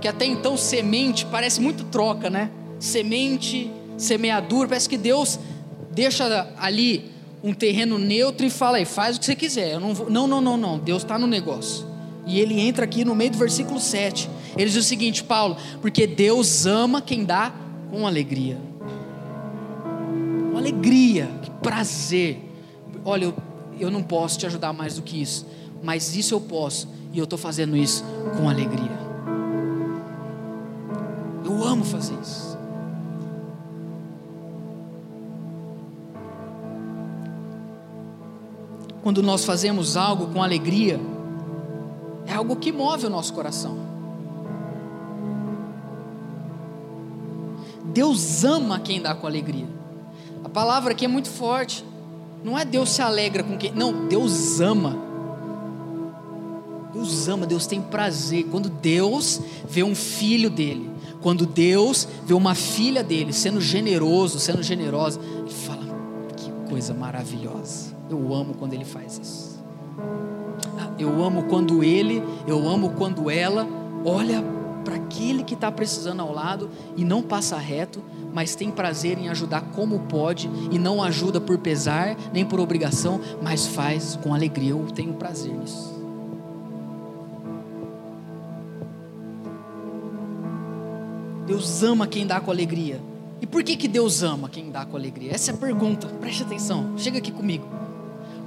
que 0.00 0.08
até 0.08 0.24
então 0.24 0.56
semente 0.56 1.24
parece 1.26 1.60
muito 1.60 1.84
troca, 1.84 2.28
né? 2.28 2.50
Semente, 2.78 3.70
semeadura, 3.96 4.68
parece 4.68 4.88
que 4.88 4.98
Deus 4.98 5.38
deixa 5.92 6.48
ali 6.58 7.10
um 7.42 7.52
terreno 7.52 7.98
neutro 7.98 8.46
e 8.46 8.50
fala 8.50 8.76
aí, 8.78 8.84
faz 8.84 9.16
o 9.16 9.20
que 9.20 9.26
você 9.26 9.34
quiser. 9.34 9.72
Eu 9.72 9.80
não, 9.80 9.94
vou... 9.94 10.10
não, 10.10 10.26
não, 10.26 10.40
não, 10.40 10.56
não, 10.56 10.78
Deus 10.78 11.02
está 11.02 11.18
no 11.18 11.26
negócio. 11.26 11.86
E 12.26 12.38
ele 12.38 12.60
entra 12.60 12.84
aqui 12.84 13.04
no 13.04 13.14
meio 13.14 13.32
do 13.32 13.38
versículo 13.38 13.80
7. 13.80 14.30
Ele 14.56 14.70
diz 14.70 14.76
o 14.76 14.82
seguinte, 14.82 15.24
Paulo, 15.24 15.56
porque 15.80 16.06
Deus 16.06 16.66
ama 16.66 17.02
quem 17.02 17.24
dá 17.24 17.52
com 17.90 18.06
alegria. 18.06 18.58
alegria, 20.56 21.28
que 21.42 21.50
prazer. 21.50 22.38
Olha, 23.04 23.24
eu, 23.24 23.34
eu 23.78 23.90
não 23.90 24.02
posso 24.02 24.38
te 24.38 24.46
ajudar 24.46 24.72
mais 24.72 24.94
do 24.94 25.02
que 25.02 25.20
isso, 25.20 25.46
mas 25.82 26.14
isso 26.14 26.34
eu 26.34 26.40
posso, 26.40 26.88
e 27.12 27.18
eu 27.18 27.24
estou 27.24 27.38
fazendo 27.38 27.76
isso 27.76 28.04
com 28.36 28.48
alegria. 28.48 29.02
Eu 31.44 31.64
amo 31.64 31.84
fazer 31.84 32.14
isso. 32.22 32.51
Quando 39.02 39.22
nós 39.22 39.44
fazemos 39.44 39.96
algo 39.96 40.28
com 40.28 40.42
alegria, 40.42 41.00
é 42.26 42.34
algo 42.34 42.56
que 42.56 42.70
move 42.70 43.06
o 43.06 43.10
nosso 43.10 43.32
coração. 43.32 43.76
Deus 47.92 48.44
ama 48.44 48.78
quem 48.78 49.02
dá 49.02 49.14
com 49.14 49.26
alegria. 49.26 49.66
A 50.44 50.48
palavra 50.48 50.92
aqui 50.92 51.04
é 51.04 51.08
muito 51.08 51.28
forte. 51.28 51.84
Não 52.44 52.58
é 52.58 52.64
Deus 52.64 52.90
se 52.90 53.02
alegra 53.02 53.42
com 53.42 53.56
quem. 53.56 53.72
Não, 53.72 54.06
Deus 54.08 54.60
ama. 54.60 54.96
Deus 56.92 57.28
ama, 57.28 57.46
Deus 57.46 57.66
tem 57.66 57.80
prazer. 57.80 58.44
Quando 58.50 58.68
Deus 58.68 59.40
vê 59.68 59.82
um 59.82 59.94
filho 59.94 60.48
dele, 60.48 60.90
quando 61.20 61.46
Deus 61.46 62.06
vê 62.24 62.34
uma 62.34 62.54
filha 62.54 63.02
dele 63.02 63.32
sendo 63.32 63.60
generoso, 63.60 64.38
sendo 64.38 64.62
generosa, 64.62 65.20
ele 65.38 65.50
fala: 65.50 65.82
que 66.36 66.50
coisa 66.68 66.94
maravilhosa. 66.94 67.91
Eu 68.12 68.34
amo 68.34 68.54
quando 68.54 68.74
ele 68.74 68.84
faz 68.84 69.18
isso. 69.18 69.62
Eu 70.98 71.22
amo 71.22 71.44
quando 71.44 71.82
ele, 71.82 72.22
eu 72.46 72.68
amo 72.68 72.90
quando 72.90 73.30
ela 73.30 73.66
olha 74.04 74.42
para 74.84 74.96
aquele 74.96 75.42
que 75.42 75.54
está 75.54 75.70
precisando 75.70 76.20
ao 76.20 76.32
lado 76.32 76.70
e 76.96 77.04
não 77.04 77.22
passa 77.22 77.56
reto, 77.56 78.02
mas 78.32 78.54
tem 78.54 78.70
prazer 78.70 79.18
em 79.18 79.28
ajudar 79.28 79.62
como 79.74 80.00
pode 80.00 80.50
e 80.70 80.78
não 80.78 81.02
ajuda 81.02 81.40
por 81.40 81.58
pesar 81.58 82.16
nem 82.32 82.44
por 82.44 82.60
obrigação, 82.60 83.20
mas 83.40 83.66
faz 83.66 84.18
com 84.22 84.34
alegria. 84.34 84.70
Eu 84.70 84.86
tenho 84.94 85.14
prazer 85.14 85.52
nisso. 85.54 85.92
Deus 91.46 91.82
ama 91.82 92.06
quem 92.06 92.26
dá 92.26 92.40
com 92.40 92.50
alegria. 92.50 93.00
E 93.40 93.46
por 93.46 93.64
que, 93.64 93.76
que 93.76 93.88
Deus 93.88 94.22
ama 94.22 94.48
quem 94.48 94.70
dá 94.70 94.84
com 94.84 94.96
alegria? 94.96 95.32
Essa 95.34 95.50
é 95.50 95.54
a 95.54 95.56
pergunta, 95.56 96.06
preste 96.20 96.44
atenção, 96.44 96.94
chega 96.96 97.18
aqui 97.18 97.32
comigo. 97.32 97.81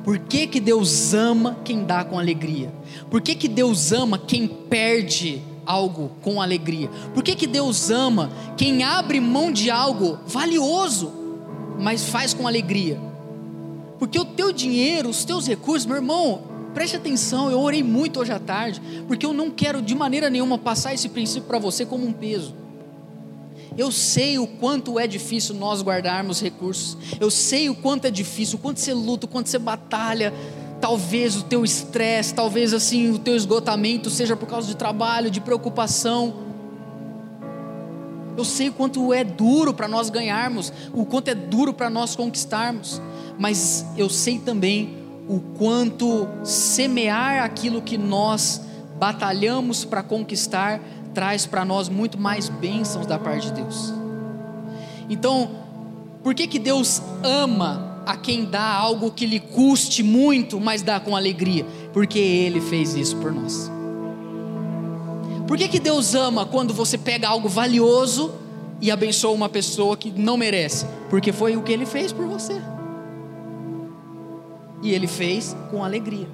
Por 0.05 0.19
que, 0.19 0.45
que 0.45 0.59
Deus 0.59 1.15
ama 1.15 1.57
quem 1.65 1.83
dá 1.83 2.05
com 2.05 2.19
alegria? 2.19 2.71
Por 3.09 3.21
que, 3.21 3.33
que 3.33 3.47
Deus 3.47 3.91
ama 3.91 4.19
quem 4.19 4.47
perde 4.47 5.41
algo 5.65 6.11
com 6.21 6.39
alegria? 6.39 6.87
Por 7.11 7.23
que, 7.23 7.33
que 7.33 7.47
Deus 7.47 7.89
ama 7.89 8.29
quem 8.55 8.83
abre 8.83 9.19
mão 9.19 9.51
de 9.51 9.71
algo 9.71 10.19
valioso, 10.27 11.11
mas 11.79 12.03
faz 12.03 12.35
com 12.35 12.47
alegria? 12.47 13.01
Porque 13.97 14.19
o 14.19 14.25
teu 14.25 14.53
dinheiro, 14.53 15.09
os 15.09 15.25
teus 15.25 15.47
recursos, 15.47 15.87
meu 15.87 15.95
irmão, 15.95 16.43
preste 16.75 16.95
atenção, 16.95 17.49
eu 17.49 17.59
orei 17.59 17.81
muito 17.81 18.19
hoje 18.19 18.31
à 18.31 18.37
tarde, 18.37 18.79
porque 19.07 19.25
eu 19.25 19.33
não 19.33 19.49
quero 19.49 19.81
de 19.81 19.95
maneira 19.95 20.29
nenhuma 20.29 20.59
passar 20.59 20.93
esse 20.93 21.09
princípio 21.09 21.47
para 21.47 21.57
você 21.57 21.83
como 21.83 22.05
um 22.05 22.13
peso. 22.13 22.53
Eu 23.77 23.91
sei 23.91 24.39
o 24.39 24.47
quanto 24.47 24.97
é 24.99 25.05
difícil 25.05 25.55
nós 25.55 25.81
guardarmos 25.81 26.41
recursos. 26.41 26.97
Eu 27.19 27.29
sei 27.29 27.69
o 27.69 27.75
quanto 27.75 28.05
é 28.05 28.11
difícil, 28.11 28.57
o 28.57 28.61
quanto 28.61 28.79
você 28.79 28.93
luta, 28.93 29.25
o 29.25 29.29
quanto 29.29 29.49
você 29.49 29.59
batalha 29.59 30.33
Talvez 30.79 31.37
o 31.37 31.43
teu 31.43 31.63
estresse, 31.63 32.33
talvez 32.33 32.73
assim 32.73 33.09
o 33.09 33.17
teu 33.17 33.35
esgotamento 33.35 34.09
seja 34.09 34.35
por 34.35 34.47
causa 34.47 34.67
de 34.67 34.75
trabalho, 34.75 35.31
de 35.31 35.39
preocupação. 35.39 36.35
Eu 38.37 38.43
sei 38.43 38.69
o 38.69 38.73
quanto 38.73 39.13
é 39.13 39.23
duro 39.23 39.73
para 39.73 39.87
nós 39.87 40.09
ganharmos, 40.09 40.71
o 40.93 41.05
quanto 41.05 41.29
é 41.29 41.35
duro 41.35 41.73
para 41.73 41.89
nós 41.89 42.15
conquistarmos, 42.15 43.01
mas 43.39 43.85
eu 43.97 44.09
sei 44.09 44.37
também 44.37 44.97
o 45.27 45.39
quanto 45.57 46.27
semear 46.43 47.43
aquilo 47.43 47.81
que 47.81 47.97
nós 47.97 48.61
batalhamos 48.99 49.85
para 49.85 50.03
conquistar 50.03 50.79
traz 51.15 51.47
para 51.47 51.65
nós 51.65 51.89
muito 51.89 52.19
mais 52.19 52.49
bênçãos 52.49 53.07
da 53.07 53.17
parte 53.17 53.47
de 53.47 53.61
Deus. 53.61 53.93
Então, 55.09 55.49
por 56.21 56.35
que 56.35 56.45
que 56.45 56.59
Deus 56.59 57.01
ama 57.23 58.03
a 58.05 58.15
quem 58.15 58.45
dá 58.45 58.71
algo 58.71 59.09
que 59.09 59.25
lhe 59.25 59.39
custe 59.39 60.03
muito, 60.03 60.59
mas 60.59 60.83
dá 60.83 60.99
com 60.99 61.15
alegria, 61.15 61.65
porque 61.91 62.19
Ele 62.19 62.61
fez 62.61 62.93
isso 62.93 63.15
por 63.17 63.31
nós. 63.33 63.71
Por 65.47 65.57
que, 65.57 65.67
que 65.67 65.79
Deus 65.79 66.15
ama 66.15 66.45
quando 66.45 66.73
você 66.73 66.97
pega 66.97 67.27
algo 67.27 67.47
valioso 67.47 68.33
e 68.81 68.89
abençoa 68.89 69.31
uma 69.31 69.47
pessoa 69.47 69.95
que 69.95 70.11
não 70.11 70.37
merece? 70.37 70.85
Porque 71.09 71.31
foi 71.31 71.55
o 71.55 71.61
que 71.61 71.71
Ele 71.71 71.85
fez 71.85 72.11
por 72.11 72.25
você. 72.25 72.59
E 74.81 74.91
Ele 74.91 75.07
fez 75.07 75.55
com 75.69 75.83
alegria. 75.83 76.27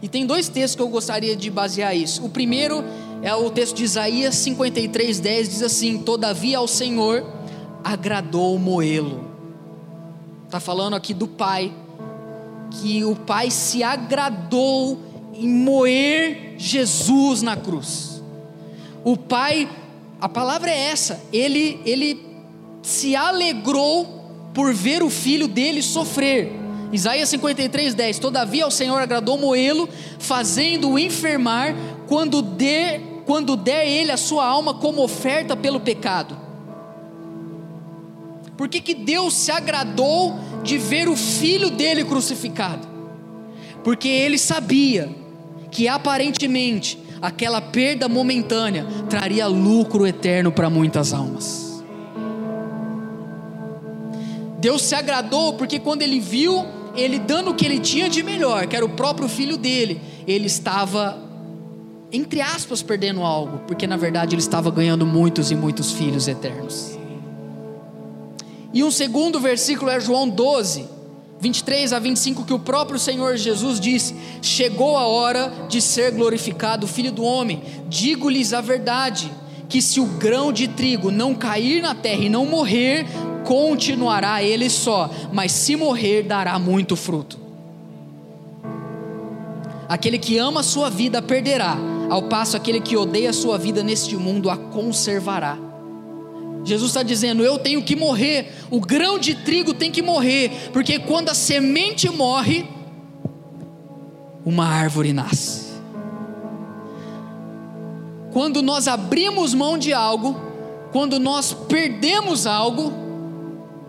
E 0.00 0.08
tem 0.08 0.24
dois 0.24 0.48
textos 0.48 0.76
que 0.76 0.82
eu 0.82 0.88
gostaria 0.88 1.36
de 1.36 1.50
basear 1.50 1.96
isso. 1.96 2.24
O 2.24 2.28
primeiro 2.28 2.84
é 3.24 3.34
o 3.34 3.50
texto 3.50 3.76
de 3.76 3.84
Isaías 3.84 4.36
53, 4.36 5.18
10, 5.18 5.48
diz 5.48 5.62
assim: 5.62 5.98
Todavia 5.98 6.58
ao 6.58 6.68
Senhor 6.68 7.24
agradou 7.82 8.58
moê-lo 8.58 9.34
Está 10.54 10.60
falando 10.60 10.94
aqui 10.94 11.12
do 11.12 11.26
Pai, 11.26 11.72
que 12.70 13.02
o 13.04 13.16
Pai 13.16 13.50
se 13.50 13.82
agradou 13.82 14.96
em 15.34 15.48
moer 15.48 16.54
Jesus 16.56 17.42
na 17.42 17.56
cruz. 17.56 18.22
O 19.02 19.16
Pai, 19.16 19.68
a 20.20 20.28
palavra 20.28 20.70
é 20.70 20.78
essa, 20.78 21.20
ele, 21.32 21.80
ele 21.84 22.24
se 22.84 23.16
alegrou 23.16 24.06
por 24.54 24.72
ver 24.72 25.02
o 25.02 25.10
filho 25.10 25.48
dele 25.48 25.82
sofrer. 25.82 26.52
Isaías 26.92 27.30
53, 27.30 27.92
10: 27.92 28.20
Todavia 28.20 28.62
ao 28.62 28.70
Senhor 28.70 29.02
agradou 29.02 29.36
moê-lo, 29.36 29.88
fazendo-o 30.20 30.96
enfermar, 30.96 31.74
quando 32.06 32.40
der, 32.40 33.00
quando 33.24 33.56
der 33.56 33.86
ele 33.86 34.10
a 34.10 34.16
sua 34.16 34.46
alma 34.46 34.74
como 34.74 35.02
oferta 35.02 35.56
pelo 35.56 35.80
pecado. 35.80 36.36
Por 38.56 38.68
que, 38.68 38.80
que 38.80 38.94
Deus 38.94 39.34
se 39.34 39.50
agradou 39.50 40.38
de 40.62 40.78
ver 40.78 41.08
o 41.08 41.16
filho 41.16 41.70
dele 41.70 42.04
crucificado? 42.04 42.86
Porque 43.82 44.08
ele 44.08 44.38
sabia 44.38 45.14
que 45.70 45.88
aparentemente 45.88 46.98
aquela 47.20 47.60
perda 47.60 48.08
momentânea 48.08 48.86
traria 49.08 49.46
lucro 49.46 50.06
eterno 50.06 50.52
para 50.52 50.70
muitas 50.70 51.12
almas. 51.12 51.82
Deus 54.60 54.82
se 54.82 54.94
agradou 54.94 55.54
porque 55.54 55.78
quando 55.78 56.02
ele 56.02 56.20
viu 56.20 56.64
ele 56.94 57.18
dando 57.18 57.50
o 57.50 57.54
que 57.54 57.66
ele 57.66 57.80
tinha 57.80 58.08
de 58.08 58.22
melhor, 58.22 58.66
que 58.66 58.76
era 58.76 58.84
o 58.84 58.90
próprio 58.90 59.28
filho 59.28 59.56
dele, 59.56 60.00
ele 60.26 60.46
estava 60.46 61.18
entre 62.14 62.40
aspas 62.40 62.80
perdendo 62.80 63.22
algo, 63.22 63.58
porque 63.66 63.86
na 63.86 63.96
verdade 63.96 64.34
ele 64.34 64.42
estava 64.42 64.70
ganhando 64.70 65.04
muitos 65.04 65.50
e 65.50 65.56
muitos 65.56 65.90
filhos 65.90 66.28
eternos. 66.28 66.96
E 68.72 68.84
um 68.84 68.90
segundo 68.90 69.40
versículo 69.40 69.90
é 69.90 69.98
João 69.98 70.28
12, 70.28 70.88
23 71.40 71.92
a 71.92 71.98
25, 71.98 72.44
que 72.44 72.52
o 72.52 72.58
próprio 72.58 72.98
Senhor 72.98 73.36
Jesus 73.36 73.80
disse: 73.80 74.14
Chegou 74.40 74.96
a 74.96 75.06
hora 75.06 75.52
de 75.68 75.80
ser 75.80 76.12
glorificado 76.12 76.86
o 76.86 76.88
Filho 76.88 77.10
do 77.10 77.24
Homem. 77.24 77.62
Digo-lhes 77.88 78.52
a 78.52 78.60
verdade: 78.60 79.30
que 79.68 79.82
se 79.82 79.98
o 79.98 80.06
grão 80.06 80.52
de 80.52 80.68
trigo 80.68 81.10
não 81.10 81.34
cair 81.34 81.82
na 81.82 81.94
terra 81.94 82.22
e 82.22 82.28
não 82.28 82.46
morrer, 82.46 83.06
continuará 83.44 84.42
ele 84.42 84.70
só, 84.70 85.10
mas 85.32 85.50
se 85.50 85.74
morrer, 85.74 86.22
dará 86.22 86.58
muito 86.58 86.94
fruto. 86.94 87.38
Aquele 89.88 90.18
que 90.18 90.38
ama 90.38 90.60
a 90.60 90.64
sua 90.64 90.88
vida 90.88 91.20
perderá, 91.20 91.76
ao 92.08 92.22
passo 92.22 92.56
aquele 92.56 92.80
que 92.80 92.96
odeia 92.96 93.30
a 93.30 93.32
sua 93.32 93.58
vida 93.58 93.82
neste 93.82 94.16
mundo 94.16 94.50
a 94.50 94.56
conservará. 94.56 95.58
Jesus 96.64 96.90
está 96.90 97.02
dizendo: 97.02 97.44
eu 97.44 97.58
tenho 97.58 97.82
que 97.82 97.94
morrer, 97.94 98.52
o 98.70 98.80
grão 98.80 99.18
de 99.18 99.34
trigo 99.34 99.74
tem 99.74 99.90
que 99.90 100.02
morrer, 100.02 100.70
porque 100.72 100.98
quando 100.98 101.28
a 101.28 101.34
semente 101.34 102.08
morre, 102.08 102.66
uma 104.44 104.66
árvore 104.66 105.12
nasce. 105.12 105.74
Quando 108.32 108.62
nós 108.62 108.88
abrimos 108.88 109.54
mão 109.54 109.78
de 109.78 109.92
algo, 109.92 110.36
quando 110.90 111.20
nós 111.20 111.52
perdemos 111.52 112.46
algo, 112.46 112.92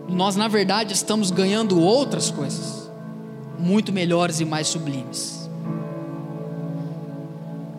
nós 0.08 0.36
na 0.36 0.46
verdade 0.46 0.94
estamos 0.94 1.30
ganhando 1.30 1.80
outras 1.80 2.30
coisas, 2.30 2.90
muito 3.58 3.92
melhores 3.92 4.38
e 4.38 4.44
mais 4.44 4.68
sublimes. 4.68 5.35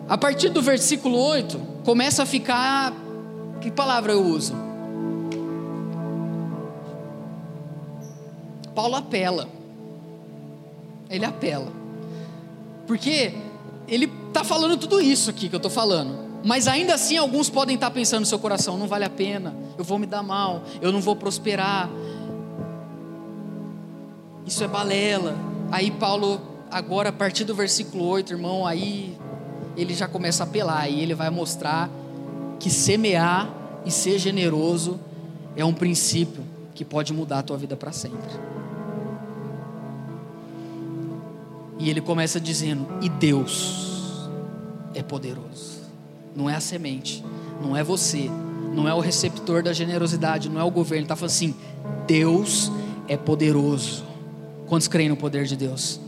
A 0.08 0.16
partir 0.16 0.48
do 0.48 0.62
versículo 0.62 1.18
8, 1.18 1.60
começa 1.84 2.22
a 2.22 2.26
ficar. 2.26 2.94
Que 3.60 3.70
palavra 3.70 4.12
eu 4.12 4.24
uso? 4.24 4.54
Paulo 8.74 8.96
apela. 8.96 9.48
Ele 11.10 11.26
apela. 11.26 11.70
Porque 12.86 13.34
ele 13.86 14.10
está 14.28 14.42
falando 14.42 14.78
tudo 14.78 15.00
isso 15.00 15.28
aqui 15.28 15.48
que 15.48 15.54
eu 15.54 15.58
estou 15.58 15.70
falando. 15.70 16.28
Mas 16.42 16.66
ainda 16.66 16.94
assim, 16.94 17.18
alguns 17.18 17.50
podem 17.50 17.74
estar 17.74 17.88
tá 17.88 17.94
pensando 17.94 18.20
no 18.20 18.26
seu 18.26 18.38
coração: 18.38 18.78
não 18.78 18.86
vale 18.86 19.04
a 19.04 19.10
pena, 19.10 19.54
eu 19.76 19.84
vou 19.84 19.98
me 19.98 20.06
dar 20.06 20.22
mal, 20.22 20.62
eu 20.80 20.90
não 20.90 21.00
vou 21.00 21.16
prosperar. 21.16 21.90
isso 24.46 24.64
é 24.64 24.68
balela. 24.68 25.36
Aí 25.70 25.90
Paulo, 25.90 26.40
agora 26.70 27.10
a 27.10 27.12
partir 27.12 27.44
do 27.44 27.54
versículo 27.54 28.06
8, 28.06 28.32
irmão, 28.32 28.66
aí 28.66 29.18
ele 29.78 29.94
já 29.94 30.08
começa 30.08 30.42
a 30.42 30.46
apelar 30.46 30.90
e 30.90 31.00
ele 31.00 31.14
vai 31.14 31.30
mostrar 31.30 31.88
que 32.58 32.68
semear 32.68 33.48
e 33.86 33.90
ser 33.90 34.18
generoso 34.18 34.98
é 35.56 35.64
um 35.64 35.72
princípio 35.72 36.42
que 36.74 36.84
pode 36.84 37.12
mudar 37.12 37.38
a 37.38 37.42
tua 37.42 37.56
vida 37.56 37.76
para 37.76 37.92
sempre. 37.92 38.28
E 41.78 41.88
ele 41.88 42.00
começa 42.00 42.40
dizendo: 42.40 42.86
"E 43.00 43.08
Deus 43.08 44.28
é 44.94 45.02
poderoso". 45.02 45.78
Não 46.34 46.50
é 46.50 46.56
a 46.56 46.60
semente, 46.60 47.24
não 47.62 47.76
é 47.76 47.84
você, 47.84 48.28
não 48.74 48.88
é 48.88 48.94
o 48.94 49.00
receptor 49.00 49.62
da 49.62 49.72
generosidade, 49.72 50.48
não 50.48 50.60
é 50.60 50.64
o 50.64 50.70
governo, 50.70 51.04
está 51.04 51.14
falando 51.14 51.30
assim: 51.30 51.54
Deus 52.04 52.70
é 53.06 53.16
poderoso. 53.16 54.04
Quantos 54.66 54.88
creem 54.88 55.08
no 55.08 55.16
poder 55.16 55.46
de 55.46 55.56
Deus? 55.56 56.00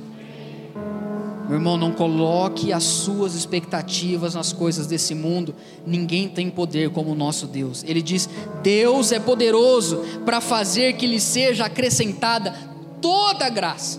Meu 1.51 1.59
irmão, 1.59 1.77
não 1.77 1.91
coloque 1.91 2.73
as 2.73 2.85
suas 2.85 3.35
expectativas 3.35 4.37
nas 4.37 4.53
coisas 4.53 4.87
desse 4.87 5.17
mundo. 5.17 5.53
Ninguém 5.85 6.29
tem 6.29 6.49
poder 6.49 6.91
como 6.91 7.11
o 7.11 7.15
nosso 7.17 7.45
Deus. 7.49 7.83
Ele 7.83 8.01
diz: 8.01 8.31
Deus 8.63 9.11
é 9.11 9.19
poderoso 9.19 9.97
para 10.25 10.41
fazer 10.41 10.93
que 10.93 11.09
lhe 11.09 11.19
seja 11.19 11.65
acrescentada 11.65 12.55
toda 13.03 13.47
a 13.47 13.49
graça, 13.49 13.99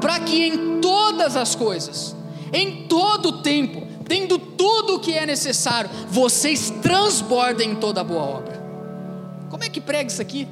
para 0.00 0.18
que 0.20 0.46
em 0.46 0.80
todas 0.80 1.36
as 1.36 1.54
coisas, 1.54 2.16
em 2.50 2.86
todo 2.86 3.26
o 3.26 3.42
tempo, 3.42 3.86
tendo 4.08 4.38
tudo 4.38 4.94
o 4.94 5.00
que 5.00 5.12
é 5.12 5.26
necessário, 5.26 5.90
vocês 6.08 6.72
transbordem 6.80 7.72
em 7.72 7.74
toda 7.74 8.02
boa 8.02 8.22
obra. 8.22 8.64
Como 9.50 9.62
é 9.62 9.68
que 9.68 9.82
prega 9.82 10.10
isso 10.10 10.22
aqui? 10.22 10.48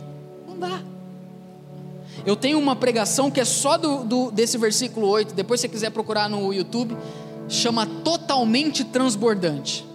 Não 0.46 0.58
dá. 0.58 0.91
Eu 2.24 2.36
tenho 2.36 2.58
uma 2.58 2.76
pregação 2.76 3.30
que 3.30 3.40
é 3.40 3.44
só 3.44 3.76
do, 3.76 4.04
do, 4.04 4.30
desse 4.30 4.56
versículo 4.58 5.08
8, 5.08 5.34
depois 5.34 5.60
se 5.60 5.66
você 5.66 5.72
quiser 5.72 5.90
procurar 5.90 6.28
no 6.28 6.52
YouTube, 6.52 6.96
chama 7.48 7.86
Totalmente 7.86 8.84
Transbordante. 8.84 9.86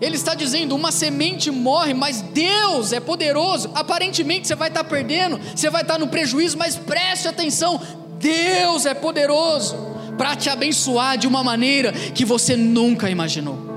Ele 0.00 0.16
está 0.16 0.34
dizendo: 0.34 0.74
uma 0.74 0.92
semente 0.92 1.50
morre, 1.50 1.94
mas 1.94 2.20
Deus 2.20 2.92
é 2.92 3.00
poderoso. 3.00 3.70
Aparentemente 3.74 4.46
você 4.46 4.54
vai 4.54 4.68
estar 4.68 4.84
perdendo, 4.84 5.38
você 5.54 5.70
vai 5.70 5.82
estar 5.82 5.98
no 5.98 6.08
prejuízo, 6.08 6.58
mas 6.58 6.76
preste 6.76 7.28
atenção: 7.28 7.80
Deus 8.18 8.86
é 8.86 8.94
poderoso 8.94 9.76
para 10.16 10.34
te 10.36 10.48
abençoar 10.48 11.16
de 11.18 11.26
uma 11.26 11.42
maneira 11.42 11.92
que 11.92 12.24
você 12.24 12.56
nunca 12.56 13.10
imaginou. 13.10 13.75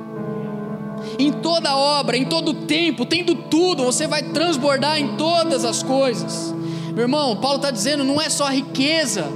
Em 1.20 1.34
toda 1.34 1.76
obra, 1.76 2.16
em 2.16 2.24
todo 2.24 2.54
tempo, 2.54 3.06
tendo 3.06 3.36
tudo, 3.36 3.84
você 3.84 4.08
vai 4.08 4.24
transbordar 4.24 4.98
em 4.98 5.18
todas 5.18 5.66
as 5.66 5.84
coisas. 5.84 6.56
Meu 6.94 7.02
irmão, 7.02 7.36
Paulo 7.36 7.58
está 7.58 7.70
dizendo: 7.70 8.06
não 8.06 8.22
é 8.22 8.30
só 8.30 8.48
riqueza, 8.48 9.28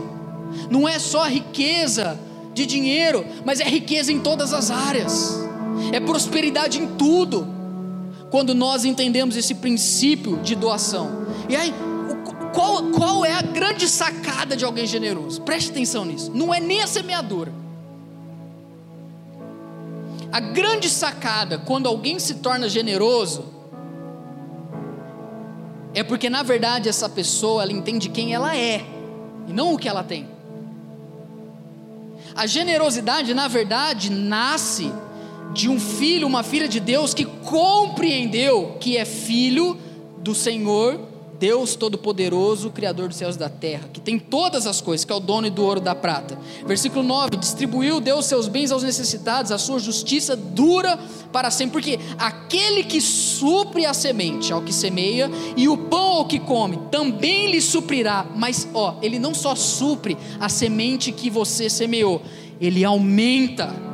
não 0.69 0.87
é 0.87 0.97
só 0.97 1.25
riqueza 1.25 2.17
de 2.53 2.65
dinheiro, 2.65 3.25
mas 3.43 3.59
é 3.59 3.65
riqueza 3.65 4.13
em 4.13 4.19
todas 4.21 4.53
as 4.53 4.71
áreas, 4.71 5.37
é 5.91 5.99
prosperidade 5.99 6.79
em 6.79 6.87
tudo. 6.95 7.51
Quando 8.31 8.55
nós 8.55 8.85
entendemos 8.85 9.35
esse 9.35 9.53
princípio 9.53 10.37
de 10.37 10.55
doação, 10.55 11.27
e 11.49 11.55
aí 11.55 11.73
qual, 12.53 12.83
qual 12.91 13.25
é 13.25 13.33
a 13.33 13.41
grande 13.41 13.89
sacada 13.89 14.55
de 14.55 14.63
alguém 14.63 14.87
generoso? 14.87 15.41
Preste 15.41 15.71
atenção 15.71 16.05
nisso. 16.05 16.31
Não 16.33 16.53
é 16.53 16.59
nem 16.59 16.81
a 16.81 16.87
semeadura. 16.87 17.62
A 20.33 20.39
grande 20.39 20.89
sacada 20.89 21.59
quando 21.59 21.85
alguém 21.85 22.17
se 22.17 22.33
torna 22.33 22.67
generoso 22.67 23.45
é 25.93 26.01
porque 26.01 26.27
na 26.27 26.41
verdade 26.41 26.89
essa 26.89 27.07
pessoa 27.07 27.61
ela 27.61 27.71
entende 27.71 28.09
quem 28.09 28.33
ela 28.33 28.57
é 28.57 28.83
e 29.47 29.53
não 29.53 29.75
o 29.75 29.77
que 29.77 29.87
ela 29.87 30.03
tem. 30.03 30.27
A 32.33 32.47
generosidade 32.47 33.31
na 33.35 33.47
verdade 33.47 34.09
nasce 34.09 34.91
de 35.53 35.69
um 35.69 35.79
filho, 35.79 36.25
uma 36.25 36.41
filha 36.41 36.67
de 36.67 36.79
Deus 36.79 37.13
que 37.13 37.25
compreendeu 37.25 38.77
que 38.79 38.97
é 38.97 39.05
filho 39.05 39.77
do 40.17 40.33
Senhor 40.33 41.12
Deus 41.43 41.75
Todo-Poderoso, 41.75 42.69
Criador 42.69 43.09
dos 43.09 43.17
céus 43.17 43.35
e 43.35 43.39
da 43.39 43.49
terra, 43.49 43.89
que 43.91 43.99
tem 43.99 44.17
todas 44.17 44.65
as 44.65 44.79
coisas, 44.79 45.03
que 45.03 45.11
é 45.11 45.15
o 45.15 45.19
dono 45.19 45.51
do 45.51 45.61
ouro 45.61 45.81
e 45.81 45.83
da 45.83 45.93
prata. 45.93 46.39
Versículo 46.65 47.03
9: 47.03 47.35
Distribuiu 47.35 47.99
Deus 47.99 48.27
seus 48.27 48.47
bens 48.47 48.71
aos 48.71 48.81
necessitados, 48.81 49.51
a 49.51 49.57
sua 49.57 49.77
justiça 49.77 50.37
dura 50.37 50.97
para 51.33 51.51
sempre, 51.51 51.73
porque 51.73 51.99
aquele 52.17 52.85
que 52.85 53.01
supre 53.01 53.85
a 53.85 53.93
semente 53.93 54.53
ao 54.53 54.61
que 54.61 54.71
semeia 54.71 55.29
e 55.57 55.67
o 55.67 55.75
pão 55.75 56.13
ao 56.13 56.25
que 56.27 56.39
come, 56.39 56.79
também 56.89 57.51
lhe 57.51 57.59
suprirá. 57.59 58.25
Mas, 58.33 58.65
ó, 58.73 58.95
ele 59.01 59.19
não 59.19 59.33
só 59.33 59.53
supre 59.53 60.17
a 60.39 60.47
semente 60.47 61.11
que 61.11 61.29
você 61.29 61.69
semeou, 61.69 62.21
ele 62.61 62.85
aumenta 62.85 63.92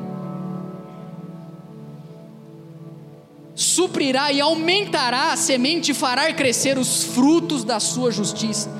suprirá 3.60 4.32
e 4.32 4.40
aumentará 4.40 5.34
a 5.34 5.36
semente 5.36 5.92
e 5.92 5.94
fará 5.94 6.32
crescer 6.32 6.78
os 6.78 7.04
frutos 7.04 7.66
da 7.66 7.78
sua 7.78 8.10
justiça. 8.10 8.72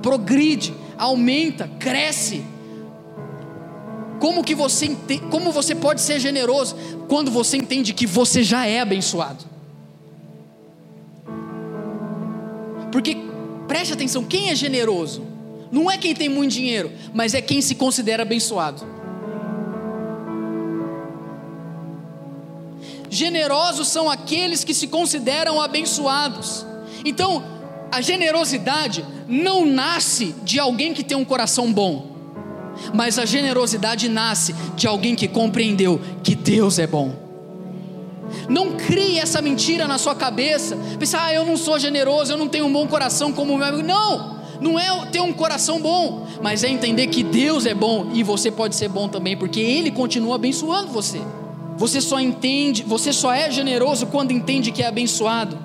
Progride, 0.00 0.72
aumenta, 0.96 1.68
cresce. 1.80 2.44
Como 4.20 4.44
que 4.44 4.54
você 4.54 4.96
como 5.28 5.50
você 5.50 5.74
pode 5.74 6.00
ser 6.00 6.20
generoso 6.20 6.76
quando 7.08 7.32
você 7.32 7.56
entende 7.56 7.92
que 7.92 8.06
você 8.06 8.44
já 8.44 8.64
é 8.64 8.78
abençoado? 8.78 9.44
Porque 12.92 13.16
preste 13.66 13.92
atenção, 13.92 14.22
quem 14.22 14.50
é 14.50 14.54
generoso 14.54 15.26
não 15.72 15.90
é 15.90 15.98
quem 15.98 16.14
tem 16.14 16.28
muito 16.28 16.52
dinheiro, 16.52 16.92
mas 17.12 17.34
é 17.34 17.42
quem 17.42 17.60
se 17.60 17.74
considera 17.74 18.22
abençoado. 18.22 18.97
Generosos 23.10 23.88
são 23.88 24.10
aqueles 24.10 24.64
que 24.64 24.74
se 24.74 24.86
consideram 24.86 25.60
abençoados. 25.60 26.66
Então, 27.04 27.42
a 27.90 28.00
generosidade 28.00 29.04
não 29.26 29.64
nasce 29.64 30.34
de 30.42 30.58
alguém 30.58 30.92
que 30.92 31.02
tem 31.02 31.16
um 31.16 31.24
coração 31.24 31.72
bom, 31.72 32.06
mas 32.94 33.18
a 33.18 33.24
generosidade 33.24 34.08
nasce 34.08 34.54
de 34.76 34.86
alguém 34.86 35.14
que 35.14 35.26
compreendeu 35.26 36.00
que 36.22 36.34
Deus 36.34 36.78
é 36.78 36.86
bom. 36.86 37.28
Não 38.48 38.72
crie 38.72 39.18
essa 39.18 39.40
mentira 39.40 39.86
na 39.86 39.98
sua 39.98 40.14
cabeça. 40.14 40.76
Pensar, 40.98 41.24
ah, 41.24 41.34
eu 41.34 41.44
não 41.44 41.56
sou 41.56 41.78
generoso, 41.78 42.32
eu 42.32 42.36
não 42.36 42.48
tenho 42.48 42.66
um 42.66 42.72
bom 42.72 42.86
coração 42.86 43.32
como 43.32 43.56
meu 43.56 43.66
amigo. 43.66 43.82
Não, 43.82 44.38
não 44.60 44.78
é 44.78 45.06
ter 45.06 45.20
um 45.20 45.32
coração 45.32 45.80
bom, 45.80 46.26
mas 46.42 46.62
é 46.62 46.68
entender 46.68 47.06
que 47.06 47.22
Deus 47.22 47.66
é 47.66 47.74
bom 47.74 48.10
e 48.12 48.22
você 48.22 48.50
pode 48.50 48.76
ser 48.76 48.88
bom 48.88 49.08
também, 49.08 49.36
porque 49.36 49.60
Ele 49.60 49.90
continua 49.90 50.34
abençoando 50.34 50.88
você. 50.88 51.20
Você 51.78 52.00
só 52.00 52.18
entende, 52.18 52.82
você 52.82 53.12
só 53.12 53.32
é 53.32 53.48
generoso 53.52 54.08
quando 54.08 54.32
entende 54.32 54.72
que 54.72 54.82
é 54.82 54.88
abençoado. 54.88 55.56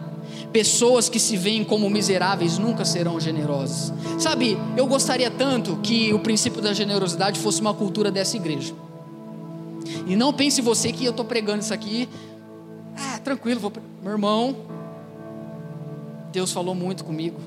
Pessoas 0.51 1.09
que 1.09 1.19
se 1.19 1.35
veem 1.35 1.63
como 1.63 1.89
miseráveis 1.89 2.59
nunca 2.59 2.85
serão 2.85 3.19
generosas. 3.19 3.91
Sabe, 4.19 4.55
eu 4.77 4.85
gostaria 4.85 5.31
tanto 5.31 5.77
que 5.77 6.13
o 6.13 6.19
princípio 6.19 6.61
da 6.61 6.71
generosidade 6.71 7.39
fosse 7.39 7.59
uma 7.61 7.73
cultura 7.73 8.11
dessa 8.11 8.37
igreja. 8.37 8.75
E 10.05 10.15
não 10.15 10.31
pense 10.31 10.61
você 10.61 10.91
que 10.91 11.03
eu 11.03 11.09
estou 11.09 11.25
pregando 11.25 11.63
isso 11.63 11.73
aqui. 11.73 12.07
Ah, 12.95 13.17
tranquilo, 13.17 13.59
vou... 13.59 13.73
meu 14.03 14.11
irmão. 14.11 14.55
Deus 16.31 16.51
falou 16.51 16.75
muito 16.75 17.03
comigo. 17.03 17.39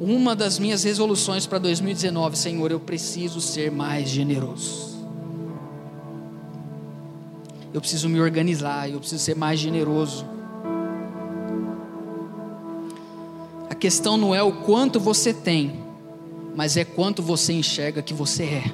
Uma 0.00 0.34
das 0.34 0.58
minhas 0.58 0.82
resoluções 0.82 1.46
para 1.46 1.58
2019, 1.58 2.36
Senhor, 2.36 2.72
eu 2.72 2.80
preciso 2.80 3.40
ser 3.40 3.70
mais 3.70 4.08
generoso 4.08 4.93
eu 7.74 7.80
preciso 7.80 8.08
me 8.08 8.20
organizar, 8.20 8.88
eu 8.88 9.00
preciso 9.00 9.20
ser 9.20 9.34
mais 9.34 9.58
generoso. 9.58 10.24
A 13.68 13.74
questão 13.74 14.16
não 14.16 14.32
é 14.32 14.40
o 14.40 14.52
quanto 14.52 15.00
você 15.00 15.34
tem, 15.34 15.82
mas 16.54 16.76
é 16.76 16.84
quanto 16.84 17.20
você 17.20 17.52
enxerga 17.52 18.00
que 18.00 18.14
você 18.14 18.44
é. 18.44 18.64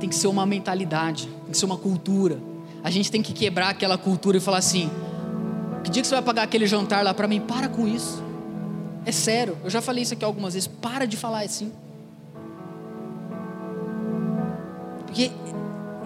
Tem 0.00 0.08
que 0.08 0.14
ser 0.16 0.28
uma 0.28 0.46
mentalidade, 0.46 1.26
tem 1.26 1.50
que 1.50 1.58
ser 1.58 1.66
uma 1.66 1.76
cultura. 1.76 2.40
A 2.82 2.90
gente 2.90 3.10
tem 3.10 3.22
que 3.22 3.34
quebrar 3.34 3.68
aquela 3.68 3.98
cultura 3.98 4.38
e 4.38 4.40
falar 4.40 4.58
assim: 4.58 4.90
que 5.84 5.90
dia 5.90 6.00
que 6.00 6.08
você 6.08 6.14
vai 6.14 6.22
pagar 6.22 6.44
aquele 6.44 6.66
jantar 6.66 7.04
lá 7.04 7.12
para 7.12 7.28
mim? 7.28 7.42
Para 7.42 7.68
com 7.68 7.86
isso. 7.86 8.22
É 9.04 9.12
sério, 9.12 9.58
eu 9.62 9.68
já 9.68 9.82
falei 9.82 10.02
isso 10.02 10.14
aqui 10.14 10.24
algumas 10.24 10.54
vezes. 10.54 10.66
Para 10.66 11.06
de 11.06 11.18
falar 11.18 11.42
assim. 11.42 11.70
Porque 15.12 15.30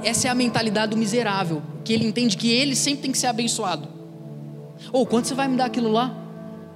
essa 0.03 0.27
é 0.27 0.31
a 0.33 0.35
mentalidade 0.35 0.91
do 0.91 0.97
miserável, 0.97 1.63
que 1.85 1.93
ele 1.93 2.05
entende 2.05 2.37
que 2.37 2.51
ele 2.51 2.75
sempre 2.75 3.03
tem 3.03 3.13
que 3.13 3.19
ser 3.19 3.29
abençoado. 3.29 3.87
Ou 4.93 5.03
oh, 5.03 5.07
quanto 5.07 5.29
você 5.29 5.35
vai 5.35 5.47
me 5.47 5.57
dar 5.57 5.67
aquilo 5.67 5.93
lá? 5.93 6.13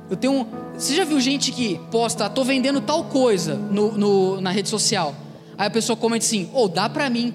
Eu 0.08 0.16
tenho. 0.16 0.46
Você 0.74 0.94
já 0.94 1.04
viu 1.04 1.18
gente 1.18 1.50
que 1.50 1.80
posta, 1.90 2.30
tô 2.30 2.44
vendendo 2.44 2.80
tal 2.80 3.02
coisa 3.02 3.56
no, 3.56 3.98
no 3.98 4.40
na 4.40 4.52
rede 4.52 4.68
social. 4.68 5.12
Aí 5.58 5.66
a 5.66 5.70
pessoa 5.70 5.96
comenta 5.96 6.24
assim, 6.24 6.48
ou 6.52 6.66
oh, 6.66 6.68
dá 6.68 6.88
para 6.88 7.10
mim. 7.10 7.34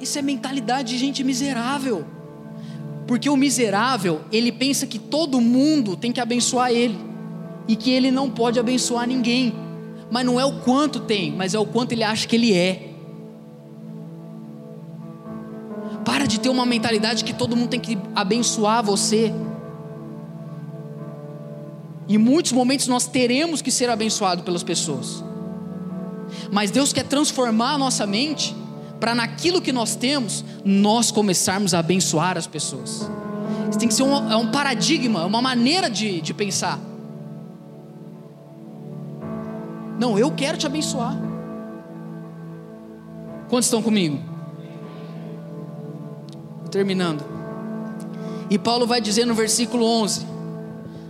Isso 0.00 0.20
é 0.20 0.22
mentalidade 0.22 0.90
de 0.90 0.98
gente 0.98 1.24
miserável. 1.24 2.06
Porque 3.08 3.28
o 3.28 3.36
miserável, 3.36 4.20
ele 4.30 4.52
pensa 4.52 4.86
que 4.86 5.00
todo 5.00 5.40
mundo 5.40 5.96
tem 5.96 6.12
que 6.12 6.20
abençoar 6.20 6.70
ele 6.70 6.96
e 7.66 7.74
que 7.74 7.90
ele 7.90 8.12
não 8.12 8.30
pode 8.30 8.60
abençoar 8.60 9.04
ninguém. 9.04 9.52
Mas 10.10 10.24
não 10.24 10.40
é 10.40 10.44
o 10.44 10.60
quanto 10.60 11.00
tem, 11.00 11.32
mas 11.32 11.54
é 11.54 11.58
o 11.58 11.66
quanto 11.66 11.92
ele 11.92 12.02
acha 12.02 12.26
que 12.26 12.36
ele 12.36 12.54
é. 12.54 12.88
Para 16.04 16.26
de 16.26 16.40
ter 16.40 16.48
uma 16.48 16.64
mentalidade 16.64 17.24
que 17.24 17.34
todo 17.34 17.54
mundo 17.54 17.68
tem 17.68 17.80
que 17.80 17.98
abençoar 18.14 18.82
você. 18.82 19.32
Em 22.08 22.16
muitos 22.16 22.52
momentos 22.52 22.86
nós 22.86 23.06
teremos 23.06 23.60
que 23.60 23.70
ser 23.70 23.90
abençoados 23.90 24.42
pelas 24.44 24.62
pessoas. 24.62 25.22
Mas 26.50 26.70
Deus 26.70 26.92
quer 26.92 27.04
transformar 27.04 27.74
a 27.74 27.78
nossa 27.78 28.06
mente 28.06 28.56
para 28.98 29.14
naquilo 29.14 29.60
que 29.60 29.72
nós 29.72 29.94
temos, 29.94 30.44
nós 30.64 31.10
começarmos 31.10 31.74
a 31.74 31.78
abençoar 31.78 32.36
as 32.36 32.46
pessoas. 32.46 33.08
Isso 33.68 33.78
tem 33.78 33.88
que 33.88 33.94
ser 33.94 34.02
um, 34.02 34.32
é 34.32 34.36
um 34.36 34.50
paradigma, 34.50 35.24
uma 35.24 35.42
maneira 35.42 35.90
de, 35.90 36.20
de 36.20 36.34
pensar. 36.34 36.80
Não, 39.98 40.18
eu 40.18 40.30
quero 40.30 40.56
te 40.56 40.66
abençoar. 40.66 41.16
Quantos 43.48 43.66
estão 43.66 43.82
comigo? 43.82 44.18
Terminando. 46.70 47.24
E 48.50 48.58
Paulo 48.58 48.86
vai 48.86 49.00
dizer 49.00 49.24
no 49.26 49.34
versículo 49.34 49.84
11: 49.84 50.26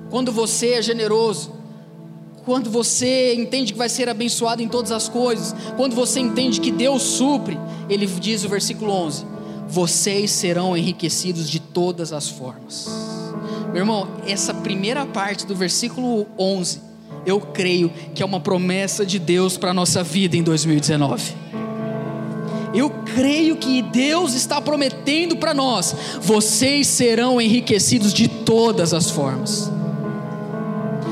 Quando 0.08 0.32
você 0.32 0.70
é 0.74 0.82
generoso, 0.82 1.52
quando 2.44 2.70
você 2.70 3.34
entende 3.34 3.72
que 3.72 3.78
vai 3.78 3.88
ser 3.88 4.08
abençoado 4.08 4.62
em 4.62 4.68
todas 4.68 4.90
as 4.90 5.08
coisas, 5.08 5.54
quando 5.76 5.94
você 5.94 6.20
entende 6.20 6.60
que 6.60 6.70
Deus 6.70 7.02
supre, 7.02 7.58
ele 7.90 8.06
diz 8.06 8.44
o 8.44 8.48
versículo 8.48 8.90
11: 8.90 9.26
Vocês 9.68 10.30
serão 10.30 10.76
enriquecidos 10.76 11.50
de 11.50 11.60
todas 11.60 12.12
as 12.12 12.28
formas. 12.28 12.88
Meu 13.66 13.82
irmão, 13.82 14.08
essa 14.26 14.54
primeira 14.54 15.04
parte 15.04 15.44
do 15.44 15.54
versículo 15.54 16.26
11, 16.38 16.87
eu 17.28 17.40
creio 17.40 17.90
que 18.14 18.22
é 18.22 18.26
uma 18.26 18.40
promessa 18.40 19.04
de 19.04 19.18
Deus 19.18 19.56
para 19.58 19.70
a 19.70 19.74
nossa 19.74 20.02
vida 20.02 20.36
em 20.36 20.42
2019. 20.42 21.34
Eu 22.74 22.90
creio 23.14 23.56
que 23.56 23.82
Deus 23.82 24.34
está 24.34 24.60
prometendo 24.60 25.36
para 25.36 25.52
nós: 25.52 25.94
vocês 26.20 26.86
serão 26.86 27.40
enriquecidos 27.40 28.12
de 28.12 28.28
todas 28.28 28.94
as 28.94 29.10
formas. 29.10 29.70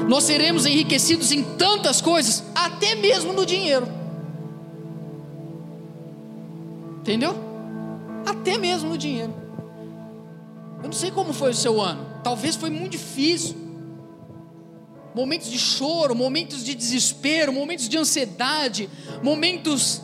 Nós 0.09 0.25
seremos 0.25 0.65
enriquecidos 0.67 1.33
em 1.33 1.43
tantas 1.43 2.01
coisas, 2.01 2.45
até 2.55 2.95
mesmo 2.95 3.33
no 3.33 3.45
dinheiro. 3.45 3.89
Entendeu? 7.01 7.37
Até 8.25 8.57
mesmo 8.57 8.91
no 8.91 8.99
dinheiro. 8.99 9.35
Eu 10.83 10.85
não 10.85 10.93
sei 10.93 11.11
como 11.11 11.33
foi 11.33 11.51
o 11.51 11.55
seu 11.55 11.81
ano. 11.81 12.07
Talvez 12.23 12.57
foi 12.57 12.71
muito 12.71 12.93
difícil. 12.93 13.66
Momentos 15.17 15.51
de 15.51 15.59
choro, 15.59 16.15
momentos 16.15 16.63
de 16.63 16.75
desespero, 16.75 17.51
momentos 17.51 17.89
de 17.89 17.97
ansiedade, 17.97 18.91
momentos 19.23 20.03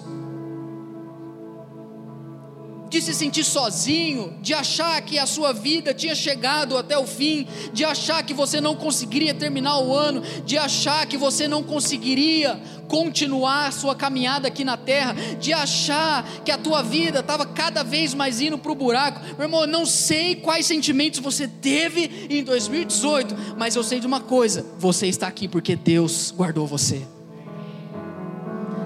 de 2.92 3.00
se 3.00 3.14
sentir 3.14 3.42
sozinho, 3.42 4.34
de 4.42 4.52
achar 4.52 5.00
que 5.00 5.18
a 5.18 5.24
sua 5.24 5.50
vida 5.54 5.94
tinha 5.94 6.14
chegado 6.14 6.76
até 6.76 6.98
o 6.98 7.06
fim, 7.06 7.46
de 7.72 7.86
achar 7.86 8.22
que 8.22 8.34
você 8.34 8.60
não 8.60 8.76
conseguiria 8.76 9.32
terminar 9.32 9.78
o 9.78 9.94
ano, 9.96 10.22
de 10.44 10.58
achar 10.58 11.06
que 11.06 11.16
você 11.16 11.48
não 11.48 11.62
conseguiria 11.62 12.60
continuar 12.88 13.72
sua 13.72 13.94
caminhada 13.94 14.48
aqui 14.48 14.62
na 14.62 14.76
terra, 14.76 15.14
de 15.40 15.54
achar 15.54 16.22
que 16.44 16.50
a 16.50 16.58
tua 16.58 16.82
vida 16.82 17.20
estava 17.20 17.46
cada 17.46 17.82
vez 17.82 18.12
mais 18.12 18.42
indo 18.42 18.58
para 18.58 18.70
o 18.70 18.74
buraco. 18.74 19.20
Meu 19.38 19.46
irmão, 19.46 19.62
eu 19.62 19.66
não 19.66 19.86
sei 19.86 20.36
quais 20.36 20.66
sentimentos 20.66 21.18
você 21.20 21.48
teve 21.48 22.26
em 22.28 22.44
2018, 22.44 23.34
mas 23.56 23.74
eu 23.74 23.82
sei 23.82 24.00
de 24.00 24.06
uma 24.06 24.20
coisa: 24.20 24.66
você 24.78 25.06
está 25.06 25.26
aqui 25.28 25.48
porque 25.48 25.74
Deus 25.74 26.30
guardou 26.30 26.66
você. 26.66 27.06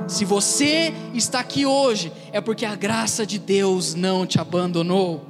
Se 0.07 0.25
você 0.25 0.95
está 1.15 1.41
aqui 1.41 1.67
hoje, 1.67 2.13
é 2.33 2.41
porque 2.41 2.65
a 2.65 2.75
graça 2.75 3.27
de 3.27 3.39
Deus 3.39 3.95
não 3.95 4.27
te 4.27 4.41
abandonou. 4.41 5.21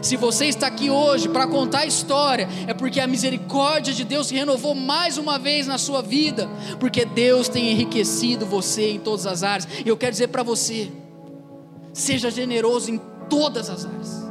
Se 0.00 0.16
você 0.16 0.46
está 0.46 0.68
aqui 0.68 0.90
hoje 0.90 1.28
para 1.28 1.46
contar 1.46 1.80
a 1.80 1.86
história, 1.86 2.48
é 2.66 2.72
porque 2.72 3.00
a 3.00 3.06
misericórdia 3.06 3.92
de 3.92 4.04
Deus 4.04 4.28
se 4.28 4.34
renovou 4.34 4.74
mais 4.74 5.18
uma 5.18 5.38
vez 5.38 5.66
na 5.66 5.76
sua 5.76 6.00
vida, 6.00 6.48
porque 6.80 7.04
Deus 7.04 7.48
tem 7.48 7.70
enriquecido 7.70 8.46
você 8.46 8.92
em 8.92 8.98
todas 8.98 9.26
as 9.26 9.42
áreas. 9.42 9.68
E 9.84 9.88
eu 9.88 9.96
quero 9.96 10.12
dizer 10.12 10.28
para 10.28 10.42
você: 10.42 10.90
seja 11.92 12.30
generoso 12.30 12.90
em 12.90 13.00
todas 13.28 13.68
as 13.68 13.84
áreas. 13.84 14.22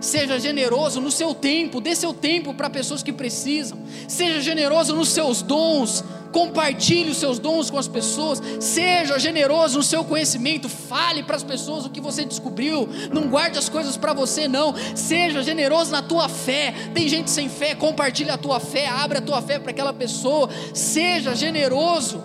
Seja 0.00 0.38
generoso 0.38 1.00
no 1.00 1.10
seu 1.10 1.34
tempo, 1.34 1.80
dê 1.80 1.96
seu 1.96 2.12
tempo 2.12 2.52
para 2.52 2.68
pessoas 2.68 3.02
que 3.02 3.12
precisam. 3.12 3.78
Seja 4.06 4.38
generoso 4.40 4.94
nos 4.94 5.08
seus 5.08 5.40
dons, 5.40 6.04
compartilhe 6.34 7.12
os 7.12 7.18
seus 7.18 7.38
dons 7.38 7.70
com 7.70 7.78
as 7.78 7.86
pessoas, 7.86 8.42
seja 8.58 9.20
generoso 9.20 9.78
no 9.78 9.84
seu 9.84 10.04
conhecimento, 10.04 10.68
fale 10.68 11.22
para 11.22 11.36
as 11.36 11.44
pessoas 11.44 11.86
o 11.86 11.90
que 11.90 12.00
você 12.00 12.24
descobriu, 12.24 12.88
não 13.12 13.28
guarde 13.28 13.56
as 13.56 13.68
coisas 13.68 13.96
para 13.96 14.12
você 14.12 14.48
não, 14.48 14.74
seja 14.96 15.44
generoso 15.44 15.92
na 15.92 16.02
tua 16.02 16.28
fé. 16.28 16.74
Tem 16.92 17.08
gente 17.08 17.30
sem 17.30 17.48
fé, 17.48 17.76
compartilhe 17.76 18.30
a 18.30 18.36
tua 18.36 18.58
fé, 18.58 18.88
abre 18.88 19.18
a 19.18 19.20
tua 19.20 19.40
fé 19.40 19.60
para 19.60 19.70
aquela 19.70 19.92
pessoa, 19.92 20.50
seja 20.74 21.36
generoso 21.36 22.20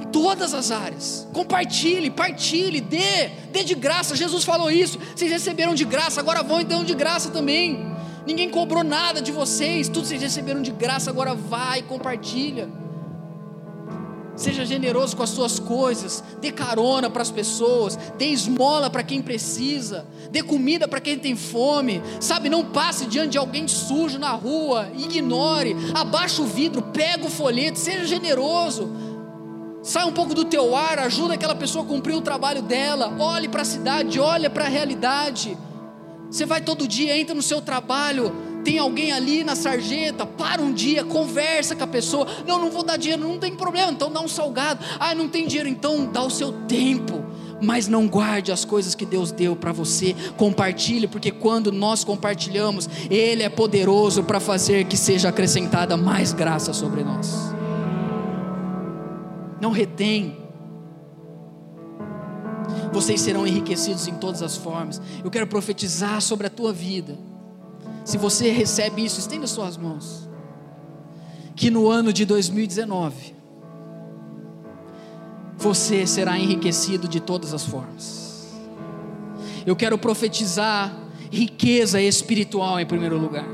em 0.00 0.04
todas 0.04 0.54
as 0.54 0.70
áreas. 0.70 1.26
Compartilhe, 1.32 2.08
partilhe, 2.08 2.80
dê, 2.80 3.30
dê 3.50 3.64
de 3.64 3.74
graça. 3.74 4.14
Jesus 4.14 4.44
falou 4.44 4.70
isso. 4.70 4.96
Vocês 5.12 5.32
receberam 5.32 5.74
de 5.74 5.84
graça, 5.84 6.20
agora 6.20 6.40
vão 6.40 6.60
e 6.60 6.64
dão 6.64 6.84
de 6.84 6.94
graça 6.94 7.30
também. 7.30 7.95
Ninguém 8.26 8.50
cobrou 8.50 8.82
nada 8.82 9.22
de 9.22 9.30
vocês, 9.30 9.88
tudo 9.88 10.06
vocês 10.06 10.20
receberam 10.20 10.60
de 10.60 10.72
graça, 10.72 11.10
agora 11.10 11.34
vai 11.34 11.80
compartilha. 11.82 12.68
Seja 14.34 14.66
generoso 14.66 15.16
com 15.16 15.22
as 15.22 15.30
suas 15.30 15.58
coisas, 15.58 16.22
dê 16.40 16.52
carona 16.52 17.08
para 17.08 17.22
as 17.22 17.30
pessoas, 17.30 17.96
dê 18.18 18.26
esmola 18.26 18.90
para 18.90 19.02
quem 19.02 19.22
precisa, 19.22 20.06
dê 20.30 20.42
comida 20.42 20.86
para 20.86 21.00
quem 21.00 21.18
tem 21.18 21.34
fome, 21.34 22.02
sabe? 22.20 22.50
Não 22.50 22.62
passe 22.64 23.06
diante 23.06 23.30
de 23.30 23.38
alguém 23.38 23.66
sujo 23.66 24.18
na 24.18 24.32
rua, 24.32 24.88
ignore, 24.98 25.74
abaixa 25.94 26.42
o 26.42 26.46
vidro, 26.46 26.82
pega 26.82 27.24
o 27.24 27.30
folheto, 27.30 27.78
seja 27.78 28.04
generoso. 28.04 28.90
Sai 29.82 30.04
um 30.04 30.12
pouco 30.12 30.34
do 30.34 30.44
teu 30.44 30.74
ar, 30.76 30.98
ajuda 30.98 31.34
aquela 31.34 31.54
pessoa 31.54 31.84
a 31.84 31.88
cumprir 31.88 32.14
o 32.14 32.20
trabalho 32.20 32.60
dela, 32.60 33.16
olhe 33.18 33.48
para 33.48 33.62
a 33.62 33.64
cidade, 33.64 34.18
olhe 34.18 34.50
para 34.50 34.64
a 34.64 34.68
realidade. 34.68 35.56
Você 36.30 36.44
vai 36.44 36.60
todo 36.60 36.88
dia, 36.88 37.16
entra 37.16 37.34
no 37.34 37.42
seu 37.42 37.60
trabalho, 37.60 38.32
tem 38.64 38.78
alguém 38.78 39.12
ali 39.12 39.44
na 39.44 39.54
sarjeta, 39.54 40.26
para 40.26 40.60
um 40.60 40.72
dia, 40.72 41.04
conversa 41.04 41.76
com 41.76 41.84
a 41.84 41.86
pessoa. 41.86 42.26
Não, 42.46 42.58
não 42.58 42.70
vou 42.70 42.82
dar 42.82 42.96
dinheiro, 42.96 43.22
não 43.22 43.38
tem 43.38 43.54
problema, 43.54 43.92
então 43.92 44.10
dá 44.10 44.20
um 44.20 44.26
salgado. 44.26 44.84
Ah, 44.98 45.14
não 45.14 45.28
tem 45.28 45.46
dinheiro, 45.46 45.68
então 45.68 46.06
dá 46.06 46.22
o 46.22 46.30
seu 46.30 46.52
tempo. 46.66 47.24
Mas 47.62 47.86
não 47.88 48.08
guarde 48.08 48.50
as 48.50 48.64
coisas 48.64 48.94
que 48.94 49.06
Deus 49.06 49.30
deu 49.30 49.54
para 49.54 49.72
você, 49.72 50.14
compartilhe, 50.36 51.06
porque 51.06 51.30
quando 51.30 51.70
nós 51.70 52.02
compartilhamos, 52.02 52.88
Ele 53.08 53.42
é 53.44 53.48
poderoso 53.48 54.24
para 54.24 54.40
fazer 54.40 54.84
que 54.86 54.96
seja 54.96 55.28
acrescentada 55.28 55.96
mais 55.96 56.32
graça 56.32 56.72
sobre 56.72 57.04
nós. 57.04 57.54
Não 59.60 59.70
retém, 59.70 60.45
vocês 62.96 63.20
serão 63.20 63.46
enriquecidos 63.46 64.08
em 64.08 64.14
todas 64.14 64.40
as 64.40 64.56
formas. 64.56 65.02
Eu 65.22 65.30
quero 65.30 65.46
profetizar 65.46 66.18
sobre 66.22 66.46
a 66.46 66.50
tua 66.50 66.72
vida. 66.72 67.18
Se 68.06 68.16
você 68.16 68.50
recebe 68.50 69.04
isso, 69.04 69.20
estenda 69.20 69.46
suas 69.46 69.76
mãos. 69.76 70.26
Que 71.54 71.70
no 71.70 71.90
ano 71.90 72.10
de 72.10 72.24
2019, 72.24 73.34
você 75.58 76.06
será 76.06 76.38
enriquecido 76.38 77.06
de 77.06 77.20
todas 77.20 77.52
as 77.52 77.66
formas. 77.66 78.46
Eu 79.66 79.76
quero 79.76 79.98
profetizar 79.98 80.96
riqueza 81.30 82.00
espiritual 82.00 82.80
em 82.80 82.86
primeiro 82.86 83.18
lugar. 83.18 83.44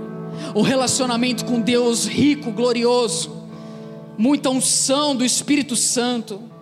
Um 0.54 0.62
relacionamento 0.62 1.44
com 1.44 1.60
Deus 1.60 2.06
rico, 2.06 2.52
glorioso, 2.52 3.48
muita 4.16 4.50
unção 4.50 5.16
do 5.16 5.24
Espírito 5.24 5.74
Santo 5.74 6.52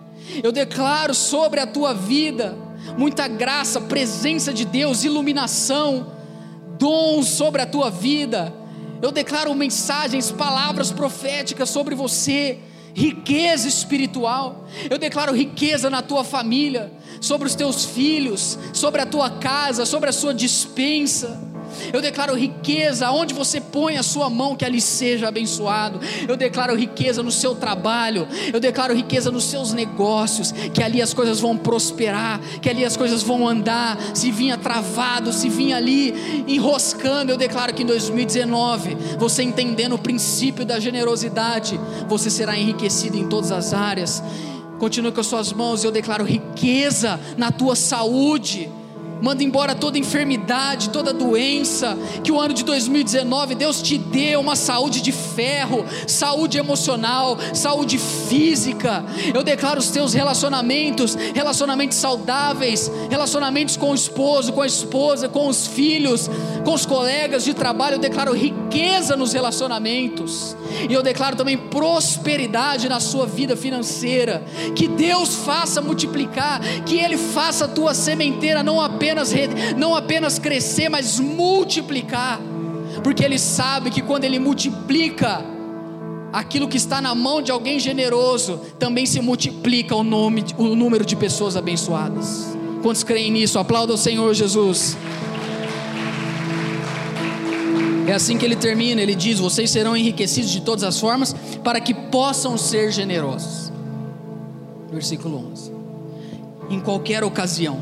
eu 0.43 0.51
declaro 0.51 1.13
sobre 1.13 1.59
a 1.59 1.67
tua 1.67 1.93
vida 1.93 2.70
muita 2.97 3.27
graça, 3.27 3.81
presença 3.81 4.53
de 4.53 4.65
Deus, 4.65 5.03
iluminação, 5.03 6.13
dons 6.77 7.27
sobre 7.27 7.61
a 7.61 7.65
tua 7.65 7.89
vida. 7.89 8.53
Eu 9.01 9.11
declaro 9.11 9.53
mensagens, 9.55 10.31
palavras 10.31 10.91
proféticas 10.91 11.69
sobre 11.69 11.95
você, 11.95 12.59
riqueza 12.93 13.67
espiritual. 13.67 14.67
Eu 14.89 14.97
declaro 14.97 15.33
riqueza 15.33 15.89
na 15.89 16.01
tua 16.01 16.23
família, 16.23 16.91
sobre 17.19 17.47
os 17.47 17.55
teus 17.55 17.85
filhos, 17.85 18.57
sobre 18.73 19.01
a 19.01 19.05
tua 19.05 19.29
casa, 19.29 19.85
sobre 19.85 20.09
a 20.09 20.13
sua 20.13 20.33
dispensa. 20.33 21.50
Eu 21.93 22.01
declaro 22.01 22.35
riqueza 22.35 23.09
onde 23.11 23.33
você 23.33 23.59
põe 23.59 23.97
a 23.97 24.03
sua 24.03 24.29
mão, 24.29 24.55
que 24.55 24.65
ali 24.65 24.81
seja 24.81 25.27
abençoado. 25.27 25.99
Eu 26.27 26.35
declaro 26.35 26.75
riqueza 26.75 27.21
no 27.23 27.31
seu 27.31 27.55
trabalho. 27.55 28.27
Eu 28.51 28.59
declaro 28.59 28.93
riqueza 28.93 29.31
nos 29.31 29.45
seus 29.45 29.73
negócios, 29.73 30.51
que 30.73 30.83
ali 30.83 31.01
as 31.01 31.13
coisas 31.13 31.39
vão 31.39 31.57
prosperar, 31.57 32.39
que 32.61 32.69
ali 32.69 32.85
as 32.85 32.95
coisas 32.97 33.23
vão 33.23 33.47
andar. 33.47 33.97
Se 34.13 34.31
vinha 34.31 34.57
travado, 34.57 35.33
se 35.33 35.49
vinha 35.49 35.77
ali 35.77 36.43
enroscando, 36.47 37.31
eu 37.31 37.37
declaro 37.37 37.73
que 37.73 37.83
em 37.83 37.85
2019, 37.85 38.95
você 39.17 39.43
entendendo 39.43 39.95
o 39.95 39.99
princípio 39.99 40.65
da 40.65 40.79
generosidade, 40.79 41.79
você 42.07 42.29
será 42.29 42.57
enriquecido 42.57 43.17
em 43.17 43.27
todas 43.27 43.51
as 43.51 43.73
áreas. 43.73 44.23
Continue 44.79 45.11
com 45.11 45.21
as 45.21 45.27
suas 45.27 45.53
mãos, 45.53 45.83
eu 45.83 45.91
declaro 45.91 46.23
riqueza 46.23 47.19
na 47.37 47.51
tua 47.51 47.75
saúde 47.75 48.69
manda 49.21 49.43
embora 49.43 49.75
toda 49.75 49.97
enfermidade, 49.97 50.89
toda 50.89 51.13
doença, 51.13 51.97
que 52.23 52.31
o 52.31 52.39
ano 52.39 52.53
de 52.53 52.63
2019 52.63 53.55
Deus 53.55 53.81
te 53.81 53.97
dê 53.97 54.35
uma 54.35 54.55
saúde 54.55 55.01
de 55.01 55.11
ferro, 55.11 55.85
saúde 56.07 56.57
emocional, 56.57 57.37
saúde 57.53 57.97
física. 57.97 59.03
Eu 59.33 59.43
declaro 59.43 59.79
os 59.79 59.89
teus 59.89 60.13
relacionamentos, 60.13 61.15
relacionamentos 61.33 61.97
saudáveis, 61.97 62.91
relacionamentos 63.09 63.77
com 63.77 63.91
o 63.91 63.95
esposo, 63.95 64.53
com 64.53 64.61
a 64.61 64.67
esposa, 64.67 65.29
com 65.29 65.47
os 65.47 65.67
filhos, 65.67 66.29
com 66.63 66.73
os 66.73 66.85
colegas 66.85 67.43
de 67.43 67.53
trabalho. 67.53 67.95
Eu 67.95 67.99
declaro 67.99 68.33
riqueza 68.33 69.15
nos 69.15 69.33
relacionamentos. 69.33 70.55
E 70.89 70.93
eu 70.93 71.03
declaro 71.03 71.35
também 71.35 71.57
prosperidade 71.57 72.87
na 72.87 72.99
sua 72.99 73.25
vida 73.25 73.55
financeira. 73.55 74.43
Que 74.75 74.87
Deus 74.87 75.35
faça 75.35 75.81
multiplicar, 75.81 76.61
que 76.85 76.97
Ele 76.97 77.17
faça 77.17 77.65
a 77.65 77.67
tua 77.67 77.93
sementeira 77.93 78.63
não 78.63 78.79
apenas, 78.79 79.10
não 79.77 79.95
apenas 79.95 80.39
crescer, 80.39 80.89
mas 80.89 81.19
multiplicar. 81.19 82.39
Porque 83.03 83.23
Ele 83.23 83.39
sabe 83.39 83.89
que 83.89 84.01
quando 84.01 84.23
Ele 84.23 84.39
multiplica, 84.39 85.43
aquilo 86.31 86.67
que 86.67 86.77
está 86.77 87.01
na 87.01 87.13
mão 87.13 87.41
de 87.41 87.51
alguém 87.51 87.79
generoso, 87.79 88.59
também 88.79 89.05
se 89.05 89.19
multiplica 89.21 89.95
o, 89.95 90.03
nome, 90.03 90.45
o 90.57 90.75
número 90.75 91.05
de 91.05 91.15
pessoas 91.15 91.57
abençoadas. 91.57 92.57
Quantos 92.81 93.03
creem 93.03 93.31
nisso? 93.31 93.59
Aplauda 93.59 93.93
o 93.93 93.97
Senhor 93.97 94.33
Jesus. 94.33 94.97
É 98.07 98.13
assim 98.13 98.37
que 98.37 98.43
ele 98.43 98.55
termina, 98.55 99.01
ele 99.01 99.15
diz: 99.15 99.39
Vocês 99.39 99.69
serão 99.69 99.95
enriquecidos 99.95 100.51
de 100.51 100.61
todas 100.61 100.83
as 100.83 100.99
formas, 100.99 101.35
para 101.63 101.79
que 101.79 101.93
possam 101.93 102.57
ser 102.57 102.91
generosos. 102.91 103.71
Versículo 104.91 105.49
11. 105.51 105.71
Em 106.69 106.79
qualquer 106.79 107.23
ocasião, 107.23 107.81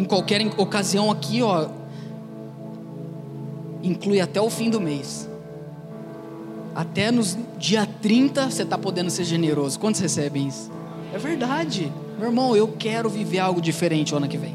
em 0.00 0.04
qualquer 0.04 0.40
ocasião 0.56 1.10
aqui, 1.10 1.42
ó, 1.42 1.68
inclui 3.82 4.20
até 4.20 4.40
o 4.40 4.50
fim 4.50 4.68
do 4.68 4.80
mês. 4.80 5.28
Até 6.74 7.10
nos 7.10 7.38
dia 7.58 7.86
30 8.02 8.50
você 8.50 8.62
está 8.62 8.76
podendo 8.76 9.10
ser 9.10 9.24
generoso. 9.24 9.78
Quantos 9.78 10.00
recebem 10.00 10.48
isso? 10.48 10.70
É 11.14 11.18
verdade. 11.18 11.90
Meu 12.18 12.28
irmão, 12.28 12.54
eu 12.54 12.68
quero 12.68 13.08
viver 13.08 13.38
algo 13.38 13.60
diferente 13.60 14.12
o 14.12 14.18
ano 14.18 14.28
que 14.28 14.36
vem. 14.36 14.54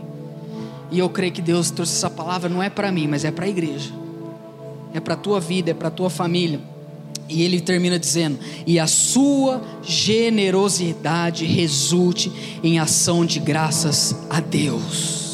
E 0.92 1.00
eu 1.00 1.10
creio 1.10 1.32
que 1.32 1.42
Deus 1.42 1.72
trouxe 1.72 1.96
essa 1.96 2.10
palavra 2.10 2.50
não 2.50 2.62
é 2.62 2.70
para 2.70 2.92
mim, 2.92 3.08
mas 3.08 3.26
é 3.26 3.32
para 3.32 3.46
a 3.46 3.50
igreja. 3.50 3.92
É 4.94 5.00
para 5.00 5.14
a 5.16 5.18
tua 5.18 5.40
vida, 5.40 5.72
é 5.72 5.74
para 5.74 5.88
a 5.88 5.92
tua 5.92 6.10
família. 6.10 6.60
E 7.28 7.44
ele 7.44 7.62
termina 7.62 7.98
dizendo: 7.98 8.38
"E 8.68 8.78
a 8.78 8.86
sua 8.86 9.62
generosidade 9.82 11.46
resulte 11.46 12.60
em 12.62 12.78
ação 12.78 13.26
de 13.26 13.40
graças 13.40 14.16
a 14.30 14.42
Deus". 14.42 15.31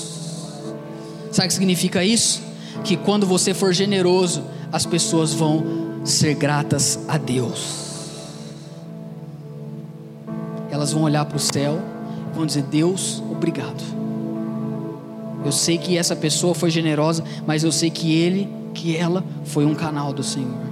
Sabe 1.37 1.45
o 1.45 1.49
que 1.49 1.53
significa 1.53 2.03
isso? 2.03 2.41
Que 2.83 2.97
quando 2.97 3.27
você 3.27 3.53
for 3.53 3.71
generoso, 3.71 4.43
as 4.71 4.87
pessoas 4.87 5.35
vão 5.35 6.01
ser 6.03 6.33
gratas 6.33 6.99
a 7.07 7.15
Deus. 7.15 7.85
Elas 10.71 10.93
vão 10.93 11.03
olhar 11.03 11.23
para 11.25 11.37
o 11.37 11.39
céu, 11.39 11.79
vão 12.33 12.43
dizer: 12.43 12.63
"Deus, 12.63 13.21
obrigado". 13.29 13.83
Eu 15.45 15.51
sei 15.51 15.77
que 15.77 15.95
essa 15.95 16.15
pessoa 16.15 16.55
foi 16.55 16.71
generosa, 16.71 17.23
mas 17.45 17.63
eu 17.63 17.71
sei 17.71 17.91
que 17.91 18.15
ele, 18.15 18.49
que 18.73 18.97
ela 18.97 19.23
foi 19.45 19.63
um 19.63 19.75
canal 19.75 20.11
do 20.11 20.23
Senhor. 20.23 20.66